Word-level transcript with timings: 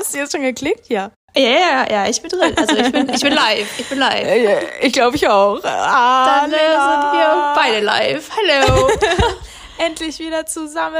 Hast 0.00 0.14
du 0.14 0.18
jetzt 0.18 0.32
schon 0.32 0.40
geklickt? 0.40 0.88
Ja. 0.88 1.10
Ja, 1.36 1.42
ja, 1.42 1.90
ja, 1.90 2.08
ich 2.08 2.22
bin 2.22 2.30
drin. 2.30 2.54
Also 2.56 2.74
ich 2.74 2.90
bin, 2.90 3.08
ich 3.10 3.20
bin 3.20 3.34
live. 3.34 3.78
Ich 3.78 3.86
bin 3.86 3.98
live. 3.98 4.64
Ich 4.80 4.94
glaube, 4.94 5.14
ich 5.14 5.28
auch. 5.28 5.62
Ah, 5.62 6.40
Dann 6.40 6.50
äh, 6.50 6.56
sind 6.56 7.12
wir 7.12 7.52
beide 7.54 7.80
live. 7.84 8.30
Hallo. 8.30 8.88
Endlich 9.78 10.18
wieder 10.18 10.46
zusammen. 10.46 10.96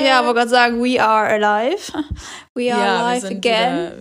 Ja, 0.00 0.18
aber 0.18 0.34
gerade 0.34 0.50
sagen, 0.50 0.84
we 0.84 1.02
are 1.02 1.28
alive. 1.28 1.92
We 2.54 2.72
are 2.74 2.84
ja, 2.84 3.06
alive 3.06 3.26
again. 3.26 3.92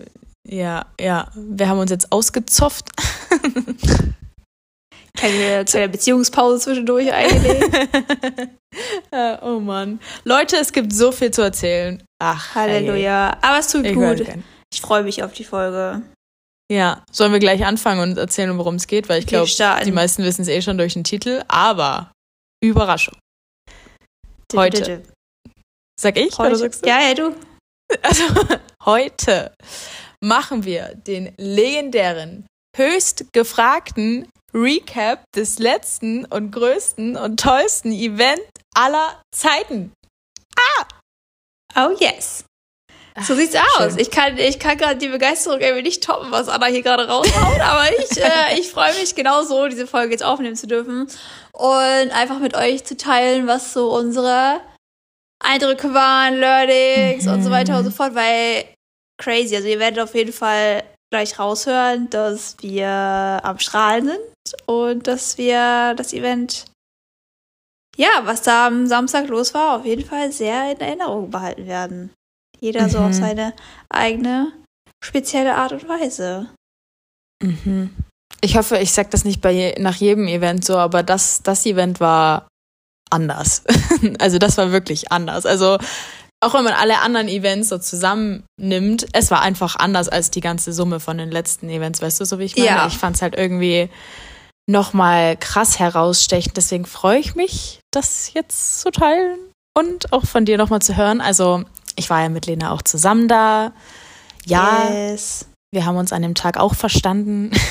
Wieder, 0.43 0.55
ja, 0.57 0.85
ja. 0.99 1.27
Wir 1.33 1.69
haben 1.69 1.79
uns 1.79 1.91
jetzt 1.91 2.11
ausgezopft. 2.11 2.89
Keine 5.17 5.63
kleine 5.63 5.89
Beziehungspause 5.89 6.59
zwischendurch 6.59 7.11
eingelegt. 7.13 7.77
Äh, 9.11 9.37
oh 9.41 9.59
Mann. 9.59 9.99
Leute, 10.23 10.57
es 10.57 10.73
gibt 10.73 10.91
so 10.91 11.11
viel 11.11 11.31
zu 11.31 11.41
erzählen. 11.41 12.03
Ach, 12.19 12.55
Halleluja. 12.55 13.37
Aber 13.41 13.59
es 13.59 13.71
tut. 13.71 13.85
Ich 13.85 13.93
gut. 13.93 14.25
Ich 14.73 14.81
freue 14.81 15.03
mich 15.03 15.23
auf 15.23 15.33
die 15.33 15.45
Folge. 15.45 16.01
Ja, 16.71 17.03
sollen 17.11 17.31
wir 17.31 17.39
gleich 17.39 17.65
anfangen 17.65 18.01
und 18.01 18.17
erzählen, 18.17 18.57
worum 18.57 18.75
es 18.75 18.87
geht? 18.87 19.07
Weil 19.07 19.19
ich 19.19 19.27
glaube, 19.27 19.49
die 19.85 19.91
meisten 19.91 20.23
wissen 20.23 20.41
es 20.41 20.47
eh 20.47 20.61
schon 20.61 20.77
durch 20.77 20.93
den 20.93 21.03
Titel. 21.03 21.43
Aber 21.47 22.11
Überraschung. 22.61 23.17
Heute. 24.55 25.03
Sag 25.99 26.17
ich 26.17 26.33
oder 26.33 26.49
Heute. 26.49 26.57
sagst 26.57 26.83
du? 26.83 26.89
Ja, 26.89 27.01
ja, 27.01 27.13
du. 27.13 27.35
Also, 28.01 28.23
heute 28.83 29.53
machen 30.19 30.65
wir 30.65 30.95
den 30.95 31.31
legendären, 31.37 32.47
höchst 32.75 33.31
gefragten 33.31 34.27
Recap 34.55 35.23
des 35.35 35.59
letzten 35.59 36.25
und 36.25 36.49
größten 36.49 37.15
und 37.15 37.39
tollsten 37.39 37.91
Event 37.91 38.41
aller 38.75 39.21
Zeiten. 39.33 39.91
Oh 41.75 41.91
yes. 41.99 42.45
So 43.21 43.35
sieht's 43.35 43.55
Ach, 43.55 43.79
aus. 43.79 43.91
schön. 43.91 43.99
Ich 43.99 44.11
kann, 44.11 44.37
ich 44.37 44.59
kann 44.59 44.77
gerade 44.77 44.97
die 44.97 45.07
Begeisterung 45.07 45.59
irgendwie 45.59 45.83
nicht 45.83 46.03
toppen, 46.03 46.31
was 46.31 46.49
Anna 46.49 46.65
hier 46.65 46.81
gerade 46.81 47.07
raushaut, 47.07 47.59
aber 47.61 47.85
ich, 47.97 48.17
äh, 48.17 48.59
ich 48.59 48.69
freue 48.69 48.93
mich 48.95 49.15
genauso, 49.15 49.67
diese 49.67 49.87
Folge 49.87 50.11
jetzt 50.11 50.23
aufnehmen 50.23 50.55
zu 50.55 50.67
dürfen 50.67 51.07
und 51.53 52.11
einfach 52.11 52.39
mit 52.39 52.55
euch 52.55 52.83
zu 52.83 52.97
teilen, 52.97 53.47
was 53.47 53.71
so 53.71 53.93
unsere 53.95 54.59
Eindrücke 55.41 55.93
waren, 55.93 56.35
Learnings 56.35 57.27
und 57.27 57.43
so 57.43 57.51
weiter 57.51 57.77
und 57.77 57.85
so 57.85 57.91
fort, 57.91 58.15
weil 58.15 58.65
crazy. 59.21 59.55
Also 59.55 59.67
ihr 59.67 59.79
werdet 59.79 59.99
auf 59.99 60.13
jeden 60.13 60.33
Fall 60.33 60.83
gleich 61.09 61.39
raushören, 61.39 62.09
dass 62.09 62.57
wir 62.59 62.87
am 62.87 63.59
Strahlen 63.59 64.07
sind 64.07 64.19
und 64.65 65.07
dass 65.07 65.37
wir 65.37 65.93
das 65.95 66.11
Event, 66.11 66.65
ja, 67.95 68.09
was 68.23 68.41
da 68.41 68.67
am 68.67 68.87
Samstag 68.87 69.27
los 69.27 69.53
war, 69.53 69.77
auf 69.77 69.85
jeden 69.85 70.05
Fall 70.05 70.31
sehr 70.31 70.71
in 70.71 70.79
Erinnerung 70.79 71.29
behalten 71.29 71.67
werden. 71.67 72.11
Jeder 72.59 72.89
so 72.89 72.99
Mhm. 72.99 73.05
auf 73.05 73.13
seine 73.13 73.53
eigene 73.89 74.51
spezielle 75.03 75.55
Art 75.55 75.71
und 75.73 75.87
Weise. 75.87 76.49
Mhm. 77.43 77.95
Ich 78.41 78.57
hoffe, 78.57 78.77
ich 78.77 78.91
sag 78.91 79.11
das 79.11 79.23
nicht 79.25 79.41
bei 79.41 79.75
nach 79.79 79.95
jedem 79.95 80.27
Event 80.27 80.65
so, 80.65 80.77
aber 80.77 81.03
das, 81.03 81.41
das 81.43 81.65
Event 81.65 81.99
war 81.99 82.47
anders. 83.11 83.63
also 84.19 84.37
das 84.37 84.57
war 84.57 84.71
wirklich 84.71 85.11
anders. 85.11 85.45
Also 85.45 85.77
auch 86.43 86.53
wenn 86.53 86.63
man 86.63 86.73
alle 86.73 86.99
anderen 86.99 87.27
Events 87.27 87.69
so 87.69 87.77
zusammennimmt, 87.77 89.07
es 89.13 89.31
war 89.31 89.41
einfach 89.41 89.75
anders 89.77 90.09
als 90.09 90.31
die 90.31 90.41
ganze 90.41 90.73
Summe 90.73 90.99
von 90.99 91.17
den 91.17 91.31
letzten 91.31 91.69
Events, 91.69 92.01
weißt 92.01 92.19
du, 92.19 92.25
so 92.25 92.39
wie 92.39 92.43
ich 92.45 92.55
meine? 92.55 92.67
Ja. 92.67 92.87
Ich 92.87 92.97
fand 92.97 93.15
es 93.15 93.21
halt 93.21 93.35
irgendwie 93.37 93.89
nochmal 94.67 95.37
krass 95.37 95.79
herausstechend. 95.79 96.57
Deswegen 96.57 96.85
freue 96.85 97.19
ich 97.19 97.35
mich, 97.35 97.79
das 97.91 98.33
jetzt 98.33 98.81
zu 98.81 98.91
teilen 98.91 99.37
und 99.77 100.11
auch 100.13 100.25
von 100.25 100.45
dir 100.45 100.57
nochmal 100.57 100.81
zu 100.81 100.95
hören. 100.97 101.21
Also 101.21 101.63
ich 101.95 102.09
war 102.09 102.21
ja 102.21 102.29
mit 102.29 102.45
Lena 102.45 102.71
auch 102.71 102.81
zusammen 102.81 103.27
da. 103.27 103.73
Ja, 104.45 104.89
Yes. 104.89 105.47
wir 105.71 105.85
haben 105.85 105.97
uns 105.97 106.13
an 106.13 106.21
dem 106.21 106.35
Tag 106.35 106.57
auch 106.57 106.75
verstanden. 106.75 107.51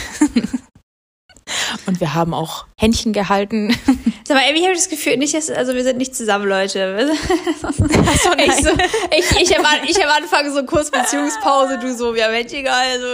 Und 1.86 2.00
wir 2.00 2.14
haben 2.14 2.32
auch 2.32 2.66
Händchen 2.80 3.12
gehalten. 3.12 3.76
Sag 4.26 4.38
mal, 4.38 4.44
irgendwie 4.46 4.62
habe 4.62 4.72
ich 4.72 4.78
das 4.78 4.88
Gefühl, 4.88 5.18
nicht, 5.18 5.34
dass, 5.34 5.50
also 5.50 5.74
wir 5.74 5.84
sind 5.84 5.98
nicht 5.98 6.16
zusammen, 6.16 6.48
Leute. 6.48 6.96
Achso, 7.62 8.30
ich, 8.38 8.54
so, 8.54 8.70
ich, 9.10 9.40
ich, 9.42 9.58
am, 9.58 9.66
ich 9.86 10.02
am 10.02 10.10
Anfang 10.10 10.50
so 10.50 10.64
kurz 10.64 10.90
Beziehungspause, 10.90 11.78
du 11.78 11.94
so, 11.94 12.16
haben 12.16 12.32
Händchen 12.32 12.64
gehalten, 12.64 13.02
so, 13.02 13.06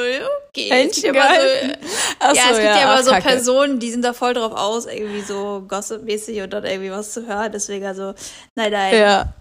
okay. 0.48 0.68
Es 0.70 0.76
Händchen 0.76 1.02
gibt 1.02 1.16
ja. 1.16 1.34
So, 1.34 2.36
ja, 2.36 2.42
es 2.50 2.58
gibt 2.58 2.62
ja, 2.62 2.74
ach, 2.76 2.82
immer 2.82 3.02
so 3.02 3.10
Kacke. 3.10 3.22
Personen, 3.24 3.80
die 3.80 3.90
sind 3.90 4.04
da 4.04 4.12
voll 4.12 4.34
drauf 4.34 4.52
aus, 4.52 4.86
irgendwie 4.86 5.22
so 5.22 5.64
gossipmäßig 5.66 6.42
und 6.42 6.52
dann 6.52 6.64
irgendwie 6.64 6.92
was 6.92 7.12
zu 7.12 7.26
hören. 7.26 7.50
Deswegen 7.50 7.86
also, 7.86 8.14
nein, 8.54 8.70
nein. 8.70 8.96
Ja. 8.96 9.34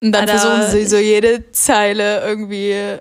Und 0.00 0.12
dann 0.12 0.28
Alter, 0.28 0.38
versuchen 0.38 0.70
sie 0.70 0.86
so 0.86 0.96
jede 0.96 1.50
Zeile 1.50 2.24
irgendwie. 2.24 2.98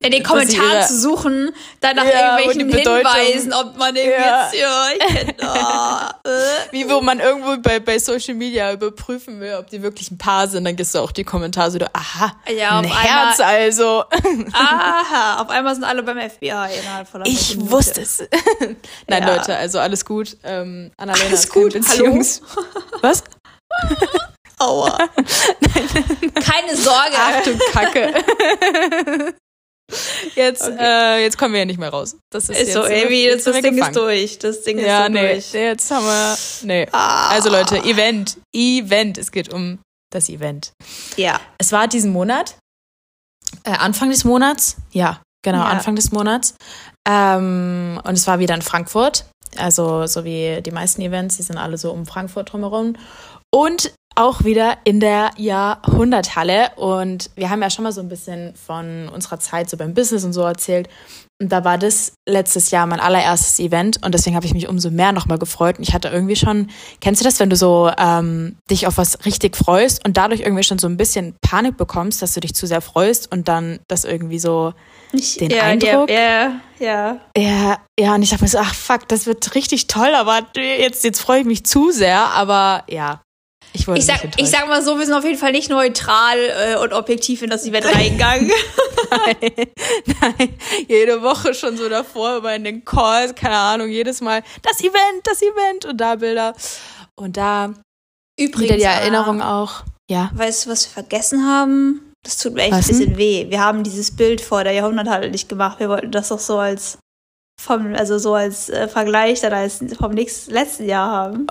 In 0.00 0.12
den 0.12 0.22
Kommentaren 0.22 0.86
zu 0.86 0.96
suchen, 0.96 1.52
dann 1.80 1.96
nach 1.96 2.04
Ja, 2.04 2.38
irgendwelchen. 2.38 2.70
Hinweisen, 2.72 3.52
ob 3.52 3.76
man 3.76 3.96
irgendwie 3.96 4.20
Ja. 4.20 4.44
jetzt, 4.44 4.54
ja, 4.54 4.86
ich 4.92 4.98
kenn, 5.16 5.34
oh, 5.42 6.28
äh. 6.28 6.30
Wie 6.70 6.88
wo 6.88 7.00
man 7.00 7.18
irgendwo 7.18 7.56
bei, 7.60 7.80
bei 7.80 7.98
Social 7.98 8.34
Media 8.34 8.72
überprüfen 8.72 9.40
will, 9.40 9.54
ob 9.58 9.66
die 9.68 9.82
wirklich 9.82 10.12
ein 10.12 10.16
Paar 10.18 10.46
sind, 10.46 10.64
dann 10.64 10.76
gehst 10.76 10.94
du 10.94 11.00
auch 11.00 11.10
die 11.10 11.24
Kommentare 11.24 11.72
so, 11.72 11.78
aha, 11.92 12.32
Ja, 12.48 12.78
ein 12.78 12.84
auf 12.86 13.02
Herz 13.02 13.40
also. 13.40 14.04
Aha, 14.52 15.42
auf 15.42 15.50
einmal 15.50 15.74
sind 15.74 15.82
alle 15.82 16.04
beim 16.04 16.18
FBI 16.30 16.46
innerhalb 16.80 17.08
von 17.08 17.24
Ich 17.26 17.56
Minute. 17.56 17.72
wusste 17.72 18.00
es. 18.02 18.18
Nein, 19.08 19.22
Ja. 19.26 19.34
Leute, 19.34 19.56
also 19.56 19.80
alles 19.80 20.04
gut. 20.04 20.36
Ähm, 20.44 20.92
Annalena 20.96 21.26
Alles 21.26 21.48
gut, 21.50 21.72
Beziehungs 21.72 22.40
Was? 23.02 23.24
Aua. 24.60 24.96
Keine 25.16 26.76
Sorge. 26.76 27.16
Ach 27.16 27.42
du 27.42 27.58
Kacke. 27.72 28.14
Jetzt, 30.34 30.62
Okay. 30.64 30.76
äh, 30.78 31.22
jetzt 31.22 31.38
kommen 31.38 31.52
wir 31.54 31.60
ja 31.60 31.66
nicht 31.66 31.80
mehr 31.80 31.88
raus. 31.88 32.16
Das 32.30 32.44
ist, 32.44 32.50
ist 32.50 32.58
jetzt, 32.68 32.72
so, 32.74 32.84
irgendwie, 32.84 33.24
jetzt 33.24 33.46
das, 33.46 33.60
Ding 33.60 33.78
ist 33.78 33.96
durch. 33.96 34.38
Das 34.38 34.62
Ding 34.62 34.78
ist 34.78 34.86
Ja, 34.86 35.06
so 35.06 35.12
nee, 35.12 35.32
durch. 35.34 35.52
jetzt 35.52 35.90
haben 35.90 36.04
wir, 36.04 36.36
nee. 36.62 36.86
Ah. 36.92 37.30
Also 37.30 37.48
Leute, 37.50 37.78
Event, 37.78 38.36
Event, 38.54 39.16
es 39.18 39.32
geht 39.32 39.52
um 39.52 39.78
das 40.10 40.28
Event. 40.28 40.72
Ja. 41.16 41.40
Es 41.58 41.72
war 41.72 41.88
diesen 41.88 42.12
Monat, 42.12 42.56
äh, 43.64 43.70
Anfang 43.70 44.10
des 44.10 44.24
Monats, 44.24 44.76
ja, 44.92 45.22
genau, 45.42 45.58
Ja. 45.58 45.64
Anfang 45.66 45.96
des 45.96 46.12
Monats. 46.12 46.54
Ähm, 47.08 48.00
und 48.04 48.12
es 48.14 48.26
war 48.26 48.38
wieder 48.38 48.54
in 48.54 48.62
Frankfurt, 48.62 49.24
also 49.56 50.06
so 50.06 50.24
wie 50.24 50.60
die 50.62 50.70
meisten 50.70 51.00
Events, 51.00 51.38
die 51.38 51.42
sind 51.42 51.56
alle 51.56 51.78
so 51.78 51.90
um 51.92 52.04
Frankfurt 52.06 52.52
drumherum. 52.52 52.94
Und 53.50 53.92
auch 54.18 54.44
wieder 54.44 54.78
in 54.84 55.00
der 55.00 55.30
Jahrhunderthalle. 55.36 56.70
Und 56.76 57.30
wir 57.36 57.50
haben 57.50 57.62
ja 57.62 57.70
schon 57.70 57.84
mal 57.84 57.92
so 57.92 58.00
ein 58.00 58.08
bisschen 58.08 58.54
von 58.54 59.08
unserer 59.08 59.38
Zeit 59.38 59.70
so 59.70 59.76
beim 59.76 59.94
Business 59.94 60.24
und 60.24 60.32
so 60.32 60.42
erzählt. 60.42 60.88
Und 61.40 61.52
da 61.52 61.64
war 61.64 61.78
das 61.78 62.14
letztes 62.28 62.72
Jahr 62.72 62.86
mein 62.88 62.98
allererstes 62.98 63.60
Event 63.60 64.04
und 64.04 64.12
deswegen 64.12 64.34
habe 64.34 64.44
ich 64.44 64.54
mich 64.54 64.68
umso 64.68 64.90
mehr 64.90 65.12
nochmal 65.12 65.38
gefreut. 65.38 65.78
Und 65.78 65.84
ich 65.84 65.94
hatte 65.94 66.08
irgendwie 66.08 66.34
schon, 66.34 66.68
kennst 67.00 67.20
du 67.20 67.24
das, 67.24 67.38
wenn 67.38 67.48
du 67.48 67.54
so 67.54 67.92
ähm, 67.96 68.56
dich 68.68 68.88
auf 68.88 68.98
was 68.98 69.24
richtig 69.24 69.56
freust 69.56 70.04
und 70.04 70.16
dadurch 70.16 70.40
irgendwie 70.40 70.64
schon 70.64 70.80
so 70.80 70.88
ein 70.88 70.96
bisschen 70.96 71.36
Panik 71.40 71.76
bekommst, 71.76 72.22
dass 72.22 72.34
du 72.34 72.40
dich 72.40 72.56
zu 72.56 72.66
sehr 72.66 72.80
freust 72.80 73.30
und 73.30 73.46
dann 73.46 73.78
das 73.86 74.04
irgendwie 74.04 74.40
so, 74.40 74.74
Ich, 75.12 75.36
Den 75.36 75.50
ja, 75.50 75.62
Eindruck? 75.62 76.10
Ja, 76.10 76.60
ja. 76.80 77.20
ja, 77.36 77.78
ja, 77.98 78.14
und 78.16 78.22
ich 78.22 78.30
dachte 78.30 78.42
mir 78.42 78.48
so, 78.48 78.58
ach 78.58 78.74
fuck, 78.74 79.06
das 79.06 79.26
wird 79.26 79.54
richtig 79.54 79.86
toll, 79.86 80.14
aber 80.16 80.40
jetzt, 80.56 81.04
jetzt 81.04 81.20
freue 81.20 81.40
ich 81.40 81.46
mich 81.46 81.64
zu 81.64 81.92
sehr, 81.92 82.18
aber 82.18 82.82
ja, 82.88 83.20
ich 83.72 83.86
wollte 83.86 84.00
Ich 84.00 84.06
sag, 84.06 84.24
ich 84.36 84.48
sag 84.50 84.68
mal 84.68 84.82
so, 84.82 84.98
wir 84.98 85.04
sind 85.06 85.14
auf 85.14 85.24
jeden 85.24 85.38
Fall 85.38 85.52
nicht 85.52 85.70
neutral 85.70 86.38
äh, 86.38 86.76
und 86.76 86.92
objektiv 86.92 87.42
in 87.42 87.50
das 87.50 87.64
Event 87.66 87.86
reingegangen. 87.94 88.50
Nein, 89.10 89.36
nein, 90.20 90.58
jede 90.88 91.22
Woche 91.22 91.54
schon 91.54 91.76
so 91.76 91.88
davor 91.88 92.36
über 92.38 92.54
in 92.54 92.64
den 92.64 92.84
Calls, 92.84 93.34
keine 93.34 93.56
Ahnung, 93.56 93.88
jedes 93.88 94.20
Mal 94.20 94.42
das 94.62 94.80
Event, 94.80 95.24
das 95.24 95.40
Event 95.42 95.84
und 95.86 95.96
da 96.00 96.16
Bilder. 96.16 96.54
Und 97.14 97.36
da 97.36 97.74
wieder 98.38 98.76
die 98.76 98.86
aber- 98.86 99.00
Erinnerung 99.00 99.42
auch. 99.42 99.82
Ja. 100.10 100.30
Weißt 100.34 100.66
du, 100.66 100.70
was 100.70 100.86
wir 100.86 100.92
vergessen 100.92 101.44
haben? 101.46 102.12
Das 102.24 102.38
tut 102.38 102.54
mir 102.54 102.62
echt 102.62 102.72
Was 102.72 102.88
ein 102.88 102.98
bisschen 102.98 103.16
weh. 103.18 103.46
Wir 103.50 103.60
haben 103.62 103.84
dieses 103.84 104.14
Bild 104.14 104.40
vor 104.40 104.64
der 104.64 104.72
Jahrhunderthalle 104.72 105.30
nicht 105.30 105.48
gemacht. 105.48 105.78
Wir 105.80 105.88
wollten 105.88 106.10
das 106.10 106.28
doch 106.28 106.38
so 106.38 106.58
als 106.58 106.98
vom, 107.60 107.94
also 107.94 108.18
so 108.18 108.34
als 108.34 108.68
äh, 108.70 108.88
Vergleich 108.88 109.40
dann 109.40 109.52
als 109.52 109.80
vom 109.98 110.12
nächsten 110.12 110.52
letzten 110.52 110.86
Jahr 110.86 111.10
haben. 111.10 111.46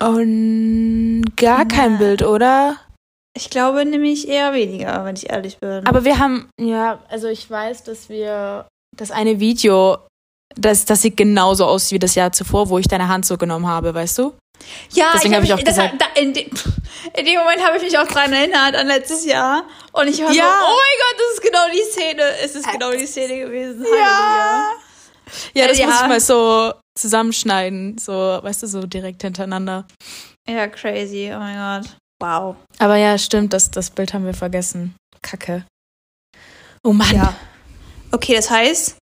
Und 0.00 1.24
gar 1.36 1.66
kein 1.66 1.92
Ja. 1.92 1.98
Bild, 1.98 2.22
oder? 2.22 2.76
Ich 3.34 3.48
glaube 3.50 3.84
nämlich 3.84 4.28
eher 4.28 4.52
weniger, 4.52 5.04
wenn 5.04 5.16
ich 5.16 5.30
ehrlich 5.30 5.58
bin. 5.58 5.86
Aber 5.86 6.04
wir 6.04 6.18
haben, 6.18 6.50
ja, 6.60 6.98
also 7.08 7.28
ich 7.28 7.48
weiß, 7.50 7.84
dass 7.84 8.08
wir 8.08 8.66
das 8.96 9.10
eine 9.10 9.40
Video, 9.40 9.98
das, 10.54 10.84
das 10.84 11.00
sieht 11.02 11.16
genauso 11.16 11.64
aus 11.64 11.90
wie 11.92 11.98
das 11.98 12.14
Jahr 12.14 12.32
zuvor, 12.32 12.68
wo 12.68 12.78
ich 12.78 12.88
deine 12.88 13.08
Hand 13.08 13.24
so 13.24 13.38
genommen 13.38 13.66
habe, 13.66 13.94
weißt 13.94 14.18
du? 14.18 14.34
ja, 14.92 15.06
deswegen 15.14 15.34
hab 15.34 15.42
hab 15.42 15.58
ich 15.58 15.68
auch 15.68 15.74
da, 15.74 16.04
in, 16.20 16.34
de, 16.34 16.44
in 17.16 17.24
dem 17.26 17.38
Moment 17.40 17.64
habe 17.66 17.78
ich 17.78 17.82
mich 17.82 17.98
auch 17.98 18.06
dran 18.06 18.32
erinnert 18.32 18.76
an 18.76 18.86
letztes 18.86 19.24
Jahr. 19.24 19.64
Und 19.92 20.06
ich 20.08 20.20
war 20.22 20.28
so, 20.28 20.38
Ja. 20.38 20.44
oh 20.62 20.76
mein 20.76 20.98
Gott, 21.00 21.16
das 21.18 21.34
ist 21.34 21.42
genau 21.42 21.66
die 21.72 21.90
Szene. 21.90 22.22
Es 22.44 22.54
ist 22.54 22.70
genau 22.70 22.92
die 22.92 23.06
Szene 23.06 23.38
gewesen. 23.40 23.82
Halleluja. 23.84 24.72
Ja, 25.54 25.66
das 25.68 25.78
Ja. 25.78 25.86
muss 25.86 26.00
ich 26.02 26.06
mal 26.08 26.20
so 26.20 26.74
zusammenschneiden, 26.94 27.98
so, 27.98 28.12
weißt 28.12 28.62
du, 28.62 28.66
so 28.66 28.86
direkt 28.86 29.22
hintereinander. 29.22 29.86
Ja, 30.48 30.66
crazy. 30.68 31.30
Oh 31.34 31.38
mein 31.38 31.56
Gott. 31.56 31.96
Wow. 32.20 32.56
Aber 32.78 32.96
ja, 32.96 33.18
stimmt, 33.18 33.52
das, 33.52 33.70
das 33.70 33.90
Bild 33.90 34.14
haben 34.14 34.24
wir 34.24 34.34
vergessen. 34.34 34.94
Kacke. 35.22 35.64
Oh 36.84 36.92
Mann. 36.92 37.14
Ja. 37.14 37.34
Okay, 38.10 38.34
das 38.34 38.50
heißt. 38.50 38.96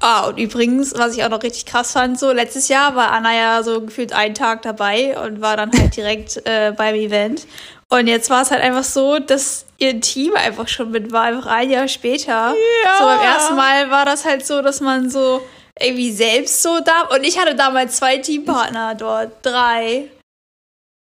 Ah, 0.00 0.26
und 0.26 0.38
übrigens, 0.38 0.92
was 0.96 1.16
ich 1.16 1.24
auch 1.24 1.30
noch 1.30 1.42
richtig 1.42 1.64
krass 1.64 1.92
fand, 1.92 2.18
so 2.18 2.30
letztes 2.30 2.68
Jahr 2.68 2.94
war 2.96 3.12
Anna 3.12 3.34
ja 3.34 3.62
so 3.62 3.80
gefühlt 3.80 4.12
einen 4.12 4.34
Tag 4.34 4.62
dabei 4.62 5.18
und 5.18 5.40
war 5.40 5.56
dann 5.56 5.70
halt 5.72 5.96
direkt 5.96 6.36
äh, 6.46 6.72
beim 6.76 6.94
Event. 6.94 7.46
Und 7.88 8.06
jetzt 8.06 8.28
war 8.30 8.42
es 8.42 8.50
halt 8.50 8.62
einfach 8.62 8.84
so, 8.84 9.18
dass 9.18 9.64
ihr 9.78 10.00
Team 10.00 10.34
einfach 10.34 10.68
schon 10.68 10.90
mit 10.90 11.12
war, 11.12 11.22
einfach 11.22 11.46
ein 11.46 11.70
Jahr 11.70 11.88
später. 11.88 12.54
Ja. 12.84 12.98
So 12.98 13.04
beim 13.04 13.20
ersten 13.20 13.54
Mal 13.54 13.90
war 13.90 14.04
das 14.04 14.24
halt 14.24 14.44
so, 14.44 14.60
dass 14.60 14.80
man 14.80 15.08
so 15.08 15.40
irgendwie 15.80 16.12
selbst 16.12 16.62
so 16.62 16.80
da. 16.80 17.02
Und 17.14 17.24
ich 17.24 17.38
hatte 17.38 17.54
damals 17.54 17.96
zwei 17.96 18.18
Teampartner 18.18 18.94
dort. 18.94 19.32
Drei. 19.44 20.08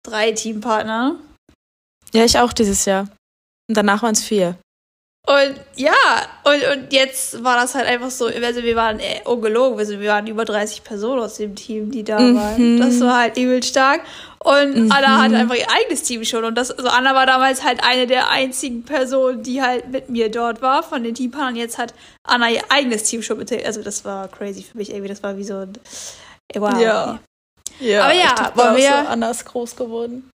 Drei 0.04 0.32
Teampartner. 0.32 1.16
Ja, 2.12 2.24
ich 2.24 2.38
auch 2.38 2.52
dieses 2.52 2.84
Jahr. 2.84 3.08
Und 3.68 3.76
danach 3.76 4.02
waren 4.02 4.12
es 4.14 4.22
vier. 4.22 4.56
Und 5.26 5.58
ja, 5.76 5.92
und, 6.44 6.62
und 6.76 6.92
jetzt 6.92 7.42
war 7.42 7.56
das 7.56 7.74
halt 7.74 7.86
einfach 7.86 8.10
so, 8.10 8.26
also 8.26 8.62
wir 8.62 8.76
waren 8.76 9.00
äh, 9.00 9.22
ungelogen, 9.24 9.78
also 9.78 9.98
wir 9.98 10.10
waren 10.10 10.26
über 10.26 10.44
30 10.44 10.84
Personen 10.84 11.22
aus 11.22 11.36
dem 11.36 11.54
Team, 11.56 11.90
die 11.90 12.04
da 12.04 12.18
Mhm. 12.20 12.36
waren. 12.36 12.78
Das 12.78 13.00
war 13.00 13.18
halt 13.20 13.38
übel 13.38 13.62
stark. 13.62 14.02
Und 14.44 14.74
Mhm. 14.84 14.92
Anna 14.92 15.22
hatte 15.22 15.36
einfach 15.36 15.54
ihr 15.56 15.66
eigenes 15.70 16.02
Team 16.02 16.22
schon. 16.24 16.44
Und 16.44 16.54
das, 16.56 16.70
also 16.70 16.88
Anna 16.90 17.14
war 17.14 17.26
damals 17.26 17.64
halt 17.64 17.82
eine 17.82 18.06
der 18.06 18.30
einzigen 18.30 18.84
Personen, 18.84 19.42
die 19.42 19.60
halt 19.62 19.88
mit 19.90 20.10
mir 20.10 20.30
dort 20.30 20.60
war, 20.62 20.82
von 20.82 21.02
den 21.02 21.14
Teampartnern. 21.14 21.56
Jetzt 21.56 21.78
hat 21.78 21.94
Anna 22.28 22.50
ihr 22.50 22.62
eigenes 22.68 23.04
Team 23.04 23.22
schon 23.22 23.38
mit. 23.38 23.50
Also 23.64 23.82
das 23.82 24.04
war 24.04 24.28
crazy 24.28 24.62
für 24.62 24.76
mich 24.78 24.90
irgendwie. 24.90 25.08
Das 25.08 25.22
war 25.22 25.36
wie 25.38 25.44
so 25.44 25.56
ein. 25.60 25.72
Wow. 26.54 26.78
Ja. 26.78 27.18
Ja, 27.80 28.04
Aber 28.04 28.12
ja, 28.14 28.34
ich 28.34 28.56
war 28.56 28.72
auch 28.72 28.76
wir- 28.76 28.88
so 28.88 29.08
anders 29.08 29.44
groß 29.46 29.74
geworden. 29.76 30.30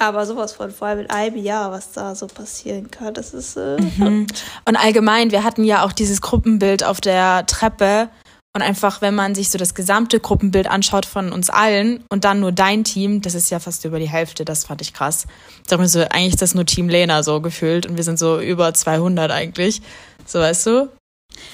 Aber 0.00 0.26
sowas 0.26 0.52
von, 0.54 0.72
vor 0.72 0.88
allem 0.88 1.00
in 1.00 1.10
einem 1.10 1.36
Jahr, 1.36 1.70
was 1.70 1.92
da 1.92 2.16
so 2.16 2.26
passieren 2.26 2.90
kann, 2.90 3.14
das 3.14 3.32
ist. 3.32 3.56
Äh, 3.56 3.76
Mhm. 3.80 4.26
Und 4.66 4.76
allgemein, 4.76 5.30
wir 5.30 5.44
hatten 5.44 5.62
ja 5.62 5.84
auch 5.84 5.92
dieses 5.92 6.20
Gruppenbild 6.20 6.82
auf 6.82 7.00
der 7.00 7.46
Treppe. 7.46 8.08
Und 8.54 8.60
einfach, 8.60 9.00
wenn 9.00 9.14
man 9.14 9.34
sich 9.34 9.50
so 9.50 9.56
das 9.56 9.74
gesamte 9.74 10.20
Gruppenbild 10.20 10.66
anschaut 10.66 11.06
von 11.06 11.32
uns 11.32 11.48
allen 11.48 12.04
und 12.10 12.24
dann 12.24 12.40
nur 12.40 12.52
dein 12.52 12.84
Team, 12.84 13.22
das 13.22 13.34
ist 13.34 13.48
ja 13.50 13.58
fast 13.60 13.86
über 13.86 13.98
die 13.98 14.10
Hälfte, 14.10 14.44
das 14.44 14.64
fand 14.64 14.82
ich 14.82 14.92
krass. 14.92 15.26
Mir 15.70 15.88
so, 15.88 16.00
eigentlich 16.00 16.34
ist 16.34 16.42
das 16.42 16.54
nur 16.54 16.66
Team 16.66 16.90
Lena 16.90 17.22
so 17.22 17.40
gefühlt 17.40 17.86
und 17.86 17.96
wir 17.96 18.04
sind 18.04 18.18
so 18.18 18.38
über 18.40 18.74
200 18.74 19.30
eigentlich. 19.30 19.80
So, 20.26 20.38
weißt 20.40 20.66
du? 20.66 20.88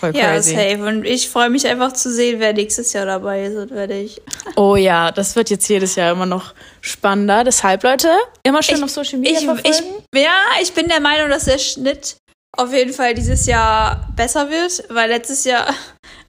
Voll 0.00 0.17
Ja, 0.17 0.33
crazy. 0.33 0.56
safe. 0.56 0.85
Und 0.85 1.05
ich 1.05 1.29
freue 1.29 1.50
mich 1.50 1.65
einfach 1.69 1.93
zu 1.93 2.12
sehen, 2.12 2.41
wer 2.41 2.53
nächstes 2.53 2.93
Jahr 2.93 3.06
dabei 3.06 3.45
ist 3.45 3.55
und 3.56 3.71
wer 3.71 3.87
nicht. 3.87 4.21
Oh 4.56 4.75
ja, 4.75 5.12
das 5.12 5.37
wird 5.37 5.50
jetzt 5.50 5.69
jedes 5.69 5.95
Jahr 5.95 6.11
immer 6.11 6.27
noch 6.27 6.53
spannender. 6.81 7.45
Deshalb, 7.45 7.85
Leute, 7.85 8.11
immer 8.43 8.61
schön 8.61 8.79
Ich- 8.79 8.83
auf 8.83 8.91
Social 8.91 9.21
Media 9.21 9.39
Ich, 9.39 9.45
verfolgen. 9.45 9.69
ich, 10.12 10.21
ja, 10.21 10.33
ich 10.61 10.73
bin 10.73 10.89
der 10.89 10.99
Meinung, 10.99 11.31
dass 11.31 11.45
der 11.45 11.59
Schnitt 11.59 12.17
auf 12.56 12.73
jeden 12.73 12.93
Fall 12.93 13.15
dieses 13.15 13.47
Jahr 13.47 14.09
besser 14.17 14.50
wird, 14.50 14.83
weil 14.89 15.09
letztes 15.11 15.45
Jahr, 15.45 15.73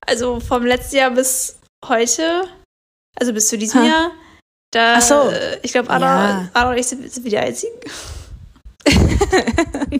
also 0.09 0.39
vom 0.39 0.65
letzten 0.65 0.97
Jahr 0.97 1.11
bis 1.11 1.59
heute, 1.85 2.47
also 3.19 3.31
bis 3.33 3.47
zu 3.47 3.57
diesem 3.57 3.81
Ha. 3.81 3.85
Jahr, 3.87 4.11
da, 4.71 4.95
Ach 4.97 5.01
so. 5.01 5.31
ich 5.63 5.71
glaube, 5.71 5.89
Anna, 5.89 6.05
Ja. 6.41 6.49
Anna 6.53 6.69
und 6.71 6.77
ich 6.77 6.87
sind, 6.87 7.11
sind 7.11 7.23
wir 7.23 7.31
die 7.31 7.37
Einzigen. 7.37 7.75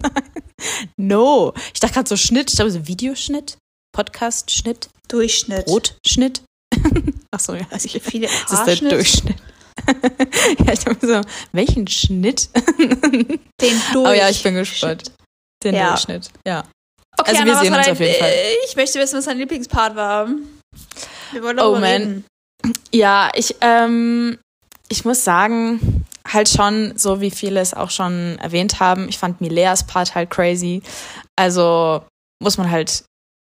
no. 0.98 1.54
Ich 1.74 1.80
dachte 1.80 1.94
gerade 1.96 2.10
so 2.10 2.18
Schnitt, 2.18 2.50
ich 2.50 2.56
glaube 2.56 2.72
so 2.72 2.88
Videoschnitt, 2.88 3.58
Podcast-Schnitt, 3.96 4.90
Durchschnitt. 5.08 5.66
Brotschnitt. 5.66 6.42
Ach 7.32 7.40
so, 7.40 7.56
ja. 7.56 7.66
Es 7.72 7.86
Ich, 7.86 8.02
viele 8.04 8.28
das 8.28 8.68
ist 8.68 8.82
der 8.82 8.90
Durchschnitt. 8.90 9.38
ja, 10.66 10.74
ich 10.74 10.80
dachte 10.80 11.08
so, 11.08 11.22
welchen 11.52 11.88
Schnitt? 11.88 12.50
den 12.78 13.40
Durchschnitt. 13.60 13.96
Oh 13.96 14.12
ja, 14.12 14.30
ich 14.30 14.44
bin 14.44 14.56
gespannt. 14.56 15.12
Den 15.64 15.76
Ja. 15.76 15.90
Durchschnitt, 15.90 16.30
ja. 16.46 16.64
Okay, 17.20 17.30
Also 17.30 17.42
Anna, 17.42 17.46
wir 17.46 17.54
was 17.56 17.62
sehen 17.62 17.74
uns 17.74 17.86
dein, 17.86 17.94
auf 17.94 18.00
jeden 18.00 18.16
Fall. 18.20 18.30
äh, 18.30 18.54
Ich 18.68 18.76
möchte 18.76 19.00
wissen, 19.00 19.18
was 19.18 19.26
dein 19.26 19.38
Lieblingspart 19.38 19.96
war. 19.96 20.28
Wir 21.32 21.44
wollen 21.44 21.60
Oh, 21.60 21.74
man. 21.74 21.84
reden. 21.84 22.26
Ja, 22.94 23.30
ich, 23.36 23.56
ähm, 23.62 24.38
ich 24.90 25.06
muss 25.06 25.24
sagen, 25.24 26.06
halt 26.28 26.50
schon, 26.50 26.98
so 26.98 27.22
wie 27.22 27.32
viele 27.32 27.60
es 27.60 27.74
auch 27.74 27.90
schon 27.92 28.38
erwähnt 28.40 28.80
haben, 28.80 29.08
ich 29.10 29.18
fand 29.18 29.40
Mileas 29.42 29.86
Part 29.88 30.16
halt 30.16 30.30
crazy. 30.30 30.82
Also 31.36 32.04
muss 32.42 32.58
man 32.58 32.70
halt 32.70 33.04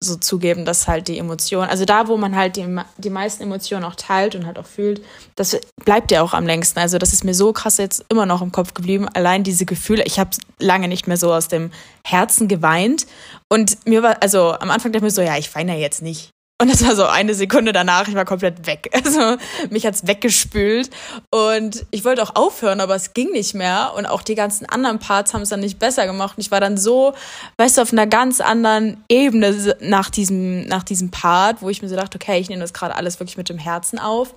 so 0.02 0.16
zugeben, 0.16 0.64
dass 0.64 0.88
halt 0.88 1.08
die 1.08 1.18
Emotionen, 1.18 1.68
also 1.68 1.84
da, 1.84 2.08
wo 2.08 2.16
man 2.16 2.34
halt 2.34 2.56
die, 2.56 2.66
die 2.96 3.10
meisten 3.10 3.42
Emotionen 3.42 3.84
auch 3.84 3.94
teilt 3.94 4.34
und 4.34 4.46
halt 4.46 4.58
auch 4.58 4.66
fühlt, 4.66 5.02
das 5.36 5.58
bleibt 5.84 6.10
ja 6.10 6.22
auch 6.22 6.32
am 6.32 6.46
längsten. 6.46 6.78
Also 6.78 6.96
das 6.96 7.12
ist 7.12 7.22
mir 7.22 7.34
so 7.34 7.52
krass 7.52 7.76
jetzt 7.76 8.06
immer 8.08 8.24
noch 8.24 8.40
im 8.40 8.50
Kopf 8.50 8.72
geblieben. 8.72 9.08
Allein 9.12 9.44
diese 9.44 9.66
Gefühle, 9.66 10.02
ich 10.04 10.18
habe 10.18 10.30
lange 10.58 10.88
nicht 10.88 11.06
mehr 11.06 11.18
so 11.18 11.32
aus 11.32 11.48
dem 11.48 11.70
Herzen 12.02 12.48
geweint. 12.48 13.06
Und 13.50 13.86
mir 13.86 14.02
war, 14.02 14.22
also 14.22 14.52
am 14.52 14.70
Anfang 14.70 14.92
dachte 14.92 15.04
ich 15.04 15.10
mir 15.10 15.10
so, 15.10 15.22
ja, 15.22 15.36
ich 15.36 15.54
weine 15.54 15.74
ja 15.74 15.80
jetzt 15.80 16.00
nicht. 16.00 16.30
Und 16.60 16.70
das 16.70 16.84
war 16.84 16.94
so 16.94 17.06
eine 17.06 17.34
Sekunde 17.34 17.72
danach, 17.72 18.06
ich 18.06 18.14
war 18.14 18.26
komplett 18.26 18.66
weg. 18.66 18.90
Also 19.10 19.38
mich 19.70 19.86
hat's 19.86 20.06
weggespült. 20.06 20.90
Und 21.30 21.86
ich 21.90 22.04
wollte 22.04 22.22
auch 22.22 22.36
aufhören, 22.36 22.80
aber 22.80 22.94
es 22.94 23.14
ging 23.14 23.32
nicht 23.32 23.54
mehr. 23.54 23.92
Und 23.96 24.04
auch 24.04 24.20
die 24.20 24.34
ganzen 24.34 24.66
anderen 24.66 24.98
Parts 24.98 25.32
haben 25.32 25.40
es 25.40 25.48
dann 25.48 25.60
nicht 25.60 25.78
besser 25.78 26.06
gemacht. 26.06 26.36
Und 26.36 26.42
ich 26.42 26.50
war 26.50 26.60
dann 26.60 26.76
so, 26.76 27.14
weißt 27.56 27.78
du, 27.78 27.82
auf 27.82 27.92
einer 27.92 28.06
ganz 28.06 28.42
anderen 28.42 29.02
Ebene 29.08 29.74
nach 29.80 30.10
diesem, 30.10 30.66
nach 30.66 30.84
diesem 30.84 31.10
Part, 31.10 31.62
wo 31.62 31.70
ich 31.70 31.80
mir 31.80 31.88
so 31.88 31.96
dachte, 31.96 32.16
okay, 32.16 32.38
ich 32.38 32.50
nehme 32.50 32.60
das 32.60 32.74
gerade 32.74 32.94
alles 32.94 33.18
wirklich 33.20 33.38
mit 33.38 33.48
dem 33.48 33.58
Herzen 33.58 33.98
auf. 33.98 34.34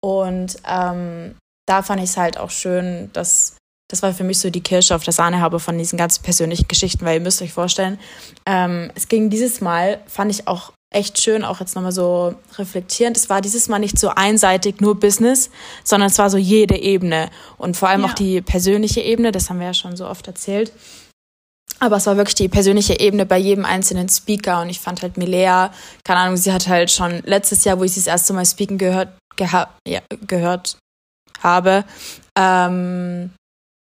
Und 0.00 0.56
ähm, 0.68 1.34
da 1.66 1.82
fand 1.82 2.00
ich 2.02 2.10
es 2.10 2.16
halt 2.16 2.38
auch 2.38 2.50
schön, 2.50 3.10
dass 3.14 3.56
das 3.90 4.02
war 4.02 4.14
für 4.14 4.24
mich 4.24 4.38
so 4.38 4.48
die 4.48 4.62
Kirsche 4.62 4.94
auf 4.94 5.04
der 5.04 5.12
Sahnehaube 5.12 5.60
von 5.60 5.76
diesen 5.76 5.98
ganzen 5.98 6.22
persönlichen 6.22 6.68
Geschichten, 6.68 7.04
weil 7.04 7.16
ihr 7.16 7.20
müsst 7.20 7.42
euch 7.42 7.52
vorstellen, 7.52 7.98
ähm, 8.46 8.90
es 8.94 9.08
ging 9.08 9.28
dieses 9.28 9.60
Mal, 9.60 10.00
fand 10.06 10.30
ich 10.30 10.48
auch 10.48 10.72
echt 10.94 11.20
schön, 11.20 11.44
auch 11.44 11.60
jetzt 11.60 11.74
nochmal 11.74 11.92
so 11.92 12.34
reflektierend. 12.56 13.16
Es 13.16 13.28
war 13.28 13.40
dieses 13.40 13.68
Mal 13.68 13.78
nicht 13.78 13.98
so 13.98 14.10
einseitig 14.10 14.80
nur 14.80 14.98
Business, 14.98 15.50
sondern 15.82 16.10
es 16.10 16.18
war 16.18 16.30
so 16.30 16.38
jede 16.38 16.76
Ebene 16.76 17.30
und 17.58 17.76
vor 17.76 17.88
allem 17.88 18.02
Ja. 18.02 18.08
auch 18.08 18.14
die 18.14 18.40
persönliche 18.40 19.00
Ebene, 19.00 19.32
das 19.32 19.50
haben 19.50 19.58
wir 19.60 19.66
ja 19.66 19.74
schon 19.74 19.96
so 19.96 20.06
oft 20.06 20.26
erzählt. 20.26 20.72
Aber 21.80 21.96
es 21.96 22.06
war 22.06 22.16
wirklich 22.16 22.36
die 22.36 22.48
persönliche 22.48 22.98
Ebene 23.00 23.26
bei 23.26 23.36
jedem 23.36 23.64
einzelnen 23.64 24.08
Speaker 24.08 24.62
und 24.62 24.70
ich 24.70 24.78
fand 24.80 25.02
halt 25.02 25.16
Milea, 25.16 25.72
keine 26.04 26.20
Ahnung, 26.20 26.36
sie 26.36 26.52
hat 26.52 26.68
halt 26.68 26.90
schon 26.90 27.20
letztes 27.24 27.64
Jahr, 27.64 27.78
wo 27.78 27.84
ich 27.84 27.92
sie 27.92 28.00
das 28.00 28.06
erste 28.06 28.32
Mal 28.32 28.46
speaken 28.46 28.78
gehört, 28.78 29.08
geha 29.36 29.68
ja, 29.86 30.00
gehört 30.26 30.78
habe, 31.42 31.84
ähm, 32.38 33.32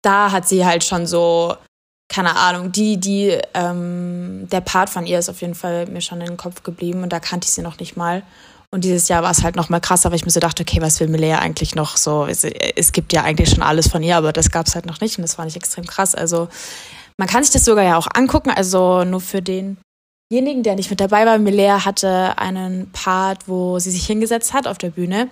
da 0.03 0.31
hat 0.31 0.47
sie 0.47 0.65
halt 0.65 0.83
schon 0.83 1.05
so, 1.07 1.55
keine 2.11 2.35
Ahnung, 2.35 2.73
die, 2.73 2.97
die, 2.97 3.37
ähm, 3.53 4.45
der 4.51 4.59
Part 4.59 4.89
von 4.89 5.05
ihr 5.05 5.17
ist 5.17 5.29
auf 5.29 5.39
jeden 5.39 5.55
Fall 5.55 5.85
mir 5.87 6.01
schon 6.01 6.19
in 6.19 6.27
den 6.27 6.37
Kopf 6.37 6.61
geblieben 6.61 7.03
und 7.03 7.13
da 7.13 7.21
kannte 7.21 7.45
ich 7.45 7.53
sie 7.53 7.61
noch 7.61 7.79
nicht 7.79 7.95
mal. 7.95 8.21
Und 8.69 8.83
dieses 8.83 9.07
Jahr 9.07 9.23
war 9.23 9.31
es 9.31 9.43
halt 9.43 9.55
noch 9.55 9.69
mal 9.69 9.79
krasser, 9.79 10.11
weil 10.11 10.17
ich 10.17 10.25
mir 10.25 10.31
so 10.31 10.41
dachte, 10.41 10.63
okay, 10.63 10.81
was 10.81 10.99
will 10.99 11.07
Milea 11.07 11.39
eigentlich 11.39 11.73
noch 11.73 11.95
so? 11.95 12.25
Es, 12.25 12.43
es 12.43 12.91
gibt 12.91 13.13
ja 13.13 13.23
eigentlich 13.23 13.49
schon 13.49 13.63
alles 13.63 13.87
von 13.87 14.03
ihr, 14.03 14.17
aber 14.17 14.33
das 14.33 14.51
gab 14.51 14.67
es 14.67 14.75
halt 14.75 14.85
noch 14.85 14.99
nicht 14.99 15.17
und 15.17 15.21
das 15.21 15.35
fand 15.35 15.49
ich 15.49 15.55
extrem 15.55 15.85
krass. 15.85 16.13
Also 16.13 16.49
man 17.17 17.29
kann 17.29 17.43
sich 17.43 17.53
das 17.53 17.63
sogar 17.63 17.85
ja 17.85 17.97
auch 17.97 18.07
angucken, 18.13 18.49
also 18.49 19.05
nur 19.05 19.21
für 19.21 19.41
denjenigen, 19.41 20.63
der 20.63 20.75
nicht 20.75 20.89
mit 20.89 20.99
dabei 20.99 21.25
war. 21.25 21.37
Milea 21.37 21.85
hatte 21.85 22.37
einen 22.37 22.91
Part, 22.91 23.47
wo 23.47 23.79
sie 23.79 23.91
sich 23.91 24.05
hingesetzt 24.05 24.53
hat 24.53 24.67
auf 24.67 24.77
der 24.77 24.89
Bühne 24.89 25.29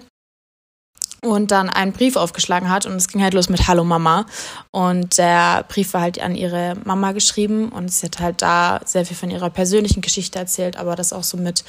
und 1.23 1.51
dann 1.51 1.69
einen 1.69 1.91
Brief 1.91 2.15
aufgeschlagen 2.15 2.69
hat 2.69 2.85
und 2.85 2.95
es 2.95 3.07
ging 3.07 3.21
halt 3.21 3.33
los 3.33 3.49
mit 3.49 3.67
Hallo 3.67 3.83
Mama 3.83 4.25
und 4.71 5.17
der 5.17 5.65
Brief 5.67 5.93
war 5.93 6.01
halt 6.01 6.21
an 6.21 6.35
ihre 6.35 6.75
Mama 6.83 7.11
geschrieben 7.11 7.69
und 7.69 7.91
sie 7.91 8.05
hat 8.05 8.19
halt 8.19 8.41
da 8.41 8.79
sehr 8.85 9.05
viel 9.05 9.17
von 9.17 9.31
ihrer 9.31 9.49
persönlichen 9.49 10.01
Geschichte 10.01 10.39
erzählt, 10.39 10.77
aber 10.77 10.95
das 10.95 11.13
auch 11.13 11.23
so 11.23 11.37
mit 11.37 11.63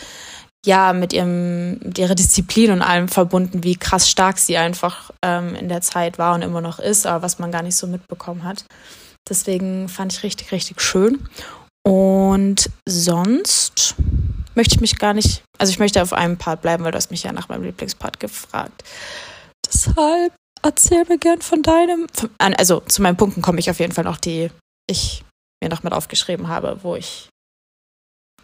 ja 0.64 0.92
mit 0.92 1.12
ihrem 1.12 1.78
mit 1.78 1.98
ihrer 1.98 2.14
Disziplin 2.14 2.70
und 2.70 2.82
allem 2.82 3.08
verbunden, 3.08 3.64
wie 3.64 3.76
krass 3.76 4.10
stark 4.10 4.38
sie 4.38 4.56
einfach 4.56 5.10
ähm, 5.22 5.54
in 5.54 5.68
der 5.68 5.80
Zeit 5.80 6.18
war 6.18 6.34
und 6.34 6.42
immer 6.42 6.60
noch 6.60 6.78
ist, 6.78 7.06
aber 7.06 7.22
was 7.22 7.38
man 7.38 7.50
gar 7.50 7.62
nicht 7.62 7.76
so 7.76 7.86
mitbekommen 7.86 8.44
hat. 8.44 8.64
Deswegen 9.28 9.88
fand 9.88 10.12
ich 10.12 10.22
richtig 10.22 10.52
richtig 10.52 10.80
schön 10.80 11.18
und 11.82 12.70
sonst 12.86 13.94
möchte 14.54 14.74
ich 14.74 14.80
mich 14.80 14.98
gar 14.98 15.14
nicht, 15.14 15.42
also 15.58 15.70
ich 15.70 15.78
möchte 15.78 16.02
auf 16.02 16.12
einem 16.12 16.36
Part 16.36 16.62
bleiben, 16.62 16.84
weil 16.84 16.92
du 16.92 16.96
hast 16.96 17.10
mich 17.10 17.22
ja 17.22 17.32
nach 17.32 17.48
meinem 17.48 17.64
Lieblingspart 17.64 18.20
gefragt. 18.20 18.84
Deshalb 19.72 20.32
erzähl 20.62 21.04
mir 21.08 21.18
gern 21.18 21.40
von 21.42 21.62
deinem. 21.62 22.06
Also 22.38 22.80
zu 22.80 23.02
meinen 23.02 23.16
Punkten 23.16 23.42
komme 23.42 23.60
ich 23.60 23.70
auf 23.70 23.78
jeden 23.78 23.92
Fall 23.92 24.04
noch, 24.04 24.18
die 24.18 24.50
ich 24.88 25.22
mir 25.62 25.68
noch 25.70 25.82
mit 25.82 25.92
aufgeschrieben 25.92 26.48
habe, 26.48 26.80
wo 26.82 26.96
ich 26.96 27.28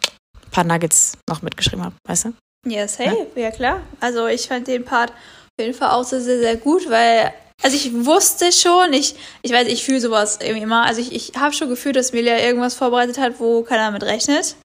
ein 0.05 0.51
paar 0.51 0.63
Nuggets 0.63 1.17
noch 1.29 1.41
mitgeschrieben 1.41 1.83
habe, 1.83 1.95
weißt 2.07 2.25
du? 2.25 2.33
Ja, 2.67 2.87
safe, 2.87 3.27
ja 3.35 3.51
klar. 3.51 3.81
Also 3.99 4.27
ich 4.27 4.47
fand 4.47 4.67
den 4.67 4.85
Part 4.85 5.11
auf 5.11 5.65
jeden 5.65 5.73
Fall 5.73 5.91
auch 5.91 6.03
sehr, 6.03 6.21
sehr, 6.21 6.57
gut, 6.57 6.89
weil, 6.89 7.33
also 7.63 7.75
ich 7.75 8.05
wusste 8.05 8.51
schon, 8.51 8.93
ich, 8.93 9.15
ich 9.41 9.51
weiß, 9.51 9.67
ich 9.67 9.83
fühle 9.83 10.01
sowas 10.01 10.39
irgendwie 10.41 10.63
immer, 10.63 10.85
also 10.85 11.01
ich, 11.01 11.13
ich 11.13 11.31
habe 11.37 11.53
schon 11.53 11.69
gefühlt, 11.69 11.95
dass 11.95 12.13
Melia 12.13 12.39
irgendwas 12.39 12.75
vorbereitet 12.75 13.17
hat, 13.17 13.39
wo 13.39 13.63
keiner 13.63 13.91
mit 13.91 14.03
rechnet. 14.03 14.55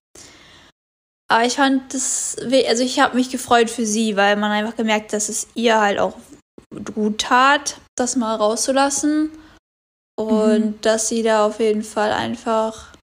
Aber 1.31 1.45
ich 1.45 1.53
fand 1.53 1.93
das, 1.93 2.37
also 2.67 2.83
ich 2.83 2.99
habe 2.99 3.15
mich 3.15 3.31
gefreut 3.31 3.69
für 3.69 3.85
sie, 3.85 4.15
weil 4.15 4.35
man 4.35 4.51
einfach 4.51 4.75
gemerkt, 4.75 5.13
dass 5.13 5.29
es 5.29 5.47
ihr 5.55 5.79
halt 5.79 5.97
auch 5.97 6.13
gut 6.93 7.21
tat, 7.21 7.77
das 7.95 8.15
mal 8.15 8.35
rauszulassen. 8.35 9.31
Und 10.15 10.85
dass 10.85 11.07
sie 11.07 11.23
da 11.23 11.45
auf 11.45 11.59
jeden 11.59 11.83
Fall 11.83 12.11
einfach, 12.11 12.93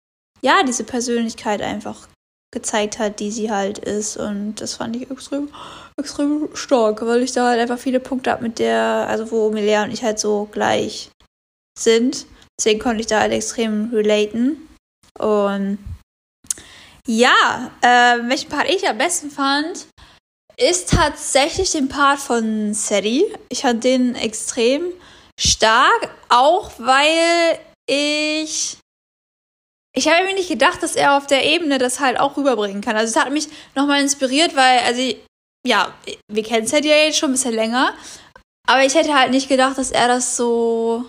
ja, 0.43 0.63
diese 0.63 0.85
Persönlichkeit 0.85 1.61
einfach 1.61 2.09
gezeigt 2.53 2.99
hat, 2.99 3.21
die 3.21 3.31
sie 3.31 3.51
halt 3.51 3.79
ist. 3.79 4.17
Und 4.17 4.57
das 4.57 4.75
fand 4.75 4.97
ich 4.97 5.11
extrem, 5.11 5.51
extrem 5.97 6.49
stark, 6.55 7.03
weil 7.03 7.23
ich 7.23 7.33
da 7.33 7.49
halt 7.49 7.61
einfach 7.61 7.79
viele 7.79 8.01
Punkte 8.01 8.31
habe 8.31 8.43
mit 8.43 8.59
der, 8.59 9.07
also 9.09 9.31
wo 9.31 9.51
Milea 9.51 9.85
und 9.85 9.93
ich 9.93 10.03
halt 10.03 10.19
so 10.19 10.49
gleich 10.51 11.11
sind. 11.79 12.27
Deswegen 12.59 12.81
konnte 12.81 13.01
ich 13.01 13.07
da 13.07 13.21
halt 13.21 13.33
extrem 13.33 13.91
relaten. 13.93 14.69
Und 15.19 15.79
ja, 17.07 17.71
äh, 17.81 18.19
welchen 18.29 18.51
Part 18.51 18.69
ich 18.69 18.87
am 18.89 18.99
besten 18.99 19.31
fand, 19.31 19.87
ist 20.61 20.91
tatsächlich 20.91 21.73
den 21.73 21.89
Part 21.89 22.21
von 22.21 22.75
Seri. 22.75 23.25
Ich 23.49 23.63
fand 23.63 23.83
den 23.83 24.15
extrem 24.15 24.93
stark, 25.39 26.15
auch 26.29 26.71
weil 26.79 27.59
ich 27.89 28.77
ich 29.93 30.07
habe 30.07 30.25
mir 30.25 30.35
nicht 30.35 30.49
gedacht, 30.49 30.83
dass 30.83 30.95
er 30.95 31.17
auf 31.17 31.27
der 31.27 31.45
Ebene 31.45 31.79
das 31.79 31.99
halt 31.99 32.21
auch 32.21 32.37
rüberbringen 32.37 32.81
kann. 32.81 32.97
Also 32.97 33.11
es 33.11 33.25
hat 33.25 33.33
mich 33.33 33.49
nochmal 33.75 34.01
inspiriert, 34.01 34.55
weil, 34.55 34.79
also 34.81 35.03
ja, 35.67 35.93
wir 36.31 36.43
kennen 36.45 36.67
Seri 36.67 36.89
ja 36.89 36.97
jetzt 36.97 37.19
schon 37.19 37.31
ein 37.31 37.33
bisschen 37.33 37.55
länger, 37.55 37.93
aber 38.69 38.85
ich 38.85 38.95
hätte 38.95 39.19
halt 39.19 39.33
nicht 39.33 39.49
gedacht, 39.49 39.79
dass 39.79 39.91
er 39.91 40.07
das 40.07 40.37
so, 40.37 41.07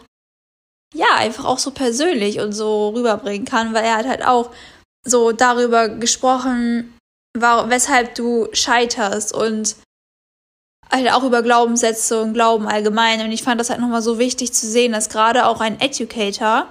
ja, 0.96 1.14
einfach 1.16 1.46
auch 1.46 1.60
so 1.60 1.72
persönlich 1.72 2.40
und 2.40 2.54
so 2.54 2.90
rüberbringen 2.90 3.46
kann, 3.46 3.74
weil 3.74 3.84
er 3.84 3.98
hat 3.98 4.08
halt 4.08 4.26
auch 4.26 4.52
so 5.06 5.32
darüber 5.32 5.90
gesprochen, 5.90 6.98
warum, 7.38 7.70
weshalb 7.70 8.16
du 8.16 8.48
scheiterst 8.54 9.34
und 9.34 9.76
halt 10.92 11.12
auch 11.12 11.24
über 11.24 11.42
Glaubenssätze 11.42 12.22
und 12.22 12.34
Glauben 12.34 12.68
allgemein. 12.68 13.22
Und 13.22 13.32
ich 13.32 13.44
fand 13.44 13.60
das 13.60 13.70
halt 13.70 13.80
nochmal 13.80 14.02
so 14.02 14.20
wichtig 14.20 14.54
zu 14.54 14.68
sehen, 14.68 14.92
dass 14.92 15.10
gerade 15.10 15.46
auch 15.46 15.62
ein 15.62 15.80
Educator, 15.80 16.68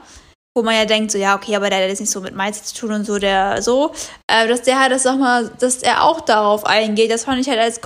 wo 0.55 0.63
man 0.63 0.75
ja 0.75 0.85
denkt, 0.85 1.11
so 1.13 1.19
ja, 1.19 1.35
okay, 1.37 1.57
aber 1.57 1.71
der 1.71 1.81
hat 1.81 1.89
jetzt 1.89 2.01
nicht 2.01 2.11
so 2.11 2.21
mit 2.21 2.37
Mindset 2.37 2.67
zu 2.67 2.75
tun 2.75 2.93
und 2.93 3.05
so, 3.05 3.19
der 3.19 3.63
so, 3.63 3.93
äh, 4.27 4.47
dass 4.47 4.63
der 4.63 4.79
halt 4.79 4.93
das 4.93 5.05
nochmal, 5.05 5.51
dass 5.59 5.77
er 5.77 6.05
auch 6.05 6.21
darauf 6.21 6.67
eingeht. 6.67 7.11
Das 7.11 7.25
fand 7.25 7.41
ich 7.41 7.49
halt 7.49 7.59
als 7.59 7.81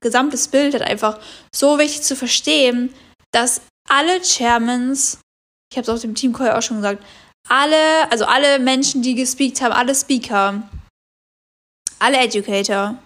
gesamtes 0.00 0.48
Bild 0.48 0.74
halt 0.74 0.82
einfach 0.82 1.18
so 1.54 1.78
wichtig 1.78 2.02
zu 2.02 2.16
verstehen, 2.16 2.92
dass 3.32 3.62
alle 3.88 4.22
Chairmans, 4.22 5.18
ich 5.72 5.78
habe 5.78 5.84
es 5.84 5.88
auf 5.88 6.00
dem 6.00 6.14
Teamcall 6.14 6.52
auch 6.52 6.62
schon 6.62 6.78
gesagt, 6.78 7.02
alle, 7.48 8.10
also 8.10 8.26
alle 8.26 8.58
Menschen, 8.58 9.02
die 9.02 9.14
gespeakt 9.14 9.60
haben, 9.60 9.72
alle 9.72 9.94
Speaker, 9.94 10.62
alle 12.00 12.18
Educator, 12.18 12.96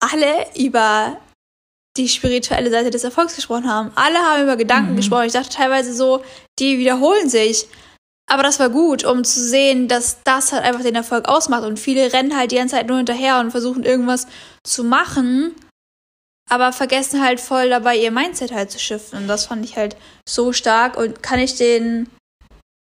alle 0.00 0.46
über 0.56 1.18
die 1.96 2.08
spirituelle 2.08 2.70
Seite 2.70 2.90
des 2.90 3.04
Erfolgs 3.04 3.36
gesprochen 3.36 3.68
haben. 3.68 3.90
Alle 3.94 4.18
haben 4.18 4.42
über 4.42 4.56
Gedanken 4.56 4.92
mhm. 4.92 4.96
gesprochen. 4.96 5.26
Ich 5.26 5.32
dachte 5.32 5.48
teilweise 5.48 5.94
so, 5.94 6.22
die 6.58 6.78
wiederholen 6.78 7.28
sich. 7.28 7.66
Aber 8.28 8.42
das 8.42 8.58
war 8.58 8.70
gut, 8.70 9.04
um 9.04 9.24
zu 9.24 9.40
sehen, 9.40 9.88
dass 9.88 10.22
das 10.24 10.52
halt 10.52 10.64
einfach 10.64 10.82
den 10.82 10.96
Erfolg 10.96 11.28
ausmacht. 11.28 11.64
Und 11.64 11.78
viele 11.78 12.12
rennen 12.12 12.36
halt 12.36 12.50
die 12.50 12.56
ganze 12.56 12.74
Zeit 12.74 12.88
nur 12.88 12.96
hinterher 12.96 13.38
und 13.38 13.52
versuchen 13.52 13.84
irgendwas 13.84 14.26
zu 14.64 14.82
machen, 14.82 15.54
aber 16.50 16.72
vergessen 16.72 17.22
halt 17.22 17.40
voll 17.40 17.70
dabei 17.70 17.96
ihr 17.96 18.10
Mindset 18.10 18.52
halt 18.52 18.70
zu 18.70 18.78
shiften. 18.78 19.20
Und 19.20 19.28
das 19.28 19.46
fand 19.46 19.64
ich 19.64 19.76
halt 19.76 19.96
so 20.28 20.52
stark. 20.52 20.96
Und 20.96 21.22
kann 21.22 21.38
ich 21.38 21.54
den, 21.54 22.10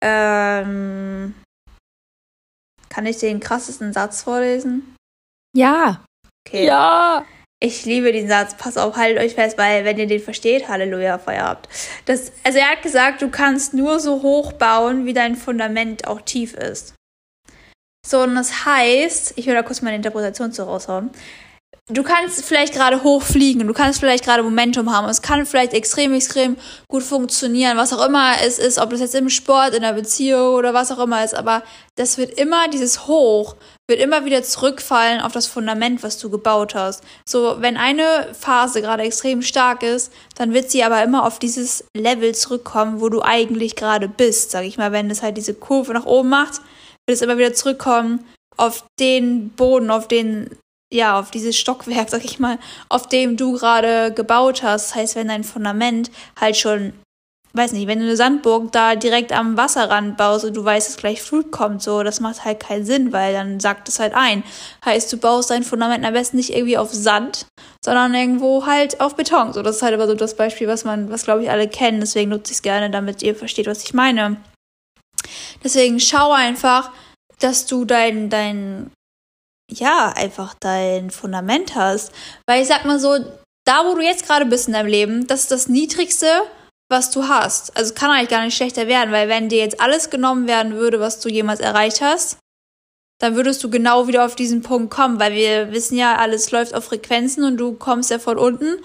ähm, 0.02 1.34
kann 2.88 3.06
ich 3.06 3.18
den 3.18 3.40
krassesten 3.40 3.92
Satz 3.92 4.22
vorlesen? 4.22 4.96
Ja. 5.56 6.04
Okay. 6.46 6.66
Ja. 6.66 7.24
Ich 7.60 7.84
liebe 7.84 8.12
diesen 8.12 8.28
Satz. 8.28 8.56
Pass 8.56 8.76
auf, 8.76 8.96
haltet 8.96 9.22
euch 9.22 9.34
fest, 9.34 9.56
weil 9.56 9.84
wenn 9.84 9.98
ihr 9.98 10.06
den 10.06 10.20
versteht, 10.20 10.68
Halleluja, 10.68 11.18
Feierabend. 11.18 11.68
Das, 12.06 12.32
also 12.42 12.58
er 12.58 12.72
hat 12.72 12.82
gesagt, 12.82 13.22
du 13.22 13.30
kannst 13.30 13.72
nur 13.74 14.00
so 14.00 14.22
hoch 14.22 14.52
bauen, 14.52 15.06
wie 15.06 15.12
dein 15.12 15.36
Fundament 15.36 16.06
auch 16.08 16.20
tief 16.22 16.54
ist. 16.54 16.94
So, 18.04 18.22
und 18.22 18.34
das 18.34 18.64
heißt, 18.64 19.34
ich 19.36 19.46
will 19.46 19.54
da 19.54 19.62
kurz 19.62 19.80
meine 19.80 19.96
Interpretation 19.96 20.52
zu 20.52 20.64
raushauen 20.64 21.10
du 21.88 22.02
kannst 22.02 22.44
vielleicht 22.44 22.74
gerade 22.74 23.02
hochfliegen, 23.02 23.66
du 23.66 23.74
kannst 23.74 23.98
vielleicht 23.98 24.24
gerade 24.24 24.42
Momentum 24.42 24.92
haben, 24.92 25.08
es 25.08 25.20
kann 25.20 25.44
vielleicht 25.46 25.72
extrem, 25.72 26.14
extrem 26.14 26.56
gut 26.88 27.02
funktionieren, 27.02 27.76
was 27.76 27.92
auch 27.92 28.06
immer 28.06 28.34
es 28.42 28.58
ist, 28.58 28.78
ob 28.78 28.90
das 28.90 29.00
jetzt 29.00 29.14
im 29.14 29.28
Sport, 29.28 29.74
in 29.74 29.82
der 29.82 29.92
Beziehung 29.92 30.54
oder 30.54 30.74
was 30.74 30.92
auch 30.92 31.00
immer 31.00 31.24
ist, 31.24 31.34
aber 31.34 31.62
das 31.96 32.18
wird 32.18 32.38
immer, 32.38 32.68
dieses 32.68 33.06
Hoch, 33.06 33.56
wird 33.88 34.00
immer 34.00 34.24
wieder 34.24 34.42
zurückfallen 34.42 35.20
auf 35.20 35.32
das 35.32 35.46
Fundament, 35.46 36.02
was 36.02 36.18
du 36.18 36.30
gebaut 36.30 36.74
hast. 36.74 37.02
So, 37.28 37.56
wenn 37.58 37.76
eine 37.76 38.28
Phase 38.32 38.80
gerade 38.80 39.02
extrem 39.02 39.42
stark 39.42 39.82
ist, 39.82 40.12
dann 40.36 40.54
wird 40.54 40.70
sie 40.70 40.84
aber 40.84 41.02
immer 41.02 41.26
auf 41.26 41.38
dieses 41.38 41.84
Level 41.94 42.34
zurückkommen, 42.34 43.00
wo 43.00 43.08
du 43.08 43.22
eigentlich 43.22 43.76
gerade 43.76 44.08
bist, 44.08 44.52
sag 44.52 44.64
ich 44.64 44.78
mal, 44.78 44.92
wenn 44.92 45.10
es 45.10 45.22
halt 45.22 45.36
diese 45.36 45.54
Kurve 45.54 45.92
nach 45.92 46.06
oben 46.06 46.28
macht, 46.28 46.60
wird 47.06 47.16
es 47.16 47.22
immer 47.22 47.38
wieder 47.38 47.52
zurückkommen 47.52 48.24
auf 48.56 48.84
den 49.00 49.50
Boden, 49.50 49.90
auf 49.90 50.08
den 50.08 50.50
ja, 50.92 51.18
auf 51.18 51.30
dieses 51.30 51.56
Stockwerk, 51.56 52.10
sag 52.10 52.24
ich 52.24 52.38
mal, 52.38 52.58
auf 52.88 53.08
dem 53.08 53.36
du 53.36 53.52
gerade 53.54 54.12
gebaut 54.12 54.62
hast. 54.62 54.94
Heißt, 54.94 55.16
wenn 55.16 55.28
dein 55.28 55.42
Fundament 55.44 56.10
halt 56.38 56.56
schon, 56.56 56.92
weiß 57.54 57.72
nicht, 57.72 57.86
wenn 57.86 57.98
du 57.98 58.04
eine 58.04 58.16
Sandburg 58.16 58.72
da 58.72 58.94
direkt 58.94 59.32
am 59.32 59.56
Wasserrand 59.56 60.16
baust 60.18 60.44
und 60.44 60.54
du 60.54 60.64
weißt, 60.64 60.88
dass 60.88 60.96
gleich 60.98 61.22
Flut 61.22 61.50
kommt, 61.50 61.82
so, 61.82 62.02
das 62.02 62.20
macht 62.20 62.44
halt 62.44 62.60
keinen 62.60 62.84
Sinn, 62.84 63.12
weil 63.12 63.32
dann 63.32 63.58
sagt 63.58 63.88
es 63.88 64.00
halt 64.00 64.14
ein. 64.14 64.44
Heißt, 64.84 65.10
du 65.12 65.16
baust 65.16 65.50
dein 65.50 65.62
Fundament 65.62 66.04
am 66.04 66.12
besten 66.12 66.36
nicht 66.36 66.50
irgendwie 66.50 66.78
auf 66.78 66.92
Sand, 66.92 67.46
sondern 67.82 68.14
irgendwo 68.14 68.66
halt 68.66 69.00
auf 69.00 69.16
Beton. 69.16 69.54
So, 69.54 69.62
das 69.62 69.76
ist 69.76 69.82
halt 69.82 69.94
aber 69.94 70.06
so 70.06 70.14
das 70.14 70.36
Beispiel, 70.36 70.68
was 70.68 70.84
man, 70.84 71.10
was 71.10 71.24
glaube 71.24 71.42
ich 71.42 71.50
alle 71.50 71.68
kennen. 71.68 72.00
Deswegen 72.00 72.30
nutze 72.30 72.52
ich 72.52 72.58
es 72.58 72.62
gerne, 72.62 72.90
damit 72.90 73.22
ihr 73.22 73.34
versteht, 73.34 73.66
was 73.66 73.82
ich 73.82 73.94
meine. 73.94 74.36
Deswegen 75.64 76.00
schau 76.00 76.32
einfach, 76.32 76.90
dass 77.38 77.66
du 77.66 77.84
dein, 77.84 78.28
dein 78.28 78.90
ja, 79.80 80.12
einfach 80.16 80.54
dein 80.58 81.10
Fundament 81.10 81.74
hast. 81.74 82.12
Weil 82.46 82.62
ich 82.62 82.68
sag 82.68 82.84
mal 82.84 82.98
so, 82.98 83.18
da 83.64 83.86
wo 83.86 83.94
du 83.94 84.02
jetzt 84.02 84.26
gerade 84.26 84.46
bist 84.46 84.66
in 84.66 84.74
deinem 84.74 84.88
Leben, 84.88 85.26
das 85.26 85.42
ist 85.42 85.50
das 85.50 85.68
Niedrigste, 85.68 86.26
was 86.88 87.10
du 87.10 87.28
hast. 87.28 87.76
Also 87.76 87.94
kann 87.94 88.10
eigentlich 88.10 88.28
gar 88.28 88.44
nicht 88.44 88.56
schlechter 88.56 88.86
werden, 88.86 89.12
weil 89.12 89.28
wenn 89.28 89.48
dir 89.48 89.58
jetzt 89.58 89.80
alles 89.80 90.10
genommen 90.10 90.46
werden 90.46 90.74
würde, 90.74 91.00
was 91.00 91.20
du 91.20 91.28
jemals 91.28 91.60
erreicht 91.60 92.00
hast, 92.00 92.38
dann 93.18 93.36
würdest 93.36 93.62
du 93.62 93.70
genau 93.70 94.08
wieder 94.08 94.24
auf 94.26 94.34
diesen 94.34 94.62
Punkt 94.62 94.92
kommen, 94.92 95.20
weil 95.20 95.32
wir 95.32 95.70
wissen 95.70 95.96
ja, 95.96 96.16
alles 96.16 96.50
läuft 96.50 96.74
auf 96.74 96.84
Frequenzen 96.86 97.44
und 97.44 97.56
du 97.56 97.72
kommst 97.74 98.10
ja 98.10 98.18
von 98.18 98.36
unten 98.36 98.78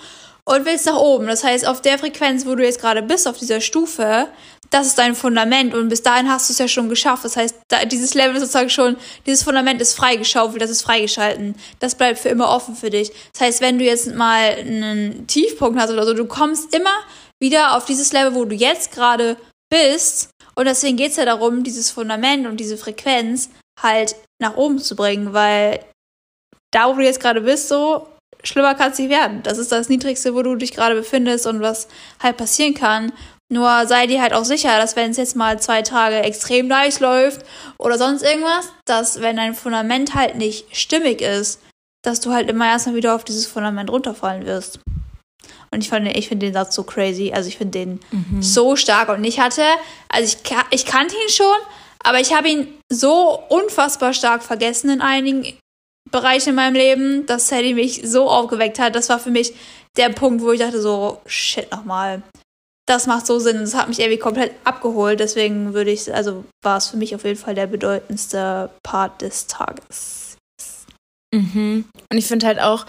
und 0.48 0.66
willst 0.66 0.86
nach 0.86 0.96
oben. 0.96 1.27
Das 1.27 1.44
heißt, 1.44 1.68
auf 1.68 1.82
der 1.82 2.00
Frequenz, 2.00 2.46
wo 2.46 2.56
du 2.56 2.63
jetzt 2.63 2.80
gerade 2.80 3.01
bist, 3.01 3.27
auf 3.27 3.38
dieser 3.38 3.60
Stufe, 3.60 4.30
das 4.70 4.88
ist 4.88 4.98
dein 4.98 5.13
Fundament 5.13 5.74
und 5.74 5.89
bis 5.89 6.04
dahin 6.04 6.30
hast 6.30 6.50
du 6.50 6.54
es 6.54 6.60
ja 6.60 6.70
schon 6.70 6.88
geschafft. 6.88 7.25
Das 7.25 7.36
heißt, 7.36 7.56
da, 7.68 7.84
dieses 7.84 8.13
Level 8.13 8.36
ist 8.36 8.42
sozusagen 8.42 8.70
schon, 8.70 8.96
dieses 9.25 9.44
Fundament 9.44 9.82
ist 9.82 9.94
freigeschaufelt, 9.94 10.62
das 10.62 10.70
ist 10.70 10.84
freigeschalten. 10.84 11.56
Das 11.80 11.96
bleibt 11.96 12.20
für 12.20 12.30
immer 12.30 12.50
offen 12.50 12.77
für 12.77 12.89
dich. 12.89 13.12
Das 13.34 13.42
heißt, 13.42 13.62
wenn 13.62 13.77
du 13.77 13.84
jetzt 13.84 14.16
mal 14.16 14.51
einen 14.58 15.27
Tiefpunkt 15.27 15.77
hast 15.77 15.92
oder 15.92 16.06
so, 16.06 16.13
du 16.13 16.25
kommst 16.25 16.74
immer 16.74 16.96
wieder 17.42 17.75
auf 17.75 17.84
dieses 17.84 18.13
Level, 18.13 18.34
wo 18.34 18.46
du 18.46 18.56
jetzt 18.56 18.94
gerade 18.94 19.36
bist. 19.70 20.30
Und 20.56 20.66
deswegen 20.66 20.96
geht 20.96 21.12
es 21.12 21.18
ja 21.18 21.25
darum, 21.25 21.63
dieses 21.63 21.92
Fundament 21.92 22.48
und 22.48 22.58
diese 22.58 22.77
Frequenz 22.77 23.50
halt 23.82 24.16
nach 24.42 24.56
oben 24.56 24.80
zu 24.80 24.96
bringen, 24.96 25.34
weil 25.34 25.84
da, 26.72 26.88
wo 26.88 26.94
du 26.94 27.04
jetzt 27.04 27.20
gerade 27.20 27.42
bist, 27.42 27.68
so, 27.68 28.08
schlimmer 28.44 28.75
kann 28.75 28.91
es 28.91 29.00
nicht 29.00 29.10
werden. 29.10 29.41
Das 29.44 29.58
ist 29.58 29.72
das 29.72 29.89
Niedrigste, 29.89 30.34
wo 30.34 30.41
du 30.41 30.56
dich 30.56 30.74
gerade 30.74 30.96
befindest 30.96 31.48
und 31.48 31.62
was 31.62 31.88
halt 32.22 32.38
passieren 32.38 32.74
kann. 32.74 33.12
Nur 33.50 33.88
sei 33.88 34.08
dir 34.08 34.22
halt 34.22 34.34
auch 34.34 34.44
sicher, 34.44 34.77
dass 34.77 34.96
wenn 34.96 35.12
es 35.12 35.17
jetzt 35.17 35.36
mal 35.36 35.60
zwei 35.60 35.82
Tage 35.82 36.17
extrem 36.17 36.67
nice 36.67 37.00
läuft 37.00 37.46
oder 37.77 37.98
sonst 37.98 38.24
irgendwas, 38.24 38.67
dass 38.86 39.22
wenn 39.22 39.38
dein 39.38 39.56
Fundament 39.56 40.15
halt 40.15 40.36
nicht 40.36 40.75
stimmig 40.75 41.22
ist, 41.22 41.62
dass 42.03 42.20
du 42.20 42.34
halt 42.34 42.50
immer 42.50 42.67
erstmal 42.67 42.96
wieder 42.96 43.15
auf 43.15 43.24
dieses 43.24 43.46
Fundament 43.46 43.89
runterfallen 43.89 44.46
wirst. 44.46 44.79
Und 45.72 45.82
ich, 45.82 45.89
fand, 45.89 46.08
ich 46.08 46.27
finde 46.27 46.46
den 46.46 46.53
Satz 46.53 46.75
so 46.75 46.84
crazy. 46.84 47.32
Also 47.34 47.50
ich 47.50 47.58
finde 47.58 47.79
den 47.79 48.00
mhm. 48.12 48.41
so 48.41 48.75
stark. 48.75 49.10
Und 49.10 49.24
ich 49.24 49.39
hatte, 49.39 49.63
also 50.10 50.25
ich, 50.25 50.56
ich 50.72 50.86
kannte 50.86 51.15
ihn 51.15 51.29
schon, 51.29 51.58
aber 52.03 52.20
ich 52.20 52.34
habe 52.34 52.50
ihn 52.50 52.67
so 52.91 53.39
unfassbar 53.50 54.13
stark 54.13 54.44
vergessen 54.44 54.89
in 54.89 55.01
einigen 55.01 55.46
Bereich 56.11 56.47
in 56.47 56.55
meinem 56.55 56.75
Leben, 56.75 57.25
dass 57.25 57.47
Sally 57.47 57.73
mich 57.73 58.01
so 58.05 58.29
aufgeweckt 58.29 58.79
hat. 58.79 58.95
Das 58.95 59.09
war 59.09 59.19
für 59.19 59.31
mich 59.31 59.53
der 59.97 60.09
Punkt, 60.09 60.41
wo 60.41 60.51
ich 60.51 60.59
dachte 60.59 60.81
so, 60.81 61.21
shit, 61.25 61.71
nochmal. 61.71 62.21
Das 62.87 63.07
macht 63.07 63.25
so 63.25 63.39
Sinn. 63.39 63.59
Das 63.59 63.75
hat 63.75 63.89
mich 63.89 63.99
irgendwie 63.99 64.19
komplett 64.19 64.53
abgeholt. 64.63 65.19
Deswegen 65.19 65.73
würde 65.73 65.91
ich, 65.91 66.13
also 66.13 66.45
war 66.63 66.77
es 66.77 66.87
für 66.87 66.97
mich 66.97 67.13
auf 67.15 67.23
jeden 67.23 67.39
Fall 67.39 67.55
der 67.55 67.67
bedeutendste 67.67 68.69
Part 68.83 69.21
des 69.21 69.47
Tages. 69.47 70.37
Mhm. 71.33 71.85
Und 72.09 72.17
ich 72.17 72.27
finde 72.27 72.47
halt 72.47 72.61
auch, 72.61 72.85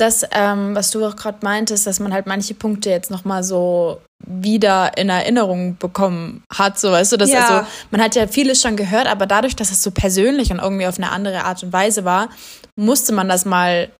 das, 0.00 0.26
ähm, 0.32 0.74
was 0.74 0.90
du 0.90 1.04
auch 1.04 1.16
gerade 1.16 1.38
meintest, 1.42 1.86
dass 1.86 2.00
man 2.00 2.12
halt 2.12 2.26
manche 2.26 2.54
Punkte 2.54 2.90
jetzt 2.90 3.10
nochmal 3.10 3.42
so 3.42 4.00
wieder 4.26 4.96
in 4.96 5.08
Erinnerung 5.08 5.76
bekommen 5.78 6.42
hat, 6.52 6.78
so 6.78 6.90
weißt 6.90 7.12
du, 7.12 7.16
dass 7.16 7.30
ja. 7.30 7.40
also 7.40 7.68
man 7.90 8.02
hat 8.02 8.14
ja 8.14 8.26
vieles 8.26 8.60
schon 8.60 8.76
gehört, 8.76 9.06
aber 9.06 9.26
dadurch, 9.26 9.56
dass 9.56 9.70
es 9.70 9.82
so 9.82 9.90
persönlich 9.90 10.50
und 10.50 10.58
irgendwie 10.58 10.86
auf 10.86 10.98
eine 10.98 11.10
andere 11.10 11.44
Art 11.44 11.62
und 11.62 11.72
Weise 11.72 12.04
war, 12.04 12.28
musste 12.76 13.12
man 13.12 13.28
das 13.28 13.44
mal 13.44 13.90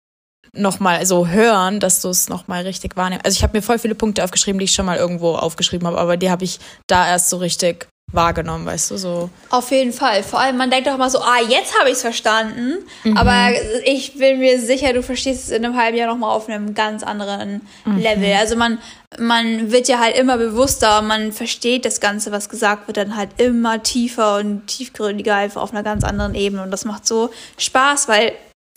nochmal 0.53 1.05
so 1.05 1.27
hören, 1.27 1.79
dass 1.79 2.01
du 2.01 2.09
es 2.09 2.29
nochmal 2.29 2.63
richtig 2.63 2.97
wahrnimmst. 2.97 3.25
Also 3.25 3.37
ich 3.37 3.43
habe 3.43 3.57
mir 3.57 3.61
voll 3.61 3.79
viele 3.79 3.95
Punkte 3.95 4.23
aufgeschrieben, 4.23 4.59
die 4.59 4.65
ich 4.65 4.73
schon 4.73 4.85
mal 4.85 4.97
irgendwo 4.97 5.35
aufgeschrieben 5.35 5.87
habe, 5.87 5.97
aber 5.97 6.17
die 6.17 6.29
habe 6.29 6.43
ich 6.43 6.59
da 6.87 7.07
erst 7.07 7.29
so 7.29 7.37
richtig 7.37 7.87
wahrgenommen, 8.11 8.65
weißt 8.65 8.91
du, 8.91 8.97
so. 8.97 9.29
Auf 9.49 9.71
jeden 9.71 9.93
Fall. 9.93 10.23
Vor 10.23 10.39
allem, 10.39 10.57
man 10.57 10.69
denkt 10.69 10.87
doch 10.87 10.95
immer 10.95 11.09
so, 11.09 11.19
ah, 11.19 11.39
jetzt 11.47 11.77
habe 11.79 11.89
ich 11.89 11.95
es 11.95 12.01
verstanden. 12.01 12.79
Mhm. 13.03 13.17
Aber 13.17 13.49
ich 13.85 14.17
bin 14.17 14.39
mir 14.39 14.59
sicher, 14.59 14.93
du 14.93 15.01
verstehst 15.01 15.45
es 15.45 15.51
in 15.51 15.63
einem 15.63 15.77
halben 15.77 15.97
Jahr 15.97 16.07
nochmal 16.07 16.35
auf 16.35 16.49
einem 16.49 16.73
ganz 16.73 17.03
anderen 17.03 17.61
mhm. 17.85 17.97
Level. 17.97 18.33
Also 18.33 18.55
man, 18.55 18.79
man 19.17 19.71
wird 19.71 19.87
ja 19.87 19.99
halt 19.99 20.17
immer 20.17 20.37
bewusster, 20.37 21.01
man 21.01 21.31
versteht 21.31 21.85
das 21.85 21.99
Ganze, 21.99 22.31
was 22.31 22.49
gesagt 22.49 22.87
wird, 22.87 22.97
dann 22.97 23.15
halt 23.15 23.29
immer 23.37 23.81
tiefer 23.81 24.37
und 24.37 24.67
tiefgründiger, 24.67 25.35
einfach 25.35 25.61
auf 25.61 25.71
einer 25.71 25.83
ganz 25.83 26.03
anderen 26.03 26.35
Ebene. 26.35 26.63
Und 26.63 26.71
das 26.71 26.85
macht 26.85 27.07
so 27.07 27.29
Spaß, 27.57 28.07
weil 28.07 28.33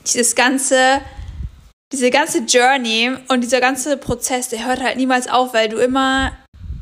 dieses 0.06 0.34
ganze 0.34 1.00
diese 1.92 2.10
ganze 2.10 2.38
Journey 2.40 3.12
und 3.28 3.42
dieser 3.42 3.60
ganze 3.60 3.96
Prozess, 3.96 4.48
der 4.48 4.66
hört 4.66 4.82
halt 4.82 4.96
niemals 4.96 5.28
auf, 5.28 5.54
weil 5.54 5.68
du 5.68 5.76
immer 5.76 6.32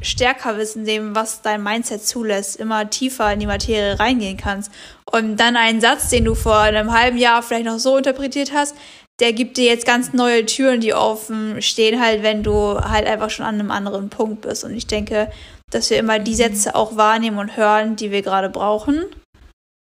stärker 0.03 0.55
bist 0.55 0.77
in 0.77 0.85
dem, 0.85 1.15
was 1.15 1.43
dein 1.43 1.63
Mindset 1.63 2.05
zulässt, 2.05 2.57
immer 2.57 2.89
tiefer 2.91 3.33
in 3.33 3.41
die 3.41 3.47
Materie 3.47 3.99
reingehen 3.99 4.37
kannst. 4.37 4.71
Und 5.11 5.37
dann 5.37 5.57
einen 5.57 5.81
Satz, 5.81 6.11
den 6.11 6.25
du 6.25 6.35
vor 6.35 6.59
einem 6.59 6.93
halben 6.93 7.19
Jahr 7.19 7.43
vielleicht 7.43 7.67
noch 7.67 7.79
so 7.79 7.97
interpretiert 7.97 8.53
hast, 8.53 8.77
der 9.21 9.33
gibt 9.33 9.57
dir 9.57 9.67
jetzt 9.67 9.87
ganz 9.87 10.13
neue 10.13 10.47
Türen, 10.47 10.81
die 10.81 10.95
offen 10.95 11.63
stehen, 11.63 12.01
halt, 12.01 12.23
wenn 12.23 12.43
du 12.43 12.81
halt 12.81 13.07
einfach 13.07 13.31
schon 13.31 13.47
an 13.47 13.61
einem 13.61 13.71
anderen 13.71 14.11
Punkt 14.11 14.43
bist. 14.43 14.65
Und 14.65 14.75
ich 14.75 14.87
denke, 14.87 15.31
dass 15.71 15.91
wir 15.91 15.99
immer 15.99 16.19
die 16.19 16.35
Sätze 16.35 16.75
auch 16.75 16.97
wahrnehmen 16.97 17.39
und 17.39 17.57
hören, 17.57 17.97
die 17.97 18.11
wir 18.11 18.23
gerade 18.23 18.49
brauchen. 18.49 19.05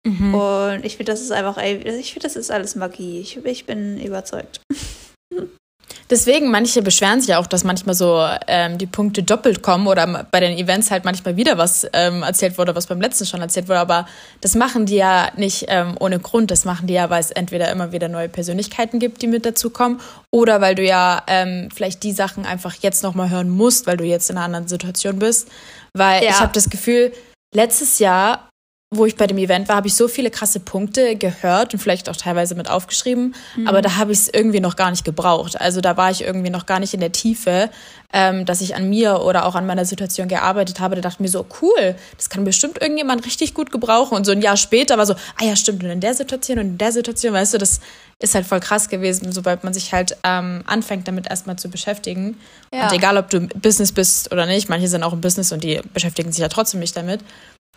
Mhm. 0.06 0.34
Und 0.34 0.84
ich 0.84 0.96
finde, 0.96 1.12
das 1.12 1.20
ist 1.20 1.32
einfach, 1.32 1.56
ey, 1.56 1.76
ich 1.98 2.12
finde, 2.12 2.26
das 2.26 2.36
ist 2.36 2.50
alles 2.50 2.74
Magie. 2.74 3.20
Ich, 3.20 3.36
ich 3.44 3.66
bin 3.66 3.98
überzeugt. 3.98 4.60
Deswegen, 6.10 6.50
manche 6.50 6.82
beschweren 6.82 7.20
sich 7.20 7.34
auch, 7.34 7.46
dass 7.46 7.64
manchmal 7.64 7.94
so 7.94 8.22
ähm, 8.46 8.76
die 8.76 8.86
Punkte 8.86 9.22
doppelt 9.22 9.62
kommen 9.62 9.86
oder 9.86 10.26
bei 10.30 10.40
den 10.40 10.56
Events 10.56 10.90
halt 10.90 11.04
manchmal 11.04 11.36
wieder 11.36 11.56
was 11.56 11.86
ähm, 11.92 12.22
erzählt 12.22 12.58
wurde, 12.58 12.76
was 12.76 12.86
beim 12.86 13.00
letzten 13.00 13.24
schon 13.24 13.40
erzählt 13.40 13.68
wurde. 13.68 13.80
Aber 13.80 14.06
das 14.40 14.54
machen 14.54 14.86
die 14.86 14.96
ja 14.96 15.30
nicht 15.36 15.64
ähm, 15.68 15.96
ohne 15.98 16.18
Grund. 16.18 16.50
Das 16.50 16.64
machen 16.64 16.86
die 16.86 16.94
ja, 16.94 17.08
weil 17.08 17.20
es 17.20 17.30
entweder 17.30 17.70
immer 17.70 17.92
wieder 17.92 18.08
neue 18.08 18.28
Persönlichkeiten 18.28 18.98
gibt, 18.98 19.22
die 19.22 19.26
mit 19.26 19.46
dazukommen, 19.46 20.00
oder 20.30 20.60
weil 20.60 20.74
du 20.74 20.84
ja 20.84 21.22
ähm, 21.26 21.68
vielleicht 21.74 22.02
die 22.02 22.12
Sachen 22.12 22.44
einfach 22.44 22.74
jetzt 22.80 23.02
nochmal 23.02 23.30
hören 23.30 23.48
musst, 23.48 23.86
weil 23.86 23.96
du 23.96 24.04
jetzt 24.04 24.28
in 24.30 24.36
einer 24.36 24.46
anderen 24.46 24.68
Situation 24.68 25.18
bist. 25.18 25.48
Weil 25.94 26.22
ja. 26.22 26.30
ich 26.30 26.40
habe 26.40 26.52
das 26.52 26.68
Gefühl, 26.68 27.12
letztes 27.54 27.98
Jahr 27.98 28.48
wo 28.96 29.06
ich 29.06 29.16
bei 29.16 29.26
dem 29.26 29.38
Event 29.38 29.68
war, 29.68 29.76
habe 29.76 29.86
ich 29.86 29.94
so 29.94 30.08
viele 30.08 30.30
krasse 30.30 30.60
Punkte 30.60 31.16
gehört 31.16 31.72
und 31.72 31.80
vielleicht 31.80 32.08
auch 32.08 32.16
teilweise 32.16 32.54
mit 32.54 32.68
aufgeschrieben, 32.68 33.34
mhm. 33.56 33.66
aber 33.66 33.82
da 33.82 33.96
habe 33.96 34.12
ich 34.12 34.18
es 34.18 34.28
irgendwie 34.28 34.60
noch 34.60 34.76
gar 34.76 34.90
nicht 34.90 35.04
gebraucht. 35.04 35.60
Also 35.60 35.80
da 35.80 35.96
war 35.96 36.10
ich 36.10 36.22
irgendwie 36.22 36.50
noch 36.50 36.66
gar 36.66 36.80
nicht 36.80 36.94
in 36.94 37.00
der 37.00 37.12
Tiefe, 37.12 37.70
ähm, 38.12 38.44
dass 38.44 38.60
ich 38.60 38.76
an 38.76 38.88
mir 38.88 39.22
oder 39.22 39.44
auch 39.44 39.56
an 39.56 39.66
meiner 39.66 39.84
Situation 39.84 40.28
gearbeitet 40.28 40.78
habe. 40.78 40.94
Da 40.94 41.00
dachte 41.00 41.16
ich 41.16 41.20
mir 41.20 41.28
so, 41.28 41.44
cool, 41.60 41.96
das 42.16 42.30
kann 42.30 42.44
bestimmt 42.44 42.80
irgendjemand 42.80 43.26
richtig 43.26 43.54
gut 43.54 43.72
gebrauchen. 43.72 44.16
Und 44.16 44.24
so 44.24 44.30
ein 44.30 44.40
Jahr 44.40 44.56
später 44.56 44.96
war 44.96 45.04
so, 45.04 45.14
ah 45.14 45.44
ja, 45.44 45.56
stimmt, 45.56 45.82
und 45.82 45.90
in 45.90 46.00
der 46.00 46.14
Situation 46.14 46.58
und 46.58 46.66
in 46.66 46.78
der 46.78 46.92
Situation, 46.92 47.32
weißt 47.32 47.54
du, 47.54 47.58
das 47.58 47.80
ist 48.20 48.34
halt 48.36 48.46
voll 48.46 48.60
krass 48.60 48.88
gewesen, 48.88 49.32
sobald 49.32 49.64
man 49.64 49.74
sich 49.74 49.92
halt 49.92 50.16
ähm, 50.22 50.62
anfängt, 50.66 51.08
damit 51.08 51.28
erstmal 51.28 51.56
zu 51.56 51.68
beschäftigen. 51.68 52.38
Ja. 52.72 52.84
Und 52.84 52.92
egal, 52.92 53.18
ob 53.18 53.30
du 53.30 53.38
im 53.38 53.48
Business 53.48 53.90
bist 53.90 54.30
oder 54.30 54.46
nicht, 54.46 54.68
manche 54.68 54.86
sind 54.86 55.02
auch 55.02 55.12
im 55.12 55.20
Business 55.20 55.50
und 55.50 55.64
die 55.64 55.80
beschäftigen 55.92 56.30
sich 56.30 56.40
ja 56.40 56.48
trotzdem 56.48 56.78
nicht 56.78 56.96
damit. 56.96 57.20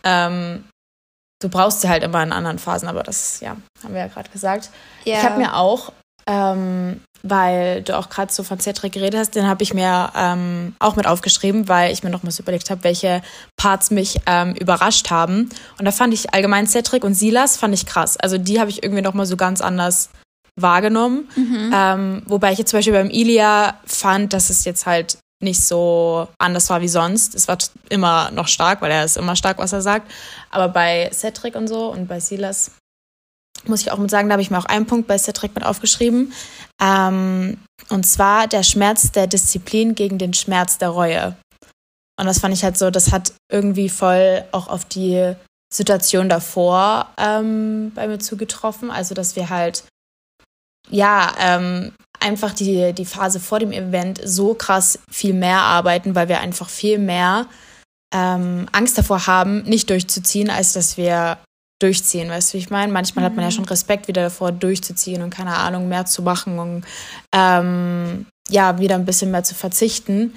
Ähm, 0.03 0.63
du 1.39 1.49
brauchst 1.49 1.81
sie 1.81 1.89
halt 1.89 2.03
immer 2.03 2.23
in 2.23 2.31
anderen 2.31 2.59
Phasen, 2.59 2.87
aber 2.87 3.03
das, 3.03 3.39
ja, 3.41 3.57
haben 3.83 3.93
wir 3.93 4.01
ja 4.01 4.07
gerade 4.07 4.29
gesagt. 4.29 4.69
Yeah. 5.05 5.17
Ich 5.17 5.23
habe 5.23 5.37
mir 5.37 5.55
auch, 5.55 5.91
ähm, 6.27 7.01
weil 7.23 7.81
du 7.81 7.97
auch 7.97 8.09
gerade 8.09 8.31
so 8.31 8.43
von 8.43 8.59
Cedric 8.59 8.93
geredet 8.93 9.19
hast, 9.19 9.35
den 9.35 9.47
habe 9.47 9.63
ich 9.63 9.73
mir 9.73 10.11
ähm, 10.15 10.75
auch 10.79 10.95
mit 10.95 11.07
aufgeschrieben, 11.07 11.67
weil 11.67 11.91
ich 11.91 12.03
mir 12.03 12.09
noch 12.09 12.23
mal 12.23 12.31
so 12.31 12.43
überlegt 12.43 12.69
habe, 12.69 12.83
welche 12.83 13.21
Parts 13.55 13.91
mich 13.91 14.19
ähm, 14.25 14.53
überrascht 14.55 15.09
haben. 15.09 15.49
Und 15.79 15.85
da 15.85 15.91
fand 15.91 16.13
ich 16.13 16.33
allgemein 16.33 16.67
Cedric 16.67 17.03
und 17.03 17.13
Silas 17.13 17.57
fand 17.57 17.73
ich 17.73 17.85
krass. 17.85 18.17
Also 18.17 18.37
die 18.37 18.59
habe 18.59 18.69
ich 18.69 18.83
irgendwie 18.83 19.01
noch 19.01 19.13
mal 19.13 19.25
so 19.25 19.37
ganz 19.37 19.61
anders 19.61 20.09
wahrgenommen. 20.55 21.29
Mhm. 21.35 21.71
Ähm, 21.73 22.21
wobei 22.25 22.51
ich 22.51 22.59
jetzt 22.59 22.71
zum 22.71 22.79
Beispiel 22.79 22.93
beim 22.93 23.09
Ilia 23.09 23.75
fand, 23.85 24.33
dass 24.33 24.49
es 24.49 24.65
jetzt 24.65 24.85
halt 24.85 25.17
nicht 25.41 25.63
so 25.63 26.27
anders 26.39 26.69
war 26.69 26.81
wie 26.81 26.87
sonst. 26.87 27.35
Es 27.35 27.47
war 27.47 27.57
immer 27.89 28.31
noch 28.31 28.47
stark, 28.47 28.81
weil 28.81 28.91
er 28.91 29.05
ist 29.05 29.17
immer 29.17 29.35
stark, 29.35 29.57
was 29.59 29.73
er 29.73 29.81
sagt. 29.81 30.11
Aber 30.49 30.69
bei 30.69 31.09
Cedric 31.13 31.55
und 31.55 31.67
so 31.67 31.91
und 31.91 32.07
bei 32.07 32.19
Silas 32.19 32.71
muss 33.65 33.81
ich 33.81 33.91
auch 33.91 33.97
mit 33.97 34.09
sagen, 34.09 34.29
da 34.29 34.33
habe 34.33 34.41
ich 34.41 34.51
mir 34.51 34.57
auch 34.57 34.65
einen 34.65 34.85
Punkt 34.85 35.07
bei 35.07 35.17
Cedric 35.17 35.53
mit 35.55 35.65
aufgeschrieben. 35.65 36.33
Ähm, 36.81 37.57
und 37.89 38.03
zwar 38.05 38.47
der 38.47 38.63
Schmerz 38.63 39.11
der 39.11 39.27
Disziplin 39.27 39.95
gegen 39.95 40.17
den 40.17 40.33
Schmerz 40.33 40.77
der 40.77 40.89
Reue. 40.89 41.35
Und 42.19 42.25
das 42.25 42.39
fand 42.39 42.53
ich 42.53 42.63
halt 42.63 42.77
so, 42.77 42.89
das 42.89 43.11
hat 43.11 43.33
irgendwie 43.51 43.89
voll 43.89 44.43
auch 44.51 44.67
auf 44.67 44.85
die 44.85 45.35
Situation 45.71 46.29
davor 46.29 47.11
ähm, 47.17 47.91
bei 47.93 48.07
mir 48.07 48.19
zugetroffen. 48.19 48.89
Also, 48.89 49.13
dass 49.13 49.35
wir 49.35 49.49
halt, 49.49 49.83
ja, 50.89 51.33
ähm, 51.39 51.93
einfach 52.19 52.53
die, 52.53 52.93
die 52.93 53.05
Phase 53.05 53.39
vor 53.39 53.59
dem 53.59 53.71
Event 53.71 54.19
so 54.23 54.53
krass 54.53 54.99
viel 55.09 55.33
mehr 55.33 55.61
arbeiten, 55.61 56.15
weil 56.15 56.29
wir 56.29 56.39
einfach 56.39 56.69
viel 56.69 56.97
mehr 56.97 57.47
ähm, 58.13 58.67
Angst 58.71 58.97
davor 58.97 59.27
haben, 59.27 59.63
nicht 59.63 59.89
durchzuziehen, 59.89 60.49
als 60.49 60.73
dass 60.73 60.97
wir 60.97 61.37
durchziehen, 61.79 62.29
weißt 62.29 62.49
du, 62.49 62.53
wie 62.53 62.61
ich 62.61 62.69
meine? 62.69 62.91
Manchmal 62.91 63.23
mhm. 63.23 63.25
hat 63.27 63.35
man 63.35 63.43
ja 63.43 63.51
mhm. 63.51 63.55
schon 63.55 63.65
Respekt 63.65 64.07
wieder 64.07 64.23
davor, 64.23 64.51
durchzuziehen 64.51 65.21
und 65.21 65.29
keine 65.29 65.55
Ahnung, 65.55 65.87
mehr 65.87 66.05
zu 66.05 66.21
machen 66.21 66.59
und 66.59 66.85
ähm, 67.33 68.25
ja, 68.49 68.79
wieder 68.79 68.95
ein 68.95 69.05
bisschen 69.05 69.31
mehr 69.31 69.43
zu 69.43 69.55
verzichten. 69.55 70.33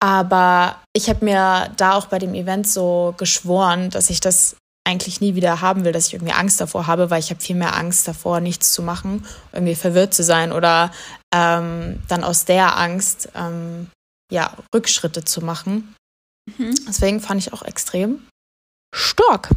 Aber 0.00 0.76
ich 0.92 1.08
habe 1.08 1.24
mir 1.24 1.70
da 1.76 1.92
auch 1.92 2.06
bei 2.06 2.18
dem 2.18 2.34
Event 2.34 2.66
so 2.66 3.14
geschworen, 3.16 3.90
dass 3.90 4.10
ich 4.10 4.20
das 4.20 4.56
eigentlich 4.84 5.20
nie 5.20 5.34
wieder 5.34 5.60
haben 5.60 5.84
will, 5.84 5.92
dass 5.92 6.08
ich 6.08 6.14
irgendwie 6.14 6.32
Angst 6.32 6.60
davor 6.60 6.86
habe, 6.86 7.10
weil 7.10 7.20
ich 7.20 7.30
habe 7.30 7.40
viel 7.40 7.56
mehr 7.56 7.76
Angst 7.76 8.08
davor, 8.08 8.40
nichts 8.40 8.72
zu 8.72 8.82
machen, 8.82 9.26
irgendwie 9.52 9.74
verwirrt 9.74 10.12
zu 10.12 10.24
sein 10.24 10.52
oder 10.52 10.92
ähm, 11.32 12.02
dann 12.08 12.24
aus 12.24 12.44
der 12.44 12.76
Angst 12.76 13.28
ähm, 13.34 13.88
ja, 14.30 14.56
Rückschritte 14.74 15.24
zu 15.24 15.40
machen. 15.42 15.94
Mhm. 16.58 16.74
Deswegen 16.88 17.20
fand 17.20 17.40
ich 17.40 17.52
auch 17.52 17.62
extrem 17.62 18.26
stark. 18.94 19.50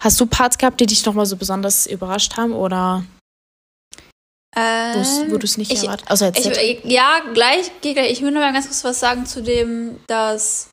Hast 0.00 0.20
du 0.20 0.26
Parts 0.26 0.58
gehabt, 0.58 0.80
die 0.80 0.86
dich 0.86 1.04
nochmal 1.04 1.26
so 1.26 1.36
besonders 1.36 1.86
überrascht 1.86 2.36
haben 2.36 2.52
oder 2.52 3.04
ähm, 4.54 5.30
wo 5.30 5.38
du 5.38 5.44
es 5.44 5.56
nicht 5.56 5.70
erwartet 5.84 6.08
hast? 6.08 6.20
Ja, 6.84 7.20
gleich, 7.32 7.70
gleich. 7.80 8.12
Ich 8.12 8.20
will 8.20 8.32
nur 8.32 8.42
mal 8.42 8.52
ganz 8.52 8.66
kurz 8.66 8.84
was 8.84 9.00
sagen 9.00 9.26
zu 9.26 9.42
dem, 9.42 9.98
dass 10.08 10.68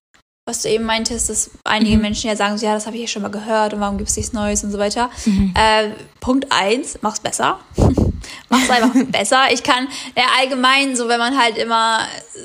was 0.49 0.63
du 0.63 0.69
eben 0.69 0.83
meintest, 0.83 1.29
dass 1.29 1.51
einige 1.63 1.95
mhm. 1.95 2.01
Menschen 2.01 2.27
ja 2.27 2.35
sagen, 2.35 2.57
so, 2.57 2.65
ja, 2.65 2.73
das 2.73 2.87
habe 2.87 2.95
ich 2.95 3.03
ja 3.03 3.07
schon 3.07 3.21
mal 3.21 3.29
gehört 3.29 3.73
und 3.73 3.79
warum 3.79 3.97
gibt 3.97 4.09
es 4.09 4.17
nichts 4.17 4.33
Neues 4.33 4.63
und 4.63 4.71
so 4.71 4.79
weiter. 4.79 5.09
Mhm. 5.25 5.53
Äh, 5.55 5.91
Punkt 6.19 6.47
eins, 6.49 6.97
mach's 7.01 7.19
besser. 7.19 7.59
mach's 8.49 8.69
einfach 8.69 8.91
besser. 9.05 9.43
Ich 9.51 9.61
kann 9.63 9.87
ja, 10.17 10.23
allgemein, 10.39 10.95
so 10.95 11.07
wenn 11.07 11.19
man 11.19 11.37
halt 11.37 11.57
immer 11.57 11.99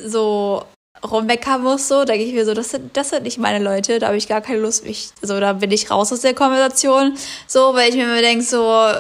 so 0.07 0.63
rummeckern 1.03 1.63
muss, 1.63 1.89
so, 1.89 2.05
denke 2.05 2.25
ich 2.25 2.35
mir 2.35 2.45
so, 2.45 2.53
das 2.53 2.71
sind, 2.71 2.97
das 2.97 3.09
sind 3.09 3.25
nicht 3.25 3.39
meine 3.39 3.63
Leute, 3.63 3.99
da 3.99 4.09
habe 4.09 4.17
ich 4.17 4.29
gar 4.29 4.43
keine 4.43 4.61
Lust, 4.61 4.85
mich, 4.85 5.11
so, 5.23 5.41
da 5.41 5.55
bin 5.55 5.71
ich 5.71 5.91
raus 5.91 6.13
aus 6.13 6.21
der 6.21 6.35
Konversation, 6.35 7.17
so, 7.47 7.75
weil 7.75 7.89
ich 7.89 7.97
mir 7.97 8.05
immer 8.05 8.21
denke, 8.21 8.45
so, 8.45 8.91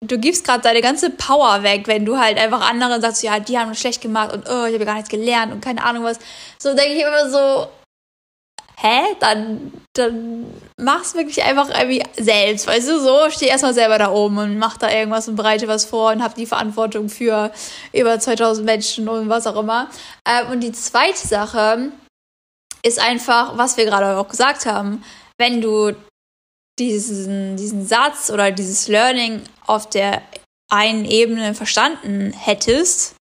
du 0.00 0.18
gibst 0.18 0.44
gerade 0.44 0.62
deine 0.62 0.80
ganze 0.80 1.10
Power 1.10 1.62
weg, 1.62 1.86
wenn 1.86 2.04
du 2.04 2.18
halt 2.18 2.38
einfach 2.38 2.68
anderen 2.68 3.00
sagst, 3.00 3.22
ja, 3.22 3.38
die 3.38 3.58
haben 3.58 3.70
das 3.70 3.80
schlecht 3.80 4.00
gemacht 4.00 4.32
und 4.32 4.48
oh, 4.48 4.66
ich 4.66 4.74
habe 4.74 4.84
gar 4.84 4.94
nichts 4.94 5.10
gelernt 5.10 5.52
und 5.52 5.60
keine 5.60 5.84
Ahnung 5.84 6.04
was. 6.04 6.18
So 6.60 6.74
denke 6.74 6.94
ich 6.94 7.02
immer 7.02 7.28
so, 7.30 7.68
hä, 8.76 9.00
dann, 9.20 9.72
dann 9.94 10.46
mach's 10.76 11.14
wirklich 11.14 11.42
einfach 11.42 11.68
irgendwie 11.70 12.02
selbst. 12.16 12.66
Weißt 12.66 12.88
du, 12.88 13.00
so, 13.00 13.30
steh 13.30 13.46
erstmal 13.46 13.74
selber 13.74 13.98
da 13.98 14.10
oben 14.10 14.38
und 14.38 14.58
mach 14.58 14.76
da 14.76 14.90
irgendwas 14.90 15.28
und 15.28 15.36
bereite 15.36 15.68
was 15.68 15.84
vor 15.84 16.12
und 16.12 16.22
hab 16.22 16.34
die 16.34 16.46
Verantwortung 16.46 17.08
für 17.08 17.52
über 17.92 18.18
2000 18.18 18.64
Menschen 18.66 19.08
und 19.08 19.28
was 19.28 19.46
auch 19.46 19.56
immer. 19.56 19.88
Ähm, 20.26 20.50
und 20.50 20.60
die 20.60 20.72
zweite 20.72 21.26
Sache 21.26 21.92
ist 22.82 22.98
einfach, 22.98 23.56
was 23.56 23.76
wir 23.76 23.84
gerade 23.84 24.16
auch 24.18 24.28
gesagt 24.28 24.66
haben, 24.66 25.04
wenn 25.38 25.60
du 25.60 25.92
diesen, 26.78 27.56
diesen 27.56 27.86
Satz 27.86 28.30
oder 28.30 28.50
dieses 28.50 28.88
Learning 28.88 29.42
auf 29.66 29.88
der 29.88 30.22
einen 30.70 31.04
Ebene 31.04 31.54
verstanden 31.54 32.32
hättest, 32.32 33.14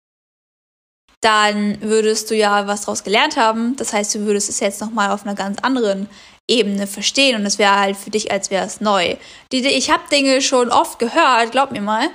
dann 1.21 1.79
würdest 1.81 2.29
du 2.31 2.35
ja 2.35 2.67
was 2.67 2.81
daraus 2.81 3.03
gelernt 3.03 3.37
haben. 3.37 3.75
Das 3.75 3.93
heißt, 3.93 4.15
du 4.15 4.19
würdest 4.21 4.49
es 4.49 4.59
jetzt 4.59 4.81
nochmal 4.81 5.11
auf 5.11 5.23
einer 5.23 5.35
ganz 5.35 5.59
anderen 5.61 6.09
Ebene 6.49 6.87
verstehen 6.87 7.39
und 7.39 7.45
es 7.45 7.59
wäre 7.59 7.79
halt 7.79 7.95
für 7.95 8.09
dich, 8.09 8.31
als 8.31 8.49
wäre 8.49 8.65
es 8.65 8.81
neu. 8.81 9.15
Die, 9.51 9.65
ich 9.65 9.91
habe 9.91 10.03
Dinge 10.11 10.41
schon 10.41 10.69
oft 10.69 10.99
gehört, 10.99 11.51
glaub 11.51 11.71
mir 11.71 11.81
mal, 11.81 12.09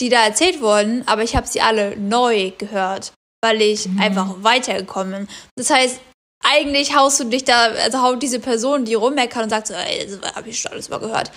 die 0.00 0.08
da 0.08 0.24
erzählt 0.24 0.60
wurden, 0.60 1.06
aber 1.06 1.22
ich 1.22 1.36
habe 1.36 1.46
sie 1.46 1.60
alle 1.60 1.96
neu 1.96 2.50
gehört, 2.58 3.12
weil 3.42 3.62
ich 3.62 3.86
mhm. 3.86 4.00
einfach 4.00 4.34
weitergekommen 4.42 5.12
bin. 5.12 5.28
Das 5.56 5.70
heißt, 5.70 6.00
eigentlich 6.44 6.96
haust 6.96 7.20
du 7.20 7.24
dich 7.24 7.44
da, 7.44 7.66
also 7.66 8.02
haut 8.02 8.22
diese 8.22 8.40
Person, 8.40 8.84
die 8.84 8.94
rummeckert 8.94 9.44
und 9.44 9.50
sagt 9.50 9.68
so, 9.68 9.74
ey, 9.74 10.06
das 10.06 10.34
habe 10.34 10.48
ich 10.48 10.58
schon 10.58 10.72
alles 10.72 10.88
mal 10.88 10.98
gehört 10.98 11.30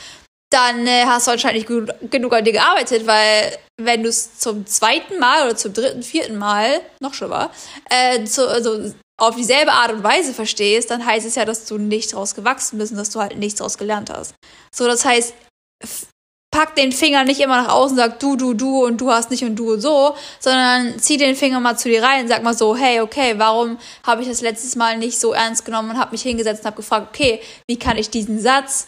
dann 0.54 0.86
äh, 0.86 1.06
hast 1.06 1.28
du 1.28 1.32
wahrscheinlich 1.32 1.66
gut, 1.66 1.90
genug 2.12 2.34
an 2.34 2.46
dir 2.46 2.54
gearbeitet, 2.54 3.08
weil 3.08 3.58
wenn 3.82 4.04
du 4.04 4.10
es 4.10 4.38
zum 4.38 4.66
zweiten 4.66 5.20
Mal 5.20 5.46
oder 5.46 5.56
zum 5.56 5.74
dritten, 5.74 6.04
vierten 6.04 6.38
Mal, 6.38 6.82
noch 7.00 7.14
schlimmer, 7.14 7.50
äh, 7.90 8.24
zu, 8.26 8.48
also 8.48 8.94
auf 9.20 9.36
dieselbe 9.36 9.72
Art 9.72 9.92
und 9.92 10.04
Weise 10.04 10.34
verstehst, 10.34 10.92
dann 10.92 11.06
heißt 11.06 11.26
es 11.26 11.36
ja, 11.36 11.46
dass 11.46 11.66
du 11.66 11.78
nicht 11.78 12.14
draus 12.14 12.36
gewachsen 12.36 12.78
bist 12.78 12.92
und 12.92 12.98
dass 12.98 13.10
du 13.10 13.20
halt 13.20 13.38
nichts 13.38 13.60
draus 13.60 13.78
gelernt 13.78 14.10
hast. 14.10 14.36
So, 14.74 14.86
das 14.86 15.06
heißt, 15.06 15.34
pack 16.52 16.76
den 16.76 16.92
Finger 16.92 17.24
nicht 17.24 17.40
immer 17.40 17.64
nach 17.64 17.74
außen, 17.74 17.98
sag 17.98 18.20
du, 18.20 18.36
du, 18.36 18.54
du 18.54 18.86
und 18.86 19.02
du 19.02 19.12
hast 19.12 19.32
nicht 19.32 19.44
und 19.44 19.56
du 19.56 19.74
und 19.74 19.82
so, 19.82 20.16
sondern 20.40 21.00
zieh 21.00 21.18
den 21.18 21.36
Finger 21.36 21.60
mal 21.60 21.78
zu 21.78 21.90
dir 21.90 22.04
rein 22.04 22.24
und 22.24 22.28
sag 22.28 22.44
mal 22.44 22.54
so, 22.54 22.76
hey, 22.76 23.02
okay, 23.02 23.34
warum 23.38 23.80
habe 24.06 24.22
ich 24.22 24.28
das 24.28 24.42
letztes 24.42 24.76
Mal 24.76 24.98
nicht 24.98 25.20
so 25.20 25.34
ernst 25.34 25.66
genommen 25.66 25.92
und 25.92 25.98
habe 25.98 26.12
mich 26.12 26.22
hingesetzt 26.22 26.62
und 26.62 26.68
habe 26.68 26.78
gefragt, 26.78 27.08
okay, 27.10 27.42
wie 27.68 27.80
kann 27.80 27.98
ich 27.98 28.10
diesen 28.12 28.40
Satz 28.40 28.88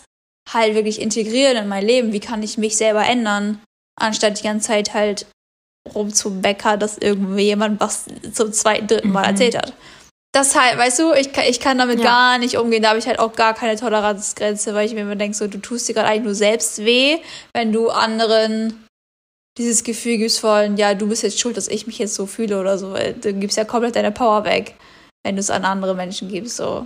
halt 0.51 0.75
wirklich 0.75 1.01
integrieren 1.01 1.57
in 1.57 1.67
mein 1.67 1.85
Leben? 1.85 2.13
Wie 2.13 2.19
kann 2.19 2.43
ich 2.43 2.57
mich 2.57 2.77
selber 2.77 3.05
ändern, 3.05 3.61
anstatt 3.99 4.39
die 4.39 4.43
ganze 4.43 4.67
Zeit 4.67 4.93
halt 4.93 5.25
rum 5.93 6.13
zum 6.13 6.41
Bäcker, 6.41 6.77
dass 6.77 6.97
irgendwie 6.97 7.43
jemand 7.43 7.79
was 7.79 8.05
zum 8.33 8.51
zweiten, 8.51 8.87
dritten 8.87 9.11
Mal 9.11 9.21
mhm. 9.21 9.29
erzählt 9.29 9.57
hat 9.57 9.73
das 10.35 10.53
halt, 10.53 10.77
weißt 10.77 10.99
du, 10.99 11.13
ich, 11.13 11.35
ich 11.37 11.59
kann 11.61 11.77
damit 11.77 11.99
ja. 11.99 12.05
gar 12.05 12.37
nicht 12.37 12.57
umgehen. 12.57 12.83
Da 12.83 12.89
habe 12.89 12.99
ich 12.99 13.07
halt 13.07 13.19
auch 13.19 13.33
gar 13.33 13.53
keine 13.53 13.77
Toleranzgrenze, 13.77 14.73
weil 14.73 14.85
ich 14.85 14.93
mir 14.93 15.01
immer 15.01 15.15
denke, 15.15 15.35
so, 15.35 15.47
du 15.47 15.59
tust 15.59 15.87
dir 15.87 15.93
gerade 15.93 16.09
eigentlich 16.09 16.25
nur 16.25 16.35
selbst 16.35 16.79
weh, 16.79 17.19
wenn 17.53 17.71
du 17.71 17.89
anderen 17.89 18.85
dieses 19.57 19.85
Gefühl 19.85 20.17
gibst 20.17 20.41
von, 20.41 20.75
ja, 20.75 20.93
du 20.93 21.07
bist 21.07 21.23
jetzt 21.23 21.39
schuld, 21.39 21.55
dass 21.55 21.69
ich 21.69 21.87
mich 21.87 21.97
jetzt 21.99 22.15
so 22.15 22.25
fühle 22.25 22.59
oder 22.59 22.77
so. 22.77 22.91
Weil 22.91 23.13
du 23.13 23.33
gibst 23.33 23.55
ja 23.55 23.63
komplett 23.63 23.95
deine 23.95 24.11
Power 24.11 24.43
weg, 24.43 24.75
wenn 25.23 25.37
du 25.37 25.39
es 25.39 25.49
an 25.49 25.63
andere 25.63 25.95
Menschen 25.95 26.27
gibst, 26.27 26.57
so. 26.57 26.85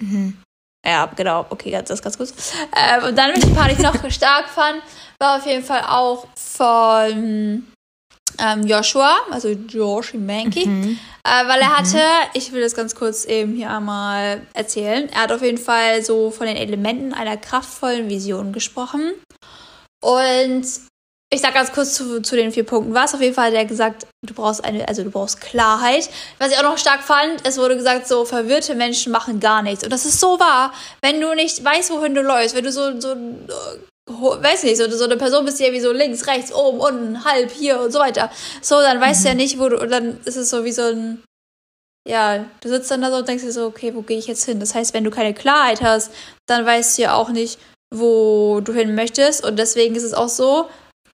Mhm. 0.00 0.40
Ja, 0.86 1.06
genau, 1.14 1.46
okay, 1.50 1.70
das 1.70 1.90
ist 1.90 2.02
ganz 2.02 2.16
gut. 2.16 2.28
Ähm, 2.74 3.04
und 3.08 3.18
dann, 3.18 3.32
welche 3.34 3.48
Part 3.48 3.72
ich 3.72 3.78
noch 3.78 3.94
stark 4.10 4.48
fand, 4.48 4.82
war 5.18 5.38
auf 5.38 5.46
jeden 5.46 5.62
Fall 5.62 5.82
auch 5.86 6.26
von 6.34 7.66
ähm, 8.38 8.66
Joshua, 8.66 9.18
also 9.30 9.48
Josh 9.48 10.14
Mankey, 10.14 10.66
mhm. 10.66 10.98
äh, 11.24 11.48
weil 11.48 11.60
er 11.60 11.68
mhm. 11.68 11.76
hatte, 11.76 12.02
ich 12.34 12.52
will 12.52 12.62
das 12.62 12.74
ganz 12.74 12.94
kurz 12.94 13.26
eben 13.26 13.54
hier 13.54 13.70
einmal 13.70 14.46
erzählen, 14.54 15.08
er 15.10 15.22
hat 15.22 15.32
auf 15.32 15.42
jeden 15.42 15.58
Fall 15.58 16.02
so 16.02 16.30
von 16.30 16.46
den 16.46 16.56
Elementen 16.56 17.12
einer 17.12 17.36
kraftvollen 17.36 18.08
Vision 18.08 18.52
gesprochen. 18.52 19.12
Und 20.02 20.64
ich 21.32 21.40
sag 21.40 21.54
ganz 21.54 21.72
kurz 21.72 21.94
zu, 21.94 22.20
zu 22.22 22.34
den 22.34 22.50
vier 22.50 22.64
Punkten. 22.64 22.92
Was 22.92 23.14
auf 23.14 23.20
jeden 23.20 23.34
Fall 23.34 23.46
hat 23.46 23.54
er 23.54 23.64
gesagt, 23.64 24.06
du 24.26 24.34
brauchst 24.34 24.64
eine, 24.64 24.88
also 24.88 25.04
du 25.04 25.10
brauchst 25.10 25.40
Klarheit. 25.40 26.10
Was 26.38 26.50
ich 26.50 26.58
auch 26.58 26.64
noch 26.64 26.78
stark 26.78 27.02
fand, 27.02 27.46
es 27.46 27.56
wurde 27.56 27.76
gesagt, 27.76 28.08
so 28.08 28.24
verwirrte 28.24 28.74
Menschen 28.74 29.12
machen 29.12 29.38
gar 29.38 29.62
nichts. 29.62 29.84
Und 29.84 29.92
das 29.92 30.04
ist 30.04 30.18
so 30.18 30.40
wahr. 30.40 30.72
Wenn 31.02 31.20
du 31.20 31.32
nicht 31.34 31.64
weißt, 31.64 31.90
wohin 31.90 32.14
du 32.14 32.22
läufst, 32.22 32.56
wenn 32.56 32.64
du 32.64 32.72
so, 32.72 33.00
so 33.00 33.14
weiß 34.08 34.64
nicht, 34.64 34.76
so, 34.76 34.90
so 34.90 35.04
eine 35.04 35.16
Person 35.16 35.44
bist, 35.44 35.60
die 35.60 35.64
irgendwie 35.64 35.82
so 35.82 35.92
links, 35.92 36.26
rechts, 36.26 36.52
oben, 36.52 36.80
unten, 36.80 37.24
halb, 37.24 37.52
hier 37.52 37.80
und 37.80 37.92
so 37.92 38.00
weiter. 38.00 38.28
So, 38.60 38.80
dann 38.80 39.00
weißt 39.00 39.20
mhm. 39.20 39.22
du 39.22 39.28
ja 39.28 39.34
mhm. 39.34 39.40
nicht, 39.40 39.58
wo 39.60 39.68
du, 39.68 39.80
und 39.80 39.90
dann 39.90 40.18
ist 40.24 40.36
es 40.36 40.50
so 40.50 40.64
wie 40.64 40.72
so 40.72 40.82
ein, 40.82 41.22
ja, 42.08 42.44
du 42.60 42.68
sitzt 42.68 42.90
dann 42.90 43.02
da 43.02 43.10
so 43.10 43.18
und 43.18 43.28
denkst 43.28 43.44
dir 43.44 43.52
so, 43.52 43.66
okay, 43.66 43.94
wo 43.94 44.02
gehe 44.02 44.18
ich 44.18 44.26
jetzt 44.26 44.44
hin? 44.46 44.58
Das 44.58 44.74
heißt, 44.74 44.94
wenn 44.94 45.04
du 45.04 45.10
keine 45.10 45.34
Klarheit 45.34 45.80
hast, 45.80 46.10
dann 46.46 46.66
weißt 46.66 46.98
du 46.98 47.02
ja 47.02 47.14
auch 47.14 47.28
nicht, 47.28 47.60
wo 47.94 48.60
du 48.60 48.72
hin 48.72 48.96
möchtest. 48.96 49.44
Und 49.44 49.58
deswegen 49.60 49.94
ist 49.94 50.02
es 50.02 50.14
auch 50.14 50.28
so, 50.28 50.68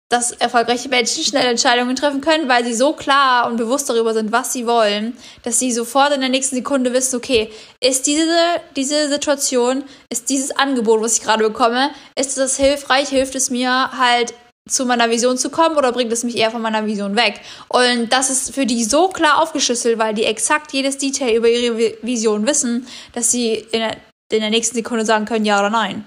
dass 0.08 0.30
erfolgreiche 0.30 0.88
Menschen 0.88 1.24
schnell 1.24 1.46
Entscheidungen 1.46 1.96
treffen 1.96 2.20
können, 2.20 2.48
weil 2.48 2.64
sie 2.64 2.74
so 2.74 2.92
klar 2.92 3.48
und 3.48 3.56
bewusst 3.56 3.90
darüber 3.90 4.14
sind, 4.14 4.30
was 4.30 4.52
sie 4.52 4.66
wollen, 4.66 5.16
dass 5.42 5.58
sie 5.58 5.72
sofort 5.72 6.14
in 6.14 6.20
der 6.20 6.28
nächsten 6.28 6.54
Sekunde 6.54 6.92
wissen, 6.92 7.16
okay, 7.16 7.50
ist 7.80 8.06
diese, 8.06 8.38
diese 8.76 9.08
Situation, 9.08 9.84
ist 10.08 10.30
dieses 10.30 10.52
Angebot, 10.52 11.02
was 11.02 11.18
ich 11.18 11.24
gerade 11.24 11.42
bekomme, 11.42 11.90
ist 12.16 12.38
das 12.38 12.56
hilfreich, 12.56 13.08
hilft 13.08 13.34
es 13.34 13.50
mir 13.50 13.90
halt 13.98 14.32
zu 14.68 14.84
meiner 14.84 15.10
Vision 15.10 15.38
zu 15.38 15.50
kommen 15.50 15.76
oder 15.76 15.92
bringt 15.92 16.12
es 16.12 16.24
mich 16.24 16.36
eher 16.36 16.50
von 16.52 16.62
meiner 16.62 16.86
Vision 16.86 17.16
weg? 17.16 17.40
Und 17.68 18.12
das 18.12 18.30
ist 18.30 18.54
für 18.54 18.66
die 18.66 18.84
so 18.84 19.08
klar 19.08 19.42
aufgeschlüsselt, 19.42 19.98
weil 19.98 20.14
die 20.14 20.24
exakt 20.24 20.72
jedes 20.72 20.98
Detail 20.98 21.34
über 21.34 21.48
ihre 21.48 21.96
Vision 22.02 22.46
wissen, 22.46 22.86
dass 23.12 23.30
sie 23.32 23.54
in 23.54 23.80
der, 23.80 23.96
in 24.32 24.40
der 24.40 24.50
nächsten 24.50 24.76
Sekunde 24.76 25.04
sagen 25.04 25.24
können, 25.24 25.44
ja 25.44 25.58
oder 25.58 25.70
nein. 25.70 26.04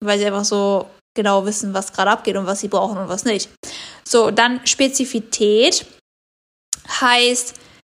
Weil 0.00 0.18
sie 0.18 0.26
einfach 0.26 0.44
so 0.44 0.86
genau 1.14 1.46
wissen, 1.46 1.74
was 1.74 1.92
gerade 1.92 2.10
abgeht 2.10 2.36
und 2.36 2.46
was 2.46 2.60
sie 2.60 2.68
brauchen 2.68 2.98
und 2.98 3.08
was 3.08 3.24
nicht. 3.24 3.48
So, 4.06 4.30
dann 4.30 4.60
Spezifität 4.66 5.86
heißt, 7.00 7.54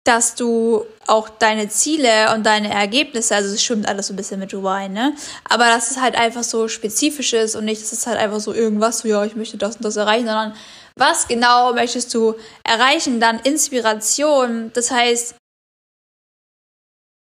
dass 0.07 0.35
du 0.35 0.85
auch 1.05 1.27
deine 1.27 1.67
Ziele 1.67 2.33
und 2.33 2.45
deine 2.45 2.71
Ergebnisse, 2.71 3.35
also 3.35 3.53
es 3.53 3.61
schwimmt 3.61 3.89
alles 3.89 4.07
so 4.07 4.13
ein 4.13 4.15
bisschen 4.15 4.39
mit 4.39 4.53
rein, 4.53 4.93
ne? 4.93 5.13
Aber 5.49 5.65
dass 5.65 5.91
es 5.91 5.99
halt 5.99 6.15
einfach 6.15 6.43
so 6.43 6.69
spezifisch 6.69 7.33
ist 7.33 7.55
und 7.57 7.65
nicht, 7.65 7.81
dass 7.81 7.91
es 7.91 8.07
halt 8.07 8.17
einfach 8.17 8.39
so 8.39 8.53
irgendwas, 8.53 8.99
so 8.99 9.09
ja, 9.09 9.25
ich 9.25 9.35
möchte 9.35 9.57
das 9.57 9.75
und 9.75 9.83
das 9.83 9.97
erreichen, 9.97 10.27
sondern 10.27 10.53
was 10.97 11.27
genau 11.27 11.73
möchtest 11.73 12.13
du 12.13 12.35
erreichen? 12.63 13.19
Dann 13.19 13.39
Inspiration, 13.39 14.71
das 14.73 14.91
heißt, 14.91 15.35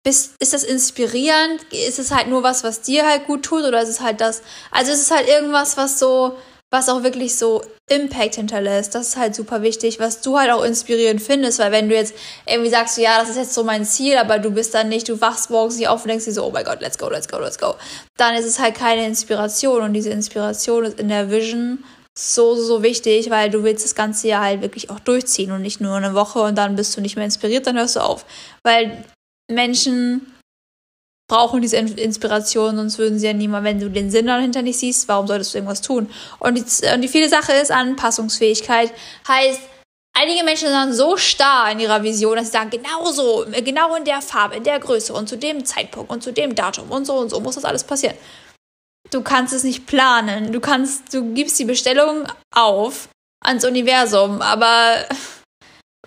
bist, 0.03 0.33
ist 0.41 0.53
das 0.53 0.65
inspirierend? 0.65 1.63
Ist 1.73 1.99
es 1.99 2.11
halt 2.11 2.29
nur 2.29 2.43
was, 2.43 2.65
was 2.65 2.81
dir 2.83 3.07
halt 3.07 3.27
gut 3.27 3.43
tut? 3.45 3.65
Oder 3.65 3.83
ist 3.83 3.89
es 3.89 4.01
halt 4.01 4.21
das? 4.21 4.43
Also 4.71 4.93
ist 4.93 5.03
es 5.03 5.11
halt 5.11 5.29
irgendwas, 5.29 5.77
was 5.77 5.99
so, 5.99 6.37
was 6.71 6.89
auch 6.89 7.03
wirklich 7.03 7.37
so 7.37 7.63
Impact 7.89 8.37
hinterlässt. 8.37 8.95
Das 8.95 9.09
ist 9.09 9.17
halt 9.17 9.35
super 9.35 9.63
wichtig, 9.63 9.99
was 9.99 10.21
du 10.21 10.39
halt 10.39 10.51
auch 10.51 10.63
inspirierend 10.63 11.21
findest, 11.21 11.59
weil 11.59 11.73
wenn 11.73 11.89
du 11.89 11.95
jetzt 11.95 12.15
irgendwie 12.47 12.71
sagst, 12.71 12.97
ja, 12.99 13.19
das 13.19 13.31
ist 13.31 13.37
jetzt 13.37 13.55
so 13.55 13.65
mein 13.65 13.85
Ziel, 13.85 14.17
aber 14.17 14.39
du 14.39 14.53
bist 14.53 14.75
dann 14.75 14.89
nicht, 14.89 15.09
du 15.09 15.21
wachst 15.21 15.51
morgens 15.51 15.77
nicht 15.77 15.89
auf 15.89 16.03
und 16.03 16.09
denkst 16.09 16.25
dir 16.25 16.33
so, 16.33 16.45
oh 16.45 16.51
mein 16.51 16.65
Gott, 16.65 16.81
let's 16.81 16.97
go, 16.97 17.09
let's 17.09 17.29
go, 17.29 17.39
let's 17.39 17.59
go, 17.59 17.75
dann 18.17 18.37
ist 18.37 18.45
es 18.45 18.61
halt 18.61 18.77
keine 18.77 19.07
Inspiration 19.07 19.83
und 19.83 19.93
diese 19.93 20.11
Inspiration 20.11 20.85
ist 20.85 21.01
in 21.01 21.09
der 21.09 21.31
Vision 21.31 21.85
so, 22.17 22.55
so 22.55 22.83
wichtig, 22.83 23.31
weil 23.31 23.51
du 23.51 23.65
willst 23.65 23.85
das 23.85 23.95
ganze 23.95 24.29
Jahr 24.29 24.45
halt 24.45 24.63
wirklich 24.63 24.91
auch 24.91 25.01
durchziehen 25.01 25.51
und 25.51 25.63
nicht 25.63 25.81
nur 25.81 25.97
eine 25.97 26.15
Woche 26.15 26.41
und 26.41 26.57
dann 26.57 26.77
bist 26.77 26.97
du 26.97 27.01
nicht 27.01 27.17
mehr 27.17 27.25
inspiriert, 27.25 27.67
dann 27.67 27.77
hörst 27.77 27.97
du 27.97 28.01
auf. 28.01 28.25
Weil 28.63 29.05
Menschen 29.51 30.35
brauchen 31.31 31.63
diese 31.63 31.77
Inspiration, 31.77 32.77
sonst 32.77 32.99
würden 32.99 33.19
sie 33.19 33.27
ja 33.27 33.33
niemand, 33.33 33.65
wenn 33.65 33.79
du 33.79 33.89
den 33.89 34.11
Sinn 34.11 34.27
dahinter 34.27 34.63
nicht 34.63 34.79
siehst, 34.79 35.07
warum 35.07 35.29
solltest 35.29 35.55
du 35.55 35.59
irgendwas 35.59 35.81
tun? 35.81 36.11
Und 36.41 36.57
die, 36.57 36.93
und 36.93 37.03
die 37.03 37.09
viele 37.09 37.29
Sache 37.29 37.53
ist 37.53 37.71
Anpassungsfähigkeit. 37.71 38.93
Heißt, 39.29 39.61
einige 40.19 40.43
Menschen 40.45 40.69
sind 40.69 40.93
so 40.93 41.17
starr 41.17 41.71
in 41.71 41.79
ihrer 41.79 42.03
Vision, 42.03 42.35
dass 42.35 42.47
sie 42.47 42.53
sagen, 42.53 42.71
genau 42.71 43.13
so, 43.13 43.47
genau 43.65 43.95
in 43.95 44.05
der 44.05 44.23
Farbe, 44.23 44.57
in 44.57 44.65
der 44.65 44.81
Größe 44.81 45.13
und 45.13 45.29
zu 45.29 45.39
dem 45.39 45.65
Zeitpunkt 45.65 46.11
und 46.11 46.23
zu 46.23 46.33
dem 46.33 46.57
Datum 46.57 46.91
und 46.91 47.07
so 47.07 47.15
und 47.15 47.31
so 47.31 47.39
muss 47.39 47.55
das 47.55 47.65
alles 47.65 47.85
passieren. 47.85 48.17
Du 49.13 49.23
kannst 49.23 49.53
es 49.53 49.63
nicht 49.63 49.87
planen. 49.87 50.53
Du 50.53 50.61
kannst, 50.61 51.15
du 51.15 51.33
gibst 51.33 51.59
die 51.59 51.65
Bestellung 51.65 52.25
auf 52.55 53.09
ans 53.43 53.65
Universum, 53.65 54.43
aber 54.43 55.05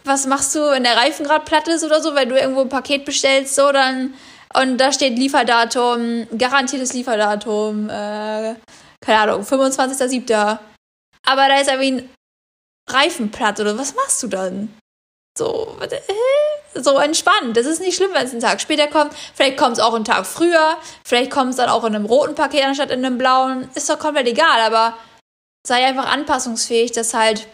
was 0.04 0.26
machst 0.26 0.54
du, 0.56 0.60
wenn 0.72 0.84
der 0.84 0.98
Reifen 0.98 1.26
gerade 1.26 1.46
platt 1.46 1.68
ist 1.68 1.84
oder 1.84 2.02
so, 2.02 2.16
wenn 2.16 2.30
du 2.30 2.40
irgendwo 2.40 2.62
ein 2.62 2.70
Paket 2.70 3.06
bestellst, 3.06 3.56
so 3.56 3.72
dann 3.72 4.14
und 4.54 4.78
da 4.78 4.92
steht 4.92 5.18
Lieferdatum, 5.18 6.28
garantiertes 6.38 6.94
Lieferdatum, 6.94 7.90
äh, 7.90 8.56
keine 9.02 9.20
Ahnung, 9.20 9.42
25.07. 9.42 10.60
Aber 11.26 11.48
da 11.48 11.60
ist 11.60 11.70
irgendwie 11.70 12.04
ein 12.04 12.10
Reifen 12.90 13.32
platt 13.32 13.60
oder 13.60 13.78
was 13.78 13.96
machst 13.96 14.22
du 14.22 14.28
dann? 14.28 14.74
So, 15.36 15.76
so 16.76 16.98
entspannt. 17.00 17.58
Das 17.58 17.66
ist 17.66 17.80
nicht 17.80 17.96
schlimm, 17.96 18.12
wenn 18.14 18.26
es 18.26 18.32
einen 18.32 18.42
Tag 18.42 18.62
später 18.62 18.88
kommt. 18.88 19.14
Vielleicht 19.34 19.58
kommt 19.58 19.78
es 19.78 19.84
auch 19.84 19.96
einen 19.96 20.06
Tag 20.06 20.28
früher. 20.28 20.78
Vielleicht 21.04 21.32
kommt 21.32 21.52
es 21.52 21.56
dann 21.56 21.70
auch 21.70 21.84
in 21.86 21.96
einem 21.96 22.06
roten 22.06 22.36
Paket 22.36 22.66
anstatt 22.66 22.92
in 22.92 23.04
einem 23.04 23.18
blauen. 23.18 23.70
Ist 23.74 23.90
doch 23.90 23.98
komplett 23.98 24.28
egal, 24.28 24.60
aber 24.62 24.96
sei 25.66 25.86
einfach 25.86 26.12
anpassungsfähig, 26.12 26.92
dass 26.92 27.16
halt 27.16 27.48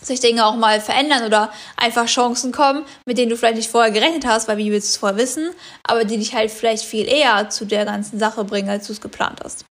sich 0.00 0.20
Dinge 0.20 0.46
auch 0.46 0.56
mal 0.56 0.80
verändern 0.80 1.24
oder 1.24 1.52
einfach 1.76 2.06
Chancen 2.06 2.52
kommen, 2.52 2.84
mit 3.06 3.18
denen 3.18 3.30
du 3.30 3.36
vielleicht 3.36 3.56
nicht 3.56 3.70
vorher 3.70 3.92
gerechnet 3.92 4.26
hast, 4.26 4.48
weil 4.48 4.56
wie 4.56 4.70
willst 4.72 4.88
du 4.88 4.92
es 4.92 4.96
vorher 4.96 5.18
wissen, 5.18 5.50
aber 5.84 6.04
die 6.04 6.18
dich 6.18 6.34
halt 6.34 6.50
vielleicht 6.50 6.84
viel 6.84 7.06
eher 7.06 7.50
zu 7.50 7.64
der 7.64 7.84
ganzen 7.84 8.18
Sache 8.18 8.44
bringen, 8.44 8.68
als 8.68 8.86
du 8.86 8.92
es 8.92 9.00
geplant 9.00 9.40
hast. 9.44 9.64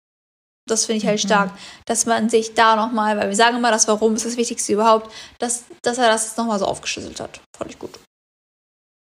Das 0.68 0.86
finde 0.86 0.98
ich 0.98 1.06
halt 1.06 1.22
mhm. 1.22 1.26
stark, 1.26 1.50
dass 1.86 2.06
man 2.06 2.28
sich 2.28 2.54
da 2.54 2.76
nochmal, 2.76 3.16
weil 3.16 3.28
wir 3.28 3.36
sagen 3.36 3.56
immer, 3.56 3.70
das 3.70 3.88
Warum 3.88 4.14
ist 4.14 4.24
das 4.24 4.36
Wichtigste 4.36 4.72
überhaupt, 4.72 5.12
dass, 5.38 5.64
dass 5.82 5.98
er 5.98 6.08
das 6.08 6.36
nochmal 6.36 6.58
so 6.58 6.66
aufgeschlüsselt 6.66 7.20
hat. 7.20 7.40
Fand 7.56 7.70
ich 7.70 7.78
gut. 7.78 7.98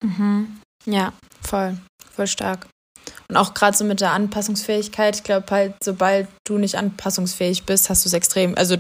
Mhm. 0.04 0.60
Ja, 0.84 1.12
voll, 1.42 1.78
voll 2.14 2.26
stark. 2.26 2.66
Und 3.28 3.36
auch 3.36 3.54
gerade 3.54 3.76
so 3.76 3.84
mit 3.84 4.00
der 4.00 4.12
Anpassungsfähigkeit, 4.12 5.16
ich 5.16 5.22
glaube 5.22 5.46
halt, 5.50 5.74
sobald 5.82 6.28
du 6.46 6.58
nicht 6.58 6.76
anpassungsfähig 6.76 7.64
bist, 7.64 7.90
hast 7.90 8.04
du 8.04 8.08
es 8.08 8.12
extrem, 8.12 8.56
also 8.56 8.76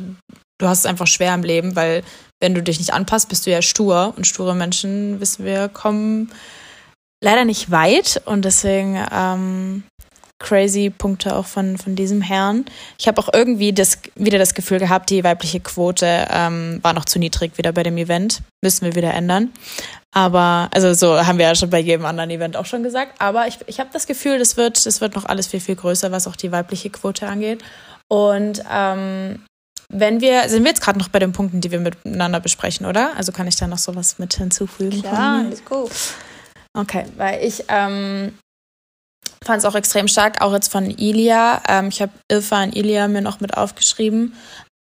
du 0.58 0.68
hast 0.68 0.80
es 0.80 0.86
einfach 0.86 1.06
schwer 1.06 1.34
im 1.34 1.42
Leben, 1.42 1.76
weil 1.76 2.02
wenn 2.40 2.54
du 2.54 2.62
dich 2.62 2.78
nicht 2.78 2.92
anpasst, 2.92 3.28
bist 3.28 3.46
du 3.46 3.50
ja 3.50 3.62
stur. 3.62 4.14
Und 4.16 4.26
sture 4.26 4.54
Menschen, 4.54 5.20
wissen 5.20 5.44
wir, 5.44 5.68
kommen 5.68 6.30
leider 7.22 7.44
nicht 7.44 7.70
weit. 7.70 8.22
Und 8.26 8.44
deswegen 8.44 9.00
ähm, 9.12 9.82
crazy 10.38 10.90
Punkte 10.90 11.34
auch 11.34 11.46
von, 11.46 11.78
von 11.78 11.96
diesem 11.96 12.22
Herrn. 12.22 12.64
Ich 12.98 13.08
habe 13.08 13.20
auch 13.20 13.28
irgendwie 13.32 13.72
das, 13.72 13.98
wieder 14.14 14.38
das 14.38 14.54
Gefühl 14.54 14.78
gehabt, 14.78 15.10
die 15.10 15.24
weibliche 15.24 15.60
Quote 15.60 16.28
ähm, 16.30 16.78
war 16.82 16.92
noch 16.92 17.04
zu 17.04 17.18
niedrig 17.18 17.58
wieder 17.58 17.72
bei 17.72 17.82
dem 17.82 17.96
Event. 17.96 18.42
Müssen 18.62 18.84
wir 18.84 18.94
wieder 18.94 19.12
ändern. 19.12 19.52
Aber, 20.14 20.68
also 20.72 20.94
so 20.94 21.26
haben 21.26 21.38
wir 21.38 21.46
ja 21.46 21.54
schon 21.54 21.70
bei 21.70 21.80
jedem 21.80 22.06
anderen 22.06 22.30
Event 22.30 22.56
auch 22.56 22.66
schon 22.66 22.82
gesagt. 22.82 23.20
Aber 23.20 23.46
ich, 23.48 23.58
ich 23.66 23.80
habe 23.80 23.90
das 23.92 24.06
Gefühl, 24.06 24.38
das 24.38 24.56
wird, 24.56 24.86
das 24.86 25.00
wird 25.00 25.16
noch 25.16 25.26
alles 25.26 25.48
viel, 25.48 25.60
viel 25.60 25.76
größer, 25.76 26.12
was 26.12 26.26
auch 26.26 26.36
die 26.36 26.52
weibliche 26.52 26.90
Quote 26.90 27.26
angeht. 27.26 27.62
Und 28.08 28.62
ähm, 28.72 29.44
wenn 29.90 30.20
wir, 30.20 30.48
sind 30.48 30.64
wir 30.64 30.70
jetzt 30.70 30.82
gerade 30.82 30.98
noch 30.98 31.08
bei 31.08 31.18
den 31.18 31.32
Punkten, 31.32 31.60
die 31.60 31.70
wir 31.70 31.80
miteinander 31.80 32.40
besprechen, 32.40 32.86
oder? 32.86 33.16
Also 33.16 33.32
kann 33.32 33.46
ich 33.46 33.56
da 33.56 33.66
noch 33.66 33.78
sowas 33.78 34.18
mit 34.18 34.34
hinzufügen? 34.34 35.00
Klar, 35.00 35.44
let's 35.44 35.64
go. 35.64 35.88
Okay, 36.74 37.06
weil 37.16 37.42
ich 37.42 37.64
ähm, 37.68 38.38
fand 39.42 39.58
es 39.58 39.64
auch 39.64 39.74
extrem 39.74 40.08
stark, 40.08 40.42
auch 40.42 40.52
jetzt 40.52 40.70
von 40.70 40.90
Ilia. 40.90 41.62
Ähm, 41.68 41.88
ich 41.88 42.02
habe 42.02 42.12
Ilfa 42.30 42.62
und 42.62 42.76
Ilia 42.76 43.08
mir 43.08 43.22
noch 43.22 43.40
mit 43.40 43.56
aufgeschrieben. 43.56 44.34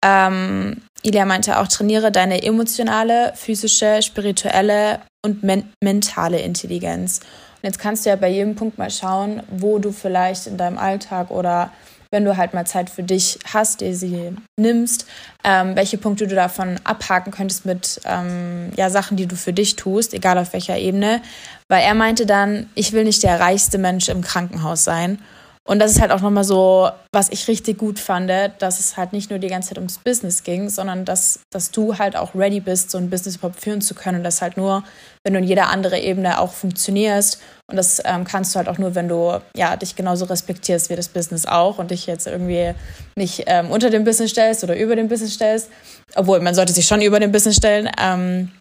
Ähm, 0.03 0.81
Ilia 1.03 1.25
meinte 1.25 1.57
auch, 1.59 1.67
trainiere 1.67 2.11
deine 2.11 2.43
emotionale, 2.43 3.33
physische, 3.35 4.01
spirituelle 4.01 5.01
und 5.25 5.41
men 5.43 5.71
mentale 5.81 6.41
Intelligenz. 6.41 7.19
Und 7.19 7.63
jetzt 7.63 7.79
kannst 7.79 8.05
du 8.05 8.09
ja 8.09 8.15
bei 8.15 8.29
jedem 8.29 8.55
Punkt 8.55 8.77
mal 8.77 8.91
schauen, 8.91 9.41
wo 9.49 9.79
du 9.79 9.91
vielleicht 9.91 10.47
in 10.47 10.57
deinem 10.57 10.77
Alltag 10.77 11.31
oder 11.31 11.71
wenn 12.11 12.25
du 12.25 12.37
halt 12.37 12.53
mal 12.53 12.65
Zeit 12.65 12.89
für 12.89 13.03
dich 13.03 13.39
hast, 13.51 13.81
die 13.81 13.93
sie 13.93 14.33
nimmst, 14.57 15.05
ähm, 15.43 15.75
welche 15.75 15.97
Punkte 15.97 16.27
du 16.27 16.35
davon 16.35 16.79
abhaken 16.83 17.31
könntest 17.31 17.65
mit 17.65 18.01
ähm, 18.05 18.71
ja, 18.75 18.89
Sachen, 18.89 19.17
die 19.17 19.27
du 19.27 19.35
für 19.35 19.53
dich 19.53 19.75
tust, 19.75 20.13
egal 20.13 20.37
auf 20.37 20.53
welcher 20.53 20.77
Ebene. 20.77 21.21
Weil 21.67 21.83
er 21.83 21.95
meinte 21.95 22.25
dann, 22.25 22.69
ich 22.75 22.93
will 22.93 23.03
nicht 23.03 23.23
der 23.23 23.39
reichste 23.39 23.77
Mensch 23.77 24.09
im 24.09 24.21
Krankenhaus 24.21 24.83
sein. 24.83 25.19
Und 25.67 25.79
das 25.79 25.91
ist 25.91 25.99
halt 25.99 26.11
auch 26.11 26.21
nochmal 26.21 26.45
so, 26.45 26.89
was 27.11 27.29
ich 27.29 27.45
richtig 27.49 27.77
gut 27.77 27.99
fand, 27.99 28.29
dass 28.29 28.79
es 28.79 28.95
halt 28.95 29.11
nicht 29.11 29.29
nur 29.29 29.37
die 29.37 29.49
ganze 29.49 29.69
Zeit 29.69 29.77
ums 29.77 29.97
Business 29.97 30.43
ging, 30.43 30.69
sondern 30.69 31.03
dass, 31.03 31.41
dass 31.51 31.71
du 31.71 31.97
halt 31.97 32.15
auch 32.15 32.33
ready 32.33 32.61
bist, 32.61 32.89
so 32.89 32.97
ein 32.97 33.09
Business 33.09 33.35
überhaupt 33.35 33.59
führen 33.59 33.81
zu 33.81 33.93
können. 33.93 34.19
Und 34.19 34.23
das 34.23 34.41
halt 34.41 34.55
nur, 34.55 34.85
wenn 35.25 35.33
du 35.33 35.39
in 35.39 35.45
jeder 35.45 35.67
andere 35.67 35.99
Ebene 35.99 36.39
auch 36.39 36.53
funktionierst. 36.53 37.41
Und 37.69 37.75
das 37.75 38.01
ähm, 38.05 38.23
kannst 38.23 38.55
du 38.55 38.59
halt 38.59 38.69
auch 38.69 38.77
nur, 38.77 38.95
wenn 38.95 39.09
du 39.09 39.41
ja, 39.57 39.75
dich 39.75 39.97
genauso 39.97 40.23
respektierst 40.23 40.89
wie 40.89 40.95
das 40.95 41.09
Business 41.09 41.45
auch 41.45 41.79
und 41.79 41.91
dich 41.91 42.07
jetzt 42.07 42.27
irgendwie 42.27 42.73
nicht 43.17 43.43
ähm, 43.47 43.69
unter 43.69 43.89
dem 43.89 44.05
Business 44.05 44.31
stellst 44.31 44.63
oder 44.63 44.77
über 44.77 44.95
dem 44.95 45.09
Business 45.09 45.33
stellst. 45.33 45.69
Obwohl, 46.15 46.39
man 46.39 46.55
sollte 46.55 46.71
sich 46.71 46.87
schon 46.87 47.01
über 47.01 47.19
dem 47.19 47.33
Business 47.33 47.57
stellen. 47.57 47.89
Ähm, 48.01 48.53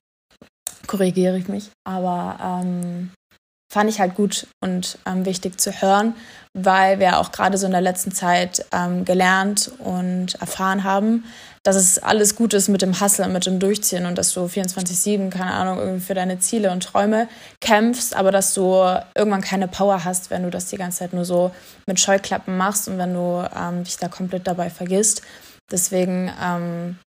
korrigiere 0.89 1.39
ich 1.39 1.47
mich. 1.47 1.71
Aber 1.85 2.65
ähm, 2.65 3.13
fand 3.73 3.91
ich 3.91 4.01
halt 4.01 4.15
gut 4.15 4.47
und 4.61 4.99
ähm, 5.07 5.25
wichtig 5.25 5.61
zu 5.61 5.73
hören, 5.73 6.15
weil 6.55 7.01
wir 7.01 7.19
auch 7.19 7.33
gerade 7.33 7.59
so 7.59 7.67
in 7.67 7.73
der 7.73 7.81
letzten 7.81 8.13
Zeit 8.13 8.65
ähm, 8.73 9.05
gelernt 9.05 9.71
und 9.79 10.37
erfahren 10.37 10.85
haben, 10.85 11.25
dass 11.65 11.75
es 11.75 11.99
alles 11.99 12.37
gut 12.37 12.55
ist 12.55 12.69
mit 12.69 12.81
dem 12.81 13.01
Hustle 13.01 13.25
und 13.25 13.33
mit 13.33 13.45
dem 13.45 13.59
Durchziehen 13.59 14.07
und 14.07 14.17
dass 14.17 14.33
du 14.33 14.45
24-7, 14.45 15.31
keine 15.31 15.53
Ahnung, 15.53 15.79
irgendwie 15.79 16.05
für 16.05 16.15
deine 16.15 16.39
Ziele 16.39 16.71
und 16.71 16.85
Träume 16.85 17.29
kämpfst, 17.61 18.15
aber 18.15 18.31
dass 18.31 18.55
du 18.55 18.73
irgendwann 19.17 19.41
keine 19.41 19.67
Power 19.67 20.05
hast, 20.05 20.31
wenn 20.31 20.45
du 20.45 20.51
das 20.51 20.67
die 20.67 20.77
ganze 20.77 21.01
Zeit 21.01 21.13
nur 21.13 21.25
so 21.25 21.51
mit 21.87 21.99
Scheuklappen 21.99 22.57
machst 22.57 22.87
und 22.87 22.99
wenn 22.99 23.15
du 23.15 23.45
ähm, 23.55 23.83
dich 23.83 23.97
da 23.97 24.09
komplett 24.09 24.47
dabei 24.47 24.71
vergisst. 24.71 25.23
Deswegen, 25.71 26.31
ähm, 26.41 26.99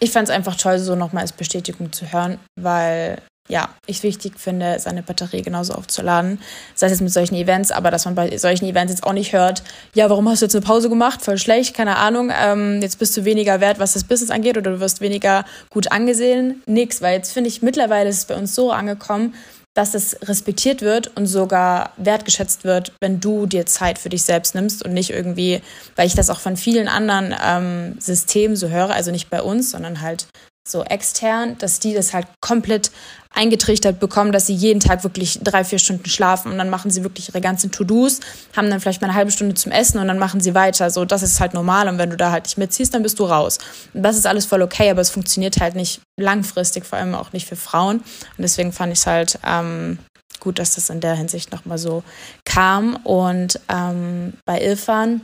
ich 0.00 0.10
fand 0.10 0.28
es 0.28 0.34
einfach 0.34 0.56
toll, 0.56 0.80
so 0.80 0.96
nochmal 0.96 1.22
als 1.22 1.32
Bestätigung 1.32 1.92
zu 1.92 2.10
hören, 2.12 2.40
weil 2.56 3.18
ja, 3.48 3.70
ich 3.86 4.02
wichtig 4.02 4.38
finde, 4.38 4.78
seine 4.78 5.02
Batterie 5.02 5.42
genauso 5.42 5.74
aufzuladen. 5.74 6.38
Sei 6.74 6.86
es 6.86 6.92
jetzt 6.92 7.00
mit 7.00 7.12
solchen 7.12 7.34
Events, 7.34 7.70
aber 7.70 7.90
dass 7.90 8.04
man 8.04 8.14
bei 8.14 8.36
solchen 8.36 8.66
Events 8.66 8.92
jetzt 8.92 9.04
auch 9.04 9.12
nicht 9.12 9.32
hört, 9.32 9.62
ja, 9.94 10.08
warum 10.10 10.28
hast 10.28 10.42
du 10.42 10.46
jetzt 10.46 10.54
eine 10.54 10.64
Pause 10.64 10.88
gemacht? 10.88 11.22
Voll 11.22 11.38
schlecht, 11.38 11.74
keine 11.74 11.96
Ahnung. 11.96 12.30
Ähm, 12.34 12.80
jetzt 12.82 12.98
bist 12.98 13.16
du 13.16 13.24
weniger 13.24 13.60
wert, 13.60 13.78
was 13.78 13.94
das 13.94 14.04
Business 14.04 14.30
angeht, 14.30 14.56
oder 14.56 14.72
du 14.72 14.80
wirst 14.80 15.00
weniger 15.00 15.44
gut 15.70 15.90
angesehen. 15.90 16.62
Nix, 16.66 17.00
weil 17.00 17.16
jetzt 17.16 17.32
finde 17.32 17.48
ich, 17.48 17.62
mittlerweile 17.62 18.10
ist 18.10 18.18
es 18.18 18.24
bei 18.26 18.36
uns 18.36 18.54
so 18.54 18.70
angekommen, 18.70 19.34
dass 19.78 19.94
es 19.94 20.16
respektiert 20.28 20.82
wird 20.82 21.16
und 21.16 21.26
sogar 21.26 21.92
wertgeschätzt 21.98 22.64
wird, 22.64 22.92
wenn 23.00 23.20
du 23.20 23.46
dir 23.46 23.64
Zeit 23.64 24.00
für 24.00 24.08
dich 24.08 24.24
selbst 24.24 24.56
nimmst 24.56 24.84
und 24.84 24.92
nicht 24.92 25.10
irgendwie, 25.10 25.62
weil 25.94 26.08
ich 26.08 26.16
das 26.16 26.30
auch 26.30 26.40
von 26.40 26.56
vielen 26.56 26.88
anderen 26.88 27.32
ähm, 27.40 27.94
Systemen 28.00 28.56
so 28.56 28.70
höre, 28.70 28.90
also 28.90 29.12
nicht 29.12 29.30
bei 29.30 29.40
uns, 29.40 29.70
sondern 29.70 30.00
halt 30.00 30.26
so 30.70 30.84
extern, 30.84 31.56
dass 31.58 31.80
die 31.80 31.94
das 31.94 32.14
halt 32.14 32.26
komplett 32.40 32.90
eingetrichtert 33.34 34.00
bekommen, 34.00 34.32
dass 34.32 34.46
sie 34.46 34.54
jeden 34.54 34.80
Tag 34.80 35.04
wirklich 35.04 35.38
drei, 35.42 35.62
vier 35.62 35.78
Stunden 35.78 36.08
schlafen 36.08 36.50
und 36.50 36.58
dann 36.58 36.70
machen 36.70 36.90
sie 36.90 37.04
wirklich 37.04 37.28
ihre 37.28 37.40
ganzen 37.40 37.70
To-Dos, 37.70 38.20
haben 38.56 38.70
dann 38.70 38.80
vielleicht 38.80 39.00
mal 39.00 39.08
eine 39.08 39.16
halbe 39.16 39.30
Stunde 39.30 39.54
zum 39.54 39.70
Essen 39.70 39.98
und 40.00 40.08
dann 40.08 40.18
machen 40.18 40.40
sie 40.40 40.54
weiter. 40.54 40.90
So, 40.90 41.04
das 41.04 41.22
ist 41.22 41.38
halt 41.38 41.54
normal 41.54 41.88
und 41.88 41.98
wenn 41.98 42.10
du 42.10 42.16
da 42.16 42.30
halt 42.30 42.44
nicht 42.44 42.58
mitziehst, 42.58 42.94
dann 42.94 43.02
bist 43.02 43.18
du 43.18 43.24
raus. 43.24 43.58
Und 43.94 44.02
das 44.02 44.16
ist 44.16 44.26
alles 44.26 44.46
voll 44.46 44.62
okay, 44.62 44.90
aber 44.90 45.00
es 45.00 45.10
funktioniert 45.10 45.60
halt 45.60 45.76
nicht 45.76 46.00
langfristig, 46.16 46.84
vor 46.84 46.98
allem 46.98 47.14
auch 47.14 47.32
nicht 47.32 47.46
für 47.46 47.56
Frauen. 47.56 47.98
Und 47.98 48.04
deswegen 48.38 48.72
fand 48.72 48.92
ich 48.92 49.00
es 49.00 49.06
halt 49.06 49.38
ähm, 49.46 49.98
gut, 50.40 50.58
dass 50.58 50.74
das 50.74 50.90
in 50.90 51.00
der 51.00 51.14
Hinsicht 51.14 51.52
nochmal 51.52 51.78
so 51.78 52.02
kam. 52.44 52.96
Und 53.04 53.60
ähm, 53.68 54.32
bei 54.46 54.60
Ilfan 54.60 55.20